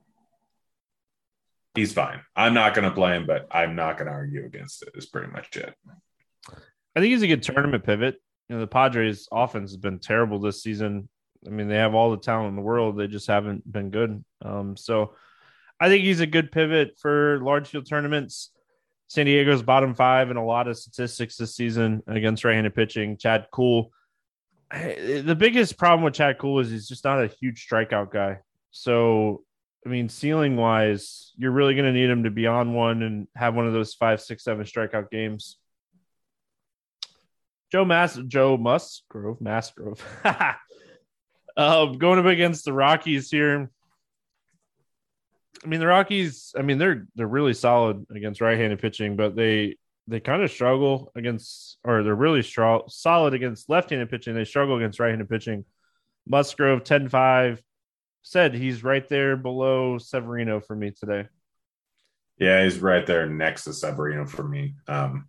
he's 1.75 1.93
fine. 1.93 2.21
I'm 2.37 2.55
not 2.55 2.75
going 2.75 2.89
to 2.89 2.95
play 2.95 3.17
him, 3.17 3.27
but 3.27 3.47
I'm 3.51 3.75
not 3.75 3.97
going 3.97 4.07
to 4.07 4.13
argue 4.13 4.45
against 4.45 4.83
it, 4.83 4.91
is 4.95 5.07
pretty 5.07 5.31
much 5.31 5.57
it. 5.57 5.75
I 6.49 7.01
think 7.01 7.13
he's 7.13 7.23
a 7.23 7.29
good 7.29 7.43
tournament 7.43 7.85
pivot. 7.85 8.17
You 8.49 8.57
know, 8.57 8.61
the 8.61 8.67
Padres 8.67 9.29
offense 9.31 9.71
has 9.71 9.77
been 9.77 9.99
terrible 9.99 10.39
this 10.39 10.63
season. 10.63 11.09
I 11.47 11.51
mean, 11.51 11.68
they 11.68 11.76
have 11.76 11.95
all 11.95 12.11
the 12.11 12.16
talent 12.16 12.49
in 12.49 12.57
the 12.57 12.62
world. 12.62 12.99
They 12.99 13.07
just 13.07 13.26
haven't 13.26 13.70
been 13.70 13.91
good. 13.91 14.24
Um, 14.43 14.76
so 14.76 15.14
I 15.80 15.89
think 15.89 16.05
he's 16.05 16.20
a 16.20 16.26
good 16.26 16.51
pivot 16.51 16.99
for 16.99 17.39
large 17.41 17.68
field 17.68 17.86
tournaments. 17.86 18.51
San 19.09 19.26
Diego's 19.26 19.62
bottom 19.62 19.95
five 19.95 20.30
in 20.30 20.36
a 20.36 20.45
lot 20.45 20.68
of 20.68 20.76
statistics 20.76 21.36
this 21.36 21.55
season 21.55 22.03
against 22.07 22.45
right-handed 22.45 22.74
pitching. 22.74 23.16
Chad 23.16 23.47
Kuhl. 23.53 23.91
The 24.70 25.36
biggest 25.39 25.78
problem 25.78 26.05
with 26.05 26.14
Chad 26.14 26.39
Kuhl 26.39 26.61
is 26.61 26.70
he's 26.70 26.89
just 26.89 27.05
not 27.05 27.22
a 27.22 27.28
huge 27.28 27.66
strikeout 27.66 28.12
guy. 28.12 28.41
So, 28.70 29.45
I 29.86 29.89
mean, 29.89 30.11
ceiling 30.11 30.57
wise, 30.57 31.32
you're 31.39 31.53
really 31.53 31.74
going 31.74 31.86
to 31.86 31.99
need 31.99 32.11
him 32.11 32.24
to 32.24 32.30
be 32.30 32.47
on 32.47 32.74
one 32.74 33.03
and 33.03 33.28
have 33.34 33.55
one 33.55 33.66
of 33.66 33.72
those 33.72 33.95
five, 33.95 34.20
six, 34.20 34.45
seven 34.45 34.66
strikeout 34.66 35.11
games. 35.11 35.57
Joe 37.72 37.84
Mass, 37.84 38.18
Joe 38.26 38.57
Musgrove, 38.57 39.41
Musgrove, 39.41 40.05
um, 41.59 41.99
going 41.99 42.21
up 42.21 42.25
against 42.25 42.65
the 42.65 42.73
Rockies 42.73 43.31
here. 43.31 43.69
I 45.63 45.67
mean, 45.67 45.81
the 45.81 45.89
Rockies. 45.89 46.55
I 46.57 46.63
mean, 46.63 46.79
they're 46.79 47.07
they're 47.17 47.27
really 47.27 47.53
solid 47.53 48.07
against 48.15 48.41
right-handed 48.41 48.79
pitching, 48.79 49.17
but 49.17 49.35
they 49.35 49.77
they 50.07 50.21
kind 50.21 50.43
of 50.43 50.51
struggle 50.51 51.13
against, 51.17 51.79
or 51.85 52.03
they're 52.03 52.15
really 52.15 52.43
strong, 52.43 52.85
solid 52.89 53.35
against 53.35 53.69
left-handed 53.69 54.09
pitching. 54.09 54.35
They 54.35 54.45
struggle 54.45 54.77
against 54.77 55.01
right-handed 55.01 55.29
pitching. 55.29 55.67
Musgrove 56.27 56.85
10-5 56.85 57.59
said 58.23 58.55
he's 58.55 58.83
right 58.83 59.07
there 59.09 59.37
below 59.37 59.99
Severino 59.99 60.61
for 60.61 60.75
me 60.75 60.93
today. 60.93 61.29
Yeah, 62.39 62.65
he's 62.65 62.79
right 62.79 63.07
there 63.07 63.29
next 63.29 63.65
to 63.65 63.73
Severino 63.75 64.25
for 64.25 64.47
me. 64.47 64.77
Um, 64.87 65.29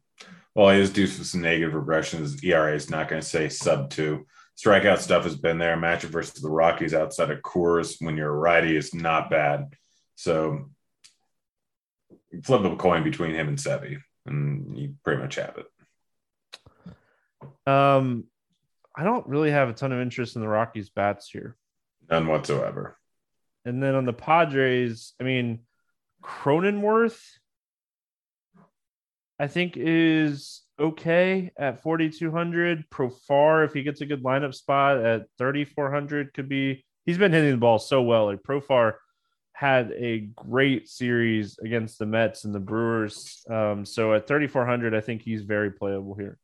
well, 0.56 0.70
he 0.70 0.80
is 0.80 0.92
due 0.92 1.08
some 1.08 1.42
negative 1.42 1.74
regression. 1.74 2.22
His 2.22 2.42
ERA 2.44 2.74
is 2.74 2.90
not 2.90 3.10
going 3.10 3.22
to 3.22 3.28
say 3.28 3.50
sub 3.50 3.90
two. 3.90 4.28
Strikeout 4.60 5.00
stuff 5.00 5.24
has 5.24 5.38
been 5.38 5.58
there. 5.58 5.78
Matchup 5.78 6.10
versus 6.10 6.42
the 6.42 6.50
Rockies 6.50 6.94
outside 6.94 7.32
of 7.32 7.42
Coors 7.42 7.96
when 8.00 8.18
you're 8.18 8.34
a 8.34 8.38
righty 8.38 8.76
is 8.76 8.94
not 8.94 9.30
bad. 9.30 9.74
So 10.16 10.70
flip 12.44 12.66
a 12.66 12.76
coin 12.76 13.04
between 13.04 13.34
him 13.34 13.48
and 13.48 13.58
Sevy, 13.58 14.00
and 14.26 14.78
you 14.78 14.96
pretty 15.04 15.22
much 15.22 15.36
have 15.36 15.58
it. 15.58 15.66
Um, 17.72 18.26
I 18.96 19.04
don't 19.04 19.28
really 19.28 19.52
have 19.52 19.70
a 19.70 19.74
ton 19.74 19.94
of 19.94 20.02
interest 20.02 20.36
in 20.36 20.42
the 20.42 20.48
Rockies 20.48 20.90
bats 20.90 21.30
here. 21.30 21.56
None 22.10 22.28
whatsoever. 22.28 22.98
And 23.64 23.82
then 23.82 23.96
on 23.96 24.06
the 24.06 24.14
Padres, 24.14 25.14
I 25.22 25.24
mean, 25.24 25.60
Cronenworth, 26.22 27.22
I 29.40 29.48
think 29.48 29.78
is 29.78 30.64
okay 30.80 31.52
at 31.58 31.82
4,200. 31.82 32.90
Profar, 32.90 33.66
if 33.66 33.74
he 33.74 33.84
gets 33.84 34.02
a 34.02 34.06
good 34.06 34.24
lineup 34.24 34.54
spot 34.54 34.98
at 34.98 35.26
3,400, 35.38 36.34
could 36.34 36.50
be. 36.50 36.84
He's 37.06 37.18
been 37.18 37.34
hitting 37.34 37.52
the 37.52 37.58
ball 37.58 37.80
so 37.80 38.02
well. 38.02 38.26
Like 38.26 38.44
Profar 38.44 38.94
had 39.54 39.92
a 39.92 40.20
great 40.36 40.88
series 40.88 41.58
against 41.60 42.00
the 42.00 42.06
Mets 42.06 42.46
and 42.46 42.54
the 42.54 42.60
Brewers. 42.60 43.44
Um, 43.50 43.86
so 43.86 44.14
at 44.14 44.28
3,400, 44.28 44.96
I 44.96 45.02
think 45.02 45.22
he's 45.22 45.42
very 45.42 45.72
playable 45.72 46.16
here. 46.16 46.38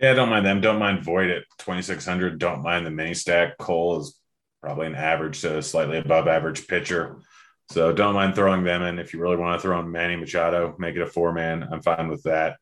Yeah, 0.00 0.14
don't 0.14 0.30
mind 0.30 0.46
them. 0.46 0.60
Don't 0.60 0.78
mind 0.78 1.04
Voit 1.04 1.28
at 1.28 1.44
2,600. 1.58 2.38
Don't 2.38 2.62
mind 2.62 2.86
the 2.86 2.90
mini 2.90 3.14
stack. 3.14 3.58
Cole 3.58 4.00
is 4.00 4.18
probably 4.62 4.86
an 4.86 4.94
average 4.94 5.42
to 5.42 5.62
slightly 5.62 5.98
above 5.98 6.26
average 6.26 6.66
pitcher. 6.66 7.20
So 7.70 7.92
don't 7.92 8.14
mind 8.14 8.34
throwing 8.34 8.64
them 8.64 8.82
in. 8.82 8.98
If 8.98 9.14
you 9.14 9.20
really 9.20 9.36
want 9.36 9.60
to 9.60 9.62
throw 9.62 9.78
in 9.78 9.90
Manny 9.90 10.16
Machado, 10.16 10.74
make 10.78 10.96
it 10.96 11.02
a 11.02 11.06
four 11.06 11.32
man. 11.32 11.68
I'm 11.70 11.82
fine 11.82 12.08
with 12.08 12.22
that. 12.24 12.56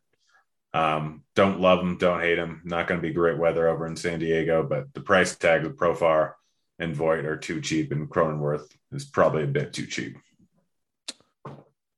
Um, 0.75 1.25
don't 1.35 1.61
love 1.61 1.79
them, 1.79 1.97
don't 1.99 2.21
hate 2.21 2.37
them. 2.37 2.63
Not 2.65 2.87
going 2.87 3.01
to 3.01 3.07
be 3.07 3.15
great 3.15 3.39
weather 3.39 3.69
over 3.69 3.87
in 3.87 3.97
San 3.97 4.19
Diego, 4.19 4.63
but 4.63 4.93
the 4.95 5.01
price 5.01 5.37
tag 5.37 5.65
of 5.65 5.77
Profar 5.77 6.33
and 6.79 6.95
Voit 6.95 7.25
are 7.25 7.37
too 7.37 7.61
cheap, 7.61 7.91
and 7.93 8.09
Cronenworth 8.09 8.67
is 8.93 9.05
probably 9.05 9.45
a 9.45 9.49
bit 9.49 9.73
too 9.73 9.87
cheap. 9.87 10.17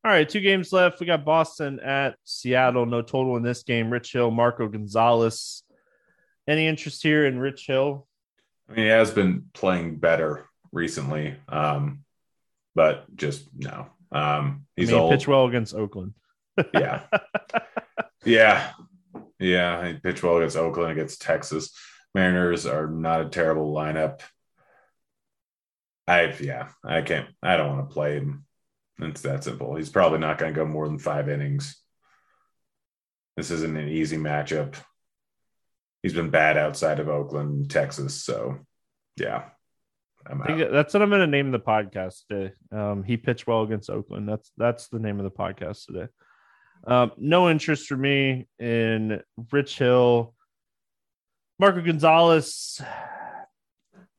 All 0.02 0.10
right, 0.10 0.26
two 0.26 0.40
games 0.40 0.72
left. 0.72 0.98
We 0.98 1.06
got 1.06 1.26
Boston 1.26 1.78
at 1.80 2.16
Seattle. 2.24 2.86
No 2.86 3.02
total 3.02 3.36
in 3.36 3.42
this 3.42 3.62
game. 3.64 3.90
Rich 3.90 4.12
Hill, 4.12 4.30
Marco 4.30 4.66
Gonzalez. 4.66 5.62
Any 6.48 6.66
interest 6.66 7.02
here 7.02 7.26
in 7.26 7.38
Rich 7.38 7.66
Hill? 7.66 8.06
I 8.68 8.72
mean, 8.72 8.84
he 8.84 8.90
has 8.90 9.10
been 9.10 9.44
playing 9.52 9.96
better 9.96 10.46
recently, 10.72 11.36
um, 11.48 12.04
but 12.74 13.14
just 13.14 13.44
no. 13.54 13.88
Um, 14.10 14.66
he's 14.74 14.88
I 14.88 14.92
mean, 14.92 15.00
old. 15.02 15.12
Pitch 15.12 15.28
well 15.28 15.46
against 15.46 15.74
Oakland. 15.74 16.14
yeah, 16.72 17.02
yeah, 18.24 18.72
yeah. 19.38 19.88
He 19.88 19.94
pitched 19.94 20.22
well 20.22 20.38
against 20.38 20.56
Oakland, 20.56 20.92
against 20.92 21.22
Texas. 21.22 21.72
Mariners 22.14 22.66
are 22.66 22.86
not 22.86 23.20
a 23.20 23.28
terrible 23.28 23.72
lineup. 23.72 24.20
I 26.06 26.34
yeah, 26.40 26.68
I 26.84 27.02
can't. 27.02 27.28
I 27.42 27.56
don't 27.56 27.76
want 27.76 27.88
to 27.88 27.92
play 27.92 28.14
him. 28.14 28.44
It's 28.98 29.22
that 29.22 29.44
simple. 29.44 29.76
He's 29.76 29.90
probably 29.90 30.18
not 30.18 30.38
going 30.38 30.52
to 30.52 30.58
go 30.58 30.66
more 30.66 30.86
than 30.86 30.98
five 30.98 31.28
innings. 31.28 31.80
This 33.36 33.50
isn't 33.50 33.76
an 33.76 33.88
easy 33.88 34.16
matchup. 34.16 34.74
He's 36.02 36.12
been 36.12 36.30
bad 36.30 36.58
outside 36.58 36.98
of 36.98 37.08
Oakland, 37.08 37.70
Texas. 37.70 38.22
So, 38.22 38.58
yeah, 39.16 39.44
that's 40.26 40.92
what 40.92 41.02
I'm 41.02 41.08
going 41.08 41.20
to 41.20 41.26
name 41.26 41.50
the 41.50 41.60
podcast 41.60 42.26
today. 42.28 42.52
Um, 42.72 43.02
he 43.04 43.16
pitched 43.16 43.46
well 43.46 43.62
against 43.62 43.88
Oakland. 43.88 44.28
That's 44.28 44.50
that's 44.56 44.88
the 44.88 44.98
name 44.98 45.18
of 45.18 45.24
the 45.24 45.30
podcast 45.30 45.86
today. 45.86 46.08
Um, 46.86 47.12
no 47.16 47.50
interest 47.50 47.86
for 47.86 47.96
me 47.96 48.48
in 48.58 49.20
Rich 49.52 49.78
Hill, 49.78 50.34
Marco 51.58 51.82
Gonzalez. 51.82 52.80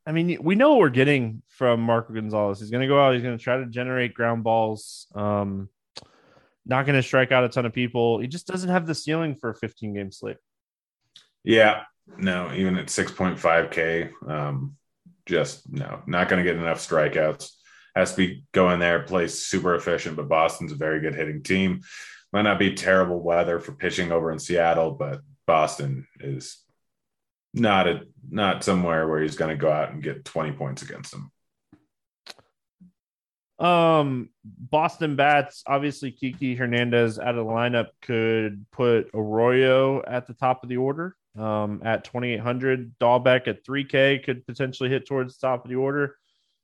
I 0.05 0.11
mean, 0.11 0.37
we 0.41 0.55
know 0.55 0.71
what 0.71 0.79
we're 0.79 0.89
getting 0.89 1.41
from 1.47 1.81
Marco 1.81 2.13
Gonzalez. 2.13 2.59
He's 2.59 2.71
going 2.71 2.81
to 2.81 2.87
go 2.87 3.03
out. 3.03 3.13
He's 3.13 3.23
going 3.23 3.37
to 3.37 3.43
try 3.43 3.57
to 3.57 3.65
generate 3.65 4.13
ground 4.13 4.43
balls. 4.43 5.07
Um, 5.13 5.69
not 6.65 6.85
going 6.85 6.95
to 6.95 7.03
strike 7.03 7.31
out 7.31 7.43
a 7.43 7.49
ton 7.49 7.65
of 7.65 7.73
people. 7.73 8.19
He 8.19 8.27
just 8.27 8.47
doesn't 8.47 8.69
have 8.69 8.87
the 8.87 8.95
ceiling 8.95 9.35
for 9.35 9.49
a 9.49 9.55
15 9.55 9.93
game 9.93 10.11
slate. 10.11 10.37
Yeah, 11.43 11.83
no, 12.17 12.51
even 12.53 12.77
at 12.77 12.87
6.5K, 12.87 14.11
um, 14.27 14.75
just 15.25 15.71
no, 15.71 16.01
not 16.05 16.29
going 16.29 16.43
to 16.43 16.49
get 16.49 16.59
enough 16.59 16.79
strikeouts. 16.79 17.51
Has 17.95 18.11
to 18.11 18.17
be 18.17 18.45
going 18.53 18.79
there, 18.79 19.01
plays 19.01 19.45
super 19.45 19.75
efficient, 19.75 20.15
but 20.15 20.29
Boston's 20.29 20.71
a 20.71 20.75
very 20.75 21.01
good 21.01 21.15
hitting 21.15 21.43
team. 21.43 21.81
Might 22.33 22.43
not 22.43 22.59
be 22.59 22.73
terrible 22.73 23.19
weather 23.19 23.59
for 23.59 23.73
pitching 23.73 24.11
over 24.11 24.31
in 24.31 24.39
Seattle, 24.39 24.91
but 24.91 25.21
Boston 25.45 26.07
is 26.19 26.63
not 27.53 27.87
a 27.87 28.01
not 28.29 28.63
somewhere 28.63 29.07
where 29.07 29.21
he's 29.21 29.35
going 29.35 29.49
to 29.49 29.61
go 29.61 29.69
out 29.69 29.91
and 29.91 30.01
get 30.01 30.23
20 30.23 30.53
points 30.53 30.81
against 30.81 31.11
them. 31.11 31.31
Um, 33.59 34.29
Boston 34.43 35.15
bats 35.15 35.63
obviously 35.67 36.11
Kiki 36.11 36.55
Hernandez 36.55 37.19
out 37.19 37.37
of 37.37 37.45
the 37.45 37.51
lineup 37.51 37.89
could 38.01 38.65
put 38.71 39.11
Arroyo 39.13 40.01
at 40.07 40.25
the 40.25 40.33
top 40.33 40.63
of 40.63 40.69
the 40.69 40.77
order. 40.77 41.15
Um, 41.37 41.81
at 41.85 42.03
2800, 42.03 42.95
Dalbec 42.99 43.47
at 43.47 43.63
3K 43.63 44.23
could 44.23 44.45
potentially 44.45 44.89
hit 44.89 45.05
towards 45.05 45.37
the 45.37 45.47
top 45.47 45.63
of 45.63 45.69
the 45.69 45.77
order. 45.77 46.17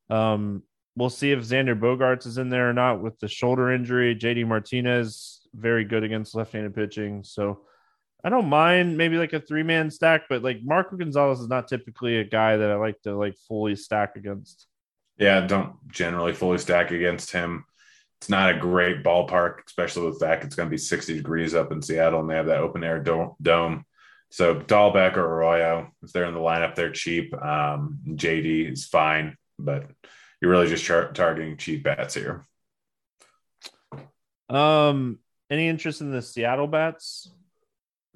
Um, 0.09 0.63
we'll 0.95 1.09
see 1.09 1.31
if 1.31 1.39
Xander 1.39 1.79
Bogaerts 1.79 2.25
is 2.25 2.37
in 2.37 2.49
there 2.49 2.69
or 2.69 2.73
not 2.73 3.01
with 3.01 3.19
the 3.19 3.27
shoulder 3.27 3.71
injury. 3.71 4.15
JD 4.15 4.47
Martinez 4.47 5.36
very 5.53 5.85
good 5.85 6.03
against 6.03 6.35
left-handed 6.35 6.75
pitching, 6.75 7.23
so 7.23 7.61
I 8.23 8.29
don't 8.29 8.49
mind 8.49 8.97
maybe 8.97 9.17
like 9.17 9.33
a 9.33 9.39
three 9.39 9.63
man 9.63 9.91
stack, 9.91 10.23
but 10.29 10.43
like 10.43 10.59
Marco 10.63 10.95
Gonzalez 10.95 11.39
is 11.39 11.47
not 11.47 11.67
typically 11.67 12.17
a 12.17 12.23
guy 12.23 12.57
that 12.57 12.71
I 12.71 12.75
like 12.75 13.01
to 13.03 13.15
like 13.15 13.37
fully 13.47 13.75
stack 13.75 14.15
against. 14.15 14.67
Yeah, 15.17 15.41
don't 15.41 15.75
generally 15.87 16.33
fully 16.33 16.57
stack 16.57 16.91
against 16.91 17.31
him. 17.31 17.65
It's 18.19 18.29
not 18.29 18.55
a 18.55 18.59
great 18.59 19.03
ballpark, 19.03 19.59
especially 19.67 20.05
with 20.05 20.19
the 20.19 20.25
fact 20.25 20.43
it's 20.43 20.55
going 20.55 20.67
to 20.67 20.71
be 20.71 20.77
60 20.77 21.15
degrees 21.15 21.53
up 21.53 21.71
in 21.71 21.81
Seattle 21.81 22.19
and 22.19 22.29
they 22.29 22.35
have 22.35 22.47
that 22.47 22.59
open 22.59 22.83
air 22.83 22.99
dome. 22.99 23.85
So 24.29 24.55
Dalbec 24.55 25.15
or 25.15 25.25
Arroyo, 25.25 25.91
if 26.03 26.11
they're 26.11 26.25
in 26.25 26.33
the 26.33 26.39
lineup, 26.39 26.75
they're 26.75 26.91
cheap. 26.91 27.33
Um, 27.33 27.99
JD 28.07 28.73
is 28.73 28.85
fine, 28.85 29.37
but 29.57 29.89
you're 30.41 30.51
really 30.51 30.67
just 30.67 30.83
char- 30.83 31.13
targeting 31.13 31.57
cheap 31.57 31.83
bats 31.83 32.15
here. 32.15 32.45
Um, 34.49 35.19
any 35.49 35.67
interest 35.67 36.01
in 36.01 36.11
the 36.11 36.21
Seattle 36.21 36.67
bats? 36.67 37.31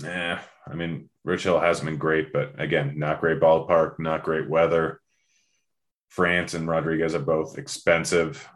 Yeah, 0.01 0.41
I 0.67 0.73
mean, 0.73 1.09
Rich 1.23 1.43
Hill 1.43 1.59
hasn't 1.59 1.85
been 1.85 1.97
great, 1.97 2.33
but 2.33 2.59
again, 2.59 2.97
not 2.97 3.21
great 3.21 3.39
ballpark, 3.39 3.99
not 3.99 4.23
great 4.23 4.49
weather. 4.49 4.99
France 6.09 6.53
and 6.53 6.67
Rodriguez 6.67 7.15
are 7.15 7.19
both 7.19 7.57
expensive. 7.57 8.47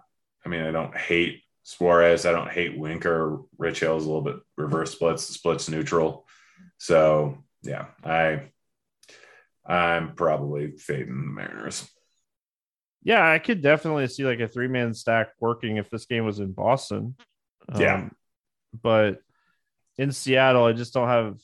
I 0.46 0.50
mean, 0.50 0.62
I 0.62 0.72
don't 0.72 0.96
hate 0.96 1.44
Suarez. 1.64 2.26
I 2.26 2.32
don't 2.32 2.52
hate 2.52 2.78
Winker. 2.78 3.40
Rich 3.58 3.80
Hill's 3.80 4.06
a 4.06 4.08
little 4.08 4.22
bit 4.22 4.38
reverse 4.58 4.92
splits. 4.92 5.28
The 5.28 5.34
splits 5.34 5.70
neutral. 5.70 6.28
So 6.78 7.44
yeah, 7.64 7.86
I 8.04 8.52
I'm 9.66 10.16
probably 10.16 10.72
fading 10.72 11.08
the 11.08 11.32
Mariners. 11.32 11.90
Yeah, 13.04 13.28
I 13.28 13.40
could 13.40 13.62
definitely 13.62 14.08
see 14.08 14.26
like 14.26 14.40
a 14.40 14.48
three 14.48 14.68
man 14.68 14.94
stack 14.94 15.30
working 15.40 15.78
if 15.78 15.90
this 15.90 16.06
game 16.06 16.26
was 16.26 16.40
in 16.40 16.52
Boston. 16.52 17.16
Yeah. 17.78 17.96
Um, 17.96 18.12
But 18.82 19.20
in 19.98 20.12
Seattle, 20.12 20.66
I 20.66 20.74
just 20.74 20.94
don't 20.94 21.08
have. 21.08 21.40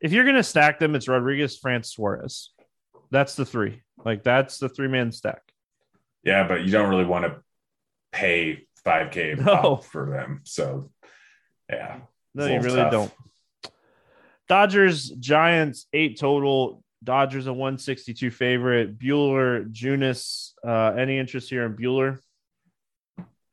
If 0.00 0.12
you're 0.12 0.24
going 0.24 0.36
to 0.36 0.42
stack 0.42 0.78
them, 0.78 0.94
it's 0.94 1.08
Rodriguez, 1.08 1.58
France, 1.58 1.90
Suarez. 1.90 2.52
That's 3.10 3.34
the 3.34 3.44
three. 3.44 3.82
Like 4.04 4.22
that's 4.22 4.58
the 4.58 4.68
three 4.68 4.88
man 4.88 5.12
stack. 5.12 5.42
Yeah, 6.24 6.46
but 6.46 6.64
you 6.64 6.70
don't 6.70 6.88
really 6.88 7.04
want 7.04 7.24
to 7.24 7.42
pay 8.12 8.66
5K 8.86 9.38
no. 9.38 9.76
for 9.76 10.10
them. 10.10 10.40
So, 10.44 10.90
yeah. 11.68 12.00
No, 12.34 12.46
you 12.46 12.60
really 12.60 12.76
tough. 12.76 12.92
don't. 12.92 13.12
Dodgers, 14.48 15.10
Giants, 15.10 15.86
eight 15.92 16.18
total. 16.18 16.82
Dodgers 17.02 17.46
a 17.46 17.52
162 17.52 18.30
favorite. 18.30 18.98
Buehler, 18.98 19.70
Junis. 19.72 20.52
Uh, 20.64 20.94
any 20.96 21.18
interest 21.18 21.48
here 21.48 21.64
in 21.64 21.74
Buehler? 21.74 22.18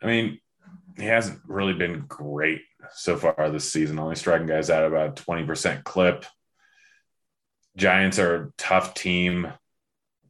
I 0.01 0.05
mean, 0.05 0.39
he 0.97 1.05
hasn't 1.05 1.39
really 1.47 1.73
been 1.73 2.05
great 2.07 2.61
so 2.93 3.17
far 3.17 3.49
this 3.49 3.71
season, 3.71 3.99
only 3.99 4.15
striking 4.15 4.47
guys 4.47 4.69
out 4.69 4.85
about 4.85 5.15
20% 5.15 5.83
clip. 5.83 6.25
Giants 7.75 8.17
are 8.17 8.35
a 8.35 8.51
tough 8.57 8.93
team. 8.93 9.51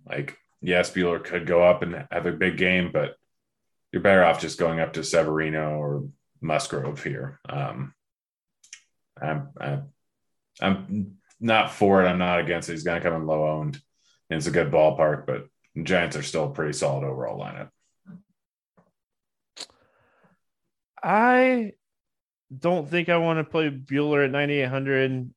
Like, 0.08 0.38
yes, 0.62 0.92
Buehler 0.92 1.24
could 1.24 1.48
go 1.48 1.64
up 1.64 1.82
and 1.82 2.06
have 2.12 2.26
a 2.26 2.32
big 2.32 2.58
game, 2.58 2.92
but 2.92 3.16
you're 3.92 4.02
better 4.02 4.24
off 4.24 4.42
just 4.42 4.60
going 4.60 4.80
up 4.80 4.94
to 4.94 5.04
Severino 5.04 5.78
or 5.80 6.10
Musgrove 6.42 7.02
here. 7.02 7.40
Um, 7.48 7.94
I'm, 9.22 9.50
I'm, 9.60 9.84
I'm 10.62 11.18
not 11.40 11.72
for 11.72 12.04
it. 12.04 12.08
I'm 12.08 12.20
not 12.20 12.40
against 12.40 12.68
it. 12.68 12.74
He's 12.74 12.84
going 12.84 13.02
to 13.02 13.08
come 13.08 13.20
in 13.20 13.26
low 13.26 13.48
owned, 13.48 13.82
and 14.30 14.38
it's 14.38 14.48
a 14.48 14.52
good 14.52 14.72
ballpark, 14.72 15.26
but 15.26 15.48
Giants 15.82 16.18
are 16.18 16.24
still 16.24 16.46
a 16.46 16.54
pretty 16.54 16.74
solid 16.74 17.06
overall 17.06 17.40
lineup. 17.40 17.70
I 21.04 21.74
don't 22.58 22.90
think 22.90 23.10
I 23.10 23.18
want 23.18 23.40
to 23.40 23.44
play 23.44 23.70
Buehler 23.70 24.26
at 24.26 24.32
9,800, 24.32 25.32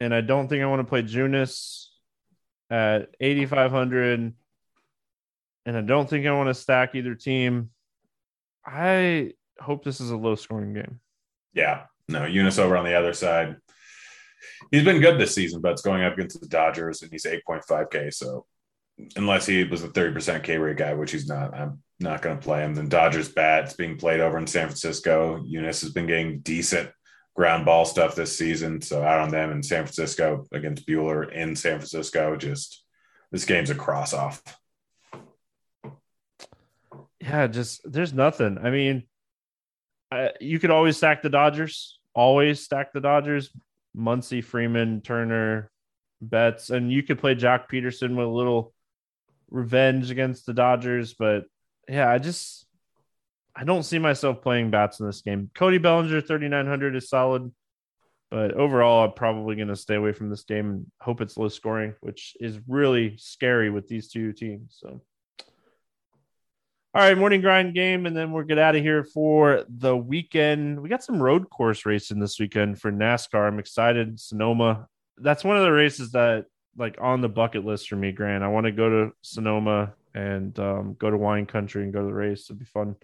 and 0.00 0.14
I 0.14 0.20
don't 0.20 0.48
think 0.48 0.62
I 0.62 0.66
want 0.66 0.80
to 0.80 0.88
play 0.88 1.02
Junis 1.02 1.86
at 2.70 3.14
8,500, 3.20 4.34
and 5.66 5.76
I 5.76 5.80
don't 5.80 6.08
think 6.08 6.26
I 6.26 6.32
want 6.32 6.48
to 6.48 6.54
stack 6.54 6.94
either 6.94 7.14
team. 7.14 7.70
I 8.64 9.32
hope 9.60 9.84
this 9.84 10.00
is 10.00 10.10
a 10.10 10.16
low 10.16 10.34
scoring 10.34 10.74
game. 10.74 11.00
Yeah, 11.54 11.84
no, 12.08 12.20
Junis 12.20 12.58
over 12.58 12.76
on 12.76 12.84
the 12.84 12.94
other 12.94 13.12
side. 13.12 13.56
He's 14.70 14.84
been 14.84 15.00
good 15.00 15.18
this 15.18 15.34
season, 15.34 15.60
but 15.60 15.72
it's 15.72 15.82
going 15.82 16.02
up 16.02 16.14
against 16.14 16.40
the 16.40 16.48
Dodgers, 16.48 17.02
and 17.02 17.10
he's 17.10 17.24
8.5K. 17.24 18.12
So 18.12 18.46
unless 19.16 19.46
he 19.46 19.64
was 19.64 19.82
a 19.84 19.88
30% 19.88 20.42
K 20.42 20.58
rate 20.58 20.76
guy, 20.76 20.94
which 20.94 21.12
he's 21.12 21.28
not, 21.28 21.54
I'm 21.54 21.82
not 22.00 22.22
going 22.22 22.36
to 22.36 22.42
play 22.42 22.62
him. 22.62 22.74
Then 22.74 22.88
Dodgers 22.88 23.28
bats 23.28 23.74
being 23.74 23.96
played 23.96 24.20
over 24.20 24.38
in 24.38 24.46
San 24.46 24.66
Francisco. 24.66 25.38
Junis 25.38 25.80
has 25.80 25.92
been 25.92 26.06
getting 26.06 26.40
decent 26.40 26.90
ground 27.34 27.64
ball 27.64 27.84
stuff 27.84 28.14
this 28.14 28.36
season. 28.36 28.80
So 28.80 29.02
out 29.02 29.20
on 29.20 29.30
them 29.30 29.50
in 29.50 29.62
San 29.62 29.84
Francisco 29.84 30.46
against 30.52 30.86
Buehler 30.86 31.32
in 31.32 31.56
San 31.56 31.78
Francisco. 31.78 32.36
Just 32.36 32.82
this 33.30 33.44
game's 33.44 33.70
a 33.70 33.74
cross 33.74 34.12
off. 34.12 34.42
Yeah, 37.20 37.46
just 37.46 37.80
there's 37.90 38.12
nothing. 38.12 38.58
I 38.62 38.70
mean, 38.70 39.04
I, 40.10 40.30
you 40.40 40.58
could 40.58 40.70
always 40.70 40.96
stack 40.96 41.22
the 41.22 41.28
Dodgers, 41.28 41.98
always 42.14 42.60
stack 42.60 42.92
the 42.92 43.00
Dodgers. 43.00 43.50
Muncy, 43.96 44.44
Freeman, 44.44 45.00
Turner, 45.00 45.70
Betts, 46.20 46.70
and 46.70 46.92
you 46.92 47.02
could 47.02 47.18
play 47.18 47.34
Joc 47.34 47.68
Pederson 47.70 48.14
with 48.14 48.26
a 48.26 48.30
little 48.30 48.74
revenge 49.50 50.10
against 50.10 50.46
the 50.46 50.52
Dodgers, 50.52 51.14
but 51.14 51.44
yeah, 51.88 52.10
I 52.10 52.18
just 52.18 52.66
I 53.54 53.64
don't 53.64 53.84
see 53.84 53.98
myself 53.98 54.42
playing 54.42 54.70
bats 54.70 55.00
in 55.00 55.06
this 55.06 55.22
game. 55.22 55.50
Cody 55.54 55.78
Bellinger 55.78 56.20
3900 56.20 56.96
is 56.96 57.08
solid, 57.08 57.52
but 58.30 58.52
overall 58.52 59.04
I'm 59.04 59.12
probably 59.12 59.56
going 59.56 59.68
to 59.68 59.76
stay 59.76 59.94
away 59.94 60.12
from 60.12 60.28
this 60.28 60.44
game 60.44 60.70
and 60.70 60.86
hope 61.00 61.20
it's 61.20 61.36
low 61.36 61.48
scoring, 61.48 61.94
which 62.00 62.36
is 62.40 62.58
really 62.68 63.16
scary 63.18 63.70
with 63.70 63.88
these 63.88 64.08
two 64.08 64.32
teams. 64.32 64.76
So 64.78 65.00
all 66.96 67.02
right, 67.02 67.18
morning 67.18 67.42
grind 67.42 67.74
game, 67.74 68.06
and 68.06 68.16
then 68.16 68.32
we'll 68.32 68.44
get 68.44 68.58
out 68.58 68.74
of 68.74 68.80
here 68.80 69.04
for 69.04 69.64
the 69.68 69.94
weekend. 69.94 70.80
We 70.80 70.88
got 70.88 71.04
some 71.04 71.22
road 71.22 71.50
course 71.50 71.84
racing 71.84 72.20
this 72.20 72.40
weekend 72.40 72.80
for 72.80 72.90
NASCAR. 72.90 73.46
I'm 73.46 73.58
excited. 73.58 74.18
Sonoma. 74.18 74.86
That's 75.18 75.44
one 75.44 75.58
of 75.58 75.62
the 75.62 75.72
races 75.72 76.12
that 76.12 76.46
like 76.74 76.96
on 76.98 77.20
the 77.20 77.28
bucket 77.28 77.66
list 77.66 77.90
for 77.90 77.96
me, 77.96 78.12
Grant. 78.12 78.42
I 78.42 78.48
want 78.48 78.64
to 78.64 78.72
go 78.72 78.88
to 78.88 79.12
Sonoma 79.20 79.92
and 80.16 80.58
um, 80.58 80.96
go 80.98 81.10
to 81.10 81.16
wine 81.16 81.46
country 81.46 81.84
and 81.84 81.92
go 81.92 82.00
to 82.00 82.06
the 82.06 82.12
race. 82.12 82.46
It'd 82.46 82.58
be 82.58 82.64
fun. 82.64 82.96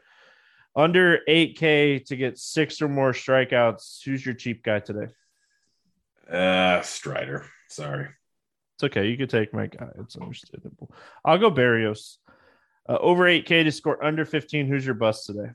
Under 0.74 1.20
8K 1.28 2.06
to 2.06 2.16
get 2.16 2.38
six 2.38 2.80
or 2.80 2.88
more 2.88 3.12
strikeouts. 3.12 4.02
Who's 4.04 4.24
your 4.24 4.34
cheap 4.34 4.62
guy 4.62 4.80
today? 4.80 5.12
Uh, 6.30 6.80
Strider. 6.80 7.44
Sorry. 7.68 8.08
It's 8.76 8.84
okay. 8.84 9.08
You 9.08 9.18
could 9.18 9.28
take 9.28 9.52
my 9.52 9.66
guy. 9.66 9.88
It's 10.00 10.16
understandable. 10.16 10.90
I'll 11.24 11.38
go 11.38 11.50
Berrios. 11.50 12.16
Uh, 12.88 12.96
over 13.00 13.24
8K 13.24 13.64
to 13.64 13.70
score 13.70 14.02
under 14.02 14.24
15. 14.24 14.66
Who's 14.66 14.86
your 14.86 14.94
bust 14.94 15.26
today? 15.26 15.50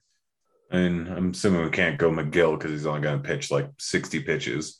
And 0.70 1.08
I'm 1.08 1.32
assuming 1.32 1.64
we 1.64 1.72
can't 1.72 1.98
go 1.98 2.12
Megill 2.12 2.58
because 2.58 2.72
he's 2.72 2.86
only 2.86 3.02
going 3.02 3.22
to 3.22 3.28
pitch 3.28 3.50
like 3.50 3.70
60 3.80 4.22
pitches. 4.22 4.80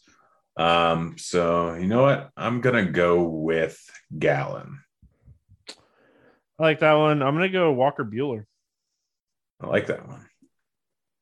Um, 0.58 1.16
so 1.18 1.76
you 1.76 1.88
know 1.88 2.02
what? 2.02 2.32
I'm 2.36 2.62
gonna 2.62 2.86
go 2.86 3.24
with 3.24 3.80
Gallen. 4.18 4.80
I 6.60 6.64
like 6.64 6.80
that 6.80 6.94
one. 6.94 7.22
I'm 7.22 7.36
gonna 7.36 7.50
go 7.50 7.72
Walker 7.72 8.04
Buehler. 8.04 8.46
I 9.62 9.68
like 9.68 9.88
that 9.88 10.08
one. 10.08 10.26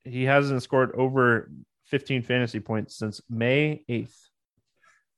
He 0.03 0.23
hasn't 0.23 0.63
scored 0.63 0.93
over 0.95 1.51
15 1.87 2.21
fantasy 2.21 2.59
points 2.59 2.97
since 2.97 3.21
May 3.29 3.83
8th. 3.89 4.15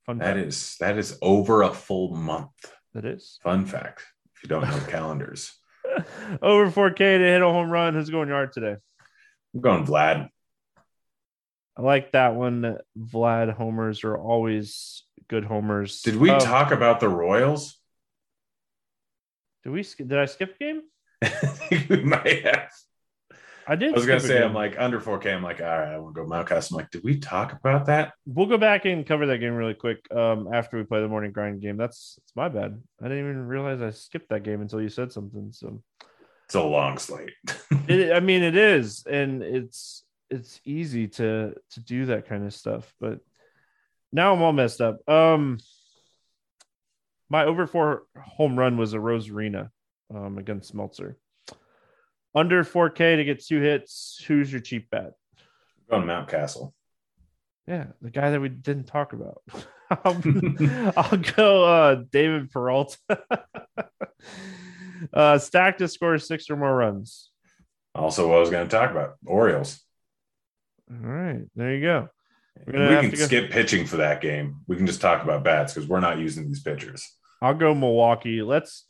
Fun 0.06 0.20
that 0.20 0.36
fact. 0.36 0.48
is 0.48 0.76
that 0.80 0.98
is 0.98 1.18
over 1.22 1.64
a 1.64 1.74
full 1.74 2.16
month. 2.16 2.52
That 2.94 3.06
is 3.06 3.40
fun 3.44 3.66
fact. 3.66 4.06
If 4.36 4.44
you 4.44 4.50
don't 4.50 4.68
know 4.68 4.80
calendars. 4.88 5.54
over 6.42 6.70
4K 6.70 6.98
to 6.98 7.24
hit 7.24 7.42
a 7.42 7.46
home 7.46 7.70
run. 7.70 7.94
Who's 7.94 8.10
going 8.10 8.30
yard 8.30 8.54
today? 8.54 8.76
I'm 9.54 9.62
going 9.62 9.86
Vlad. 9.86 10.30
I 11.76 11.82
like 11.82 12.14
that 12.14 12.36
one. 12.36 12.78
Vlad 12.98 13.54
homers 13.54 14.04
are 14.04 14.18
always 14.18 15.04
good 15.28 15.46
homers. 15.46 16.02
Did 16.02 16.16
we 16.16 16.30
um, 16.30 16.40
talk 16.40 16.72
about 16.72 17.00
the 17.00 17.10
Royals? 17.10 17.78
Did 19.68 19.74
we? 19.74 19.84
Did 19.84 20.18
I 20.18 20.26
skip 20.28 20.56
a 20.56 20.64
game? 20.64 20.82
we 21.90 22.02
might 22.02 22.46
have. 22.46 22.72
I 23.68 23.76
did. 23.76 23.92
I 23.92 23.98
was 23.98 24.06
gonna 24.06 24.22
say 24.22 24.42
I'm 24.42 24.54
like 24.54 24.80
under 24.80 25.02
4K. 25.02 25.36
I'm 25.36 25.44
like, 25.44 25.60
all 25.60 25.68
right, 25.68 25.94
I 25.94 25.98
want 25.98 26.16
to 26.16 26.24
go 26.24 26.26
Mountcast. 26.30 26.72
I'm 26.72 26.78
like, 26.78 26.90
did 26.90 27.04
we 27.04 27.20
talk 27.20 27.52
about 27.52 27.88
that? 27.88 28.14
We'll 28.26 28.46
go 28.46 28.58
back 28.58 28.86
and 28.86 29.06
cover 29.06 29.26
that 29.26 29.40
game 29.40 29.56
really 29.56 29.74
quick 29.74 29.98
um, 30.16 30.48
after 30.54 30.78
we 30.78 30.86
play 30.86 31.02
the 31.02 31.10
morning 31.10 31.34
grind 31.34 31.60
game. 31.60 31.76
That's 31.76 32.18
it's 32.24 32.34
my 32.34 32.48
bad. 32.48 32.82
I 33.02 33.10
didn't 33.10 33.20
even 33.20 33.46
realize 33.46 33.82
I 33.82 33.90
skipped 33.90 34.30
that 34.30 34.44
game 34.44 34.62
until 34.62 34.82
you 34.82 34.88
said 34.88 35.12
something. 35.12 35.52
So 35.52 35.84
it's 36.46 36.56
a 36.56 36.64
long 36.64 36.98
slate. 36.98 37.34
it, 37.90 38.14
I 38.14 38.22
mean, 38.22 38.44
it 38.44 38.56
is, 38.56 39.04
and 39.06 39.44
it's 39.44 40.06
it's 40.30 40.62
easy 40.64 41.10
to 41.10 41.56
to 41.72 41.80
do 41.82 42.06
that 42.06 42.30
kind 42.30 42.46
of 42.46 42.54
stuff. 42.54 42.94
But 43.02 43.20
now 44.14 44.34
I'm 44.34 44.42
all 44.42 44.54
messed 44.54 44.80
up. 44.80 45.02
Um, 45.10 45.58
my 47.30 47.46
over 47.46 47.68
four 47.68 48.04
home 48.18 48.58
run 48.58 48.78
was 48.78 48.94
a 48.94 48.98
Arozarena 48.98 49.70
um, 50.14 50.38
against 50.38 50.74
Smeltzer. 50.74 51.16
Under 52.36 52.64
4K 52.64 53.18
to 53.18 53.24
get 53.24 53.44
two 53.44 53.62
hits. 53.62 54.24
Who's 54.28 54.52
your 54.52 54.62
cheap 54.62 54.90
bet? 54.90 55.14
Going 55.90 56.04
Mountcastle. 56.04 56.74
Yeah, 57.68 57.88
the 58.02 58.12
guy 58.12 58.30
that 58.30 58.40
we 58.40 58.50
didn't 58.50 58.86
talk 58.86 59.14
about. 59.14 59.42
I'll, 59.90 60.22
I'll, 60.98 61.18
go 61.18 61.66
uh, 61.66 61.96
David 62.12 62.52
Peralta. 62.52 62.98
uh, 65.14 65.38
stack 65.38 65.78
to 65.78 65.88
score 65.88 66.18
six 66.18 66.50
or 66.50 66.58
more 66.58 66.76
runs. 66.76 67.30
Also, 67.96 68.28
what 68.28 68.38
I 68.38 68.40
was 68.42 68.50
going 68.50 68.68
to 68.68 68.76
talk 68.76 68.92
about 68.92 69.16
Orioles. 69.26 69.82
All 70.92 71.10
right, 71.10 71.42
there 71.56 71.74
you 71.74 71.82
go. 71.82 72.10
We 72.66 72.74
can 72.74 73.16
skip 73.16 73.52
pitching 73.52 73.86
for 73.86 73.98
that 73.98 74.22
game. 74.22 74.62
We 74.68 74.76
can 74.76 74.86
just 74.86 75.02
talk 75.02 75.24
about 75.24 75.44
bats 75.44 75.74
because 75.74 75.88
we're 75.88 76.00
not 76.00 76.18
using 76.18 76.48
these 76.48 76.62
pitchers. 76.62 77.08
I'll 77.42 77.54
go 77.54 77.74
Milwaukee. 77.74 78.42
Let's 78.42 78.86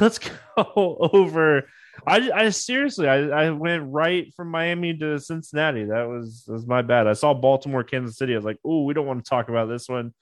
let's 0.00 0.18
go 0.56 1.10
over. 1.12 1.68
I, 2.06 2.30
I 2.32 2.48
seriously, 2.50 3.08
I, 3.08 3.28
I 3.28 3.50
went 3.50 3.84
right 3.86 4.32
from 4.36 4.50
Miami 4.50 4.96
to 4.98 5.18
Cincinnati. 5.18 5.84
That 5.84 6.08
was 6.08 6.44
that 6.46 6.52
was 6.52 6.66
my 6.66 6.82
bad. 6.82 7.06
I 7.06 7.14
saw 7.14 7.34
Baltimore, 7.34 7.84
Kansas 7.84 8.16
City. 8.16 8.34
I 8.34 8.36
was 8.36 8.44
like, 8.44 8.58
oh, 8.64 8.84
we 8.84 8.94
don't 8.94 9.06
want 9.06 9.24
to 9.24 9.28
talk 9.28 9.48
about 9.48 9.68
this 9.68 9.88
one. 9.88 10.14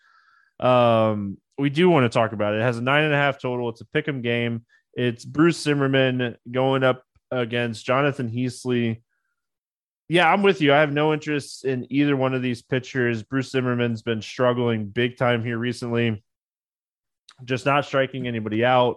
Um, 0.59 1.39
we 1.59 1.71
do 1.71 1.91
want 1.91 2.11
to 2.11 2.17
talk 2.17 2.33
about 2.33 2.55
it. 2.55 2.61
It 2.61 2.63
has 2.63 2.79
a 2.79 2.83
nine 2.83 3.05
and 3.05 3.13
a 3.13 3.17
half 3.17 3.41
total. 3.41 3.69
It's 3.69 3.83
a 3.83 3.87
pick'em 3.87 4.23
game. 4.23 4.65
It's 4.95 5.25
Bruce 5.25 5.61
Zimmermann 5.61 6.37
going 6.51 6.83
up 6.83 7.03
against 7.31 7.85
Jonathan 7.85 8.31
Heasley. 8.31 9.03
Yeah, 10.09 10.33
I'm 10.33 10.43
with 10.43 10.61
you. 10.61 10.73
I 10.73 10.81
have 10.81 10.93
no 10.93 11.13
interest 11.13 11.65
in 11.65 11.87
either 11.91 12.17
one 12.17 12.33
of 12.33 12.43
these 12.43 12.63
pitchers. 12.63 13.23
Bruce 13.25 13.51
Zimmermann's 13.51 14.03
been 14.03 14.23
struggling 14.23 14.87
big 14.87 15.17
time 15.17 15.45
here 15.45 15.59
recently, 15.59 16.23
just 17.45 17.67
not 17.67 17.85
striking 17.85 18.29
anybody 18.29 18.65
out. 18.65 18.97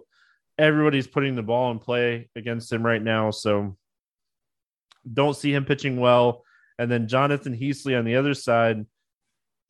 Everybody's 0.60 1.08
putting 1.08 1.36
the 1.36 1.42
ball 1.42 1.72
in 1.72 1.80
play 1.80 2.30
against 2.36 2.72
him 2.72 2.86
right 2.86 3.02
now. 3.02 3.32
So 3.32 3.76
don't 5.12 5.36
see 5.36 5.54
him 5.54 5.66
pitching 5.66 6.00
well. 6.00 6.44
And 6.78 6.92
then 6.92 7.08
Jonathan 7.08 7.58
Heasley 7.58 7.98
on 7.98 8.06
the 8.06 8.16
other 8.16 8.34
side 8.34 8.86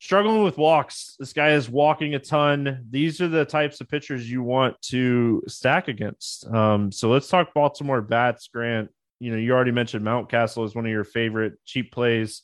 struggling 0.00 0.42
with 0.42 0.58
walks. 0.58 1.16
This 1.18 1.32
guy 1.32 1.52
is 1.52 1.68
walking 1.68 2.14
a 2.14 2.18
ton. 2.18 2.86
These 2.90 3.20
are 3.20 3.28
the 3.28 3.44
types 3.44 3.80
of 3.80 3.88
pitchers 3.88 4.30
you 4.30 4.42
want 4.42 4.80
to 4.82 5.42
stack 5.46 5.88
against. 5.88 6.46
Um, 6.48 6.90
so 6.90 7.10
let's 7.10 7.28
talk 7.28 7.54
Baltimore 7.54 8.02
bats, 8.02 8.48
Grant. 8.48 8.90
You 9.20 9.30
know, 9.30 9.36
you 9.36 9.52
already 9.52 9.70
mentioned 9.70 10.04
Mountcastle 10.04 10.64
is 10.64 10.74
one 10.74 10.86
of 10.86 10.90
your 10.90 11.04
favorite 11.04 11.54
cheap 11.64 11.92
plays. 11.92 12.42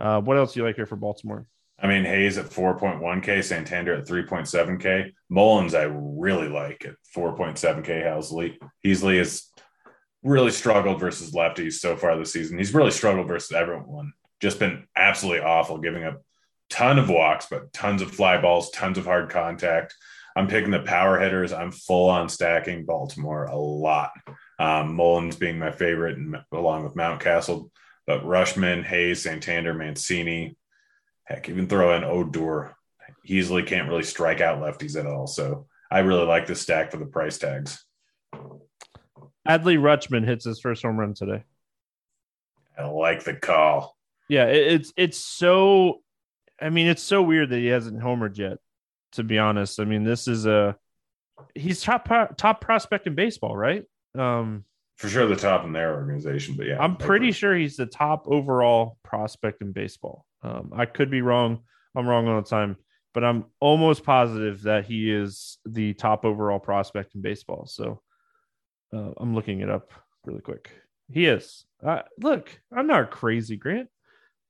Uh, 0.00 0.20
what 0.20 0.36
else 0.36 0.54
do 0.54 0.60
you 0.60 0.66
like 0.66 0.76
here 0.76 0.86
for 0.86 0.96
Baltimore? 0.96 1.46
I 1.78 1.86
mean, 1.86 2.04
Hayes 2.04 2.38
at 2.38 2.46
4.1K, 2.46 3.44
Santander 3.44 3.94
at 3.94 4.06
3.7K. 4.06 5.12
Mullins, 5.28 5.74
I 5.74 5.82
really 5.84 6.48
like 6.48 6.84
at 6.86 6.94
4.7K. 7.14 8.04
Helsley. 8.04 8.56
Heasley 8.84 9.18
has 9.18 9.50
really 10.22 10.50
struggled 10.50 11.00
versus 11.00 11.32
lefties 11.32 11.74
so 11.74 11.96
far 11.96 12.16
this 12.16 12.32
season. 12.32 12.58
He's 12.58 12.74
really 12.74 12.90
struggled 12.90 13.28
versus 13.28 13.52
everyone. 13.52 14.12
Just 14.40 14.58
been 14.58 14.86
absolutely 14.96 15.42
awful, 15.42 15.78
giving 15.78 16.04
up 16.04 16.22
ton 16.70 16.98
of 16.98 17.08
walks, 17.08 17.46
but 17.50 17.72
tons 17.72 18.02
of 18.02 18.10
fly 18.10 18.40
balls, 18.40 18.70
tons 18.70 18.98
of 18.98 19.04
hard 19.04 19.30
contact. 19.30 19.94
I'm 20.36 20.48
picking 20.48 20.70
the 20.70 20.80
power 20.80 21.20
hitters. 21.20 21.52
I'm 21.52 21.70
full 21.70 22.08
on 22.10 22.28
stacking 22.28 22.84
Baltimore 22.84 23.44
a 23.44 23.56
lot. 23.56 24.10
Um, 24.58 24.94
Mullins 24.94 25.36
being 25.36 25.58
my 25.58 25.72
favorite, 25.72 26.16
and 26.16 26.36
along 26.52 26.84
with 26.84 26.94
Mountcastle, 26.94 27.70
but 28.06 28.22
Rutschman, 28.22 28.84
Hayes, 28.84 29.22
Santander, 29.22 29.74
Mancini, 29.74 30.56
heck, 31.24 31.48
even 31.48 31.66
throw 31.66 31.96
in 31.96 32.04
Odor. 32.04 32.76
Heasley 33.26 33.66
can't 33.66 33.88
really 33.88 34.02
strike 34.02 34.40
out 34.40 34.60
lefties 34.60 34.98
at 34.98 35.06
all. 35.06 35.26
So 35.26 35.66
I 35.90 36.00
really 36.00 36.26
like 36.26 36.46
this 36.46 36.60
stack 36.60 36.90
for 36.90 36.98
the 36.98 37.06
price 37.06 37.38
tags. 37.38 37.84
Adley 39.48 39.78
Rutschman 39.78 40.24
hits 40.24 40.44
his 40.44 40.60
first 40.60 40.82
home 40.82 40.98
run 40.98 41.14
today. 41.14 41.44
I 42.78 42.86
like 42.86 43.24
the 43.24 43.34
call. 43.34 43.96
Yeah, 44.28 44.46
it's 44.46 44.92
it's 44.96 45.18
so 45.18 46.00
I 46.60 46.70
mean, 46.70 46.86
it's 46.86 47.02
so 47.02 47.22
weird 47.22 47.50
that 47.50 47.58
he 47.58 47.66
hasn't 47.66 48.00
homered 48.00 48.38
yet. 48.38 48.58
To 49.12 49.22
be 49.22 49.38
honest, 49.38 49.78
I 49.78 49.84
mean, 49.84 50.02
this 50.02 50.26
is 50.26 50.44
a 50.46 50.76
he's 51.54 51.82
top 51.82 52.08
top 52.36 52.60
prospect 52.60 53.06
in 53.06 53.14
baseball, 53.14 53.56
right? 53.56 53.84
Um, 54.14 54.64
for 54.96 55.08
sure, 55.08 55.26
the 55.26 55.36
top 55.36 55.64
in 55.64 55.72
their 55.72 55.94
organization, 55.94 56.54
but 56.56 56.66
yeah, 56.66 56.78
I'm 56.78 56.96
pretty 56.96 57.32
sure 57.32 57.56
he's 57.56 57.76
the 57.76 57.86
top 57.86 58.26
overall 58.28 58.98
prospect 59.02 59.60
in 59.60 59.72
baseball. 59.72 60.24
Um, 60.42 60.72
I 60.74 60.86
could 60.86 61.10
be 61.10 61.20
wrong. 61.20 61.60
I'm 61.96 62.06
wrong 62.06 62.28
all 62.28 62.40
the 62.40 62.48
time, 62.48 62.76
but 63.12 63.24
I'm 63.24 63.46
almost 63.60 64.04
positive 64.04 64.62
that 64.62 64.84
he 64.84 65.10
is 65.10 65.58
the 65.66 65.94
top 65.94 66.24
overall 66.24 66.60
prospect 66.60 67.14
in 67.16 67.22
baseball. 67.22 67.66
So 67.66 68.02
uh, 68.92 69.10
I'm 69.16 69.34
looking 69.34 69.60
it 69.60 69.70
up 69.70 69.92
really 70.24 70.40
quick. 70.40 70.70
He 71.10 71.26
is. 71.26 71.64
Uh, 71.84 72.02
look, 72.20 72.50
I'm 72.72 72.86
not 72.86 73.10
crazy, 73.10 73.56
Grant 73.56 73.88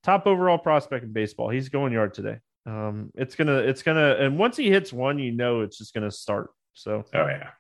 top 0.05 0.27
overall 0.27 0.59
prospect 0.59 1.05
in 1.05 1.13
baseball. 1.13 1.49
He's 1.49 1.69
going 1.69 1.93
yard 1.93 2.15
today. 2.15 2.39
Um, 2.67 3.11
it's 3.15 3.35
gonna, 3.35 3.57
it's 3.57 3.83
gonna, 3.83 4.17
and 4.21 4.39
once 4.39 4.57
he 4.57 4.71
hits 4.71 4.93
one, 4.93 5.19
you 5.19 5.33
know, 5.33 5.63
it's 5.63 5.79
just 5.79 5.95
gonna 5.95 6.11
start. 6.11 6.51
So, 6.75 7.05
oh 7.15 7.27
yeah, 7.27 7.51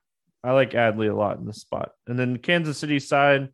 I 0.44 0.52
like 0.52 0.72
Adley 0.72 1.10
a 1.10 1.14
lot 1.14 1.38
in 1.38 1.46
this 1.46 1.62
spot. 1.62 1.92
And 2.06 2.18
then 2.18 2.36
Kansas 2.36 2.76
City 2.76 3.00
side, 3.00 3.48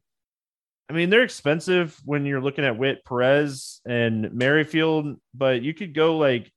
I 0.88 0.93
mean, 0.93 1.09
they're 1.09 1.22
expensive 1.22 1.97
when 2.05 2.26
you're 2.26 2.41
looking 2.41 2.64
at 2.64 2.76
Witt, 2.76 3.05
Perez, 3.05 3.80
and 3.86 4.32
Merrifield, 4.32 5.16
but 5.32 5.62
you 5.62 5.72
could 5.72 5.95
go 5.95 6.18
like 6.18 6.51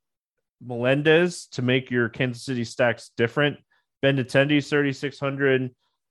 Melendez 0.60 1.48
to 1.52 1.62
make 1.62 1.92
your 1.92 2.10
Kansas 2.10 2.44
City 2.44 2.64
stacks 2.64 3.12
different. 3.16 3.58
Benintendi's 4.04 4.68
3,600. 4.70 5.70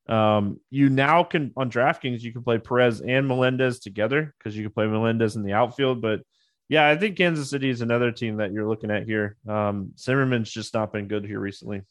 Um, 0.09 0.61
you 0.71 0.89
now 0.89 1.25
can 1.25 1.53
on 1.57 1.71
DraftKings 1.71 2.23
you 2.23 2.33
can 2.33 2.43
play 2.43 2.59
Perez 2.59 3.01
and 3.01 3.27
Melendez 3.27 3.81
together 3.81 4.35
because 4.39 4.57
you 4.57 4.65
can 4.65 4.73
play 4.73 4.87
Melendez 4.87 5.37
in 5.37 5.43
the 5.43 5.53
outfield. 5.53 6.01
But 6.01 6.21
yeah, 6.69 6.89
I 6.89 6.97
think 6.97 7.17
Kansas 7.17 7.51
City 7.51 7.71
is 7.71 7.83
another 7.83 8.13
team 8.13 8.37
that 8.37 8.53
you're 8.53 8.69
looking 8.69 8.91
at 8.91 9.05
here. 9.05 9.37
Um, 9.49 9.93
Zimmermann's 9.99 10.51
just 10.51 10.75
not 10.75 10.93
been 10.93 11.09
good 11.09 11.25
here 11.25 11.41
recently. 11.41 11.83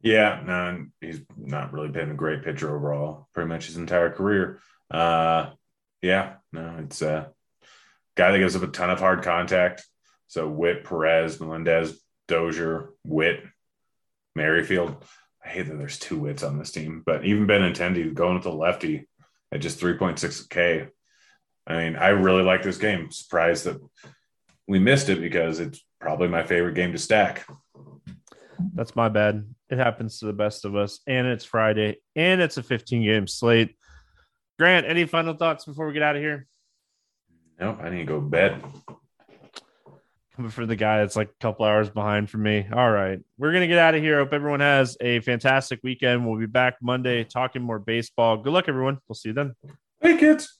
Yeah, 0.00 0.42
no, 0.44 0.86
he's 1.00 1.20
not 1.36 1.72
really 1.72 1.88
been 1.88 2.10
a 2.10 2.14
great 2.14 2.42
pitcher 2.42 2.74
overall, 2.74 3.28
pretty 3.34 3.48
much 3.48 3.66
his 3.66 3.76
entire 3.76 4.10
career. 4.10 4.60
Uh, 4.90 5.50
yeah, 6.02 6.34
no, 6.52 6.76
it's 6.80 7.02
a 7.02 7.30
guy 8.16 8.30
that 8.30 8.38
gives 8.38 8.56
up 8.56 8.62
a 8.62 8.68
ton 8.68 8.90
of 8.90 9.00
hard 9.00 9.22
contact. 9.22 9.84
So 10.28 10.48
Witt, 10.48 10.84
Perez, 10.84 11.40
Melendez, 11.40 12.00
Dozier, 12.28 12.90
Witt, 13.04 13.42
Merrifield. 14.34 15.02
I 15.44 15.48
hate 15.48 15.68
that 15.68 15.78
there's 15.78 15.98
two 15.98 16.18
wits 16.18 16.42
on 16.42 16.58
this 16.58 16.72
team, 16.72 17.02
but 17.04 17.24
even 17.24 17.46
Benintendi 17.46 18.12
going 18.12 18.34
with 18.34 18.42
the 18.42 18.52
lefty 18.52 19.08
at 19.52 19.60
just 19.60 19.80
3.6K. 19.80 20.88
I 21.66 21.76
mean, 21.76 21.96
I 21.96 22.08
really 22.08 22.42
like 22.42 22.62
this 22.62 22.78
game. 22.78 23.10
Surprised 23.10 23.64
that 23.64 23.80
we 24.66 24.78
missed 24.78 25.08
it 25.08 25.20
because 25.20 25.60
it's 25.60 25.84
probably 26.00 26.28
my 26.28 26.42
favorite 26.42 26.74
game 26.74 26.92
to 26.92 26.98
stack. 26.98 27.46
That's 28.74 28.96
my 28.96 29.08
bad. 29.08 29.46
It 29.70 29.78
happens 29.78 30.20
to 30.20 30.26
the 30.26 30.32
best 30.32 30.64
of 30.64 30.76
us. 30.76 31.00
And 31.06 31.26
it's 31.26 31.44
Friday 31.44 31.98
and 32.14 32.40
it's 32.40 32.56
a 32.56 32.62
15 32.62 33.04
game 33.04 33.26
slate. 33.26 33.76
Grant, 34.58 34.86
any 34.86 35.04
final 35.06 35.34
thoughts 35.34 35.64
before 35.64 35.86
we 35.86 35.92
get 35.92 36.02
out 36.02 36.16
of 36.16 36.22
here? 36.22 36.46
Nope, 37.58 37.78
I 37.82 37.90
need 37.90 37.98
to 37.98 38.04
go 38.04 38.20
to 38.20 38.26
bed 38.26 38.62
Coming 40.36 40.50
for 40.50 40.66
the 40.66 40.76
guy 40.76 40.98
that's 40.98 41.16
like 41.16 41.30
a 41.30 41.40
couple 41.40 41.64
hours 41.64 41.88
behind 41.88 42.28
for 42.28 42.36
me. 42.36 42.66
All 42.70 42.90
right. 42.90 43.18
We're 43.38 43.52
going 43.52 43.62
to 43.62 43.66
get 43.66 43.78
out 43.78 43.94
of 43.94 44.02
here. 44.02 44.18
Hope 44.18 44.34
everyone 44.34 44.60
has 44.60 44.94
a 45.00 45.20
fantastic 45.20 45.80
weekend. 45.82 46.26
We'll 46.26 46.38
be 46.38 46.44
back 46.44 46.76
Monday 46.82 47.24
talking 47.24 47.62
more 47.62 47.78
baseball. 47.78 48.36
Good 48.36 48.52
luck, 48.52 48.66
everyone. 48.68 48.98
We'll 49.08 49.14
see 49.14 49.30
you 49.30 49.34
then. 49.34 49.54
Hey, 49.98 50.18
kids. 50.18 50.58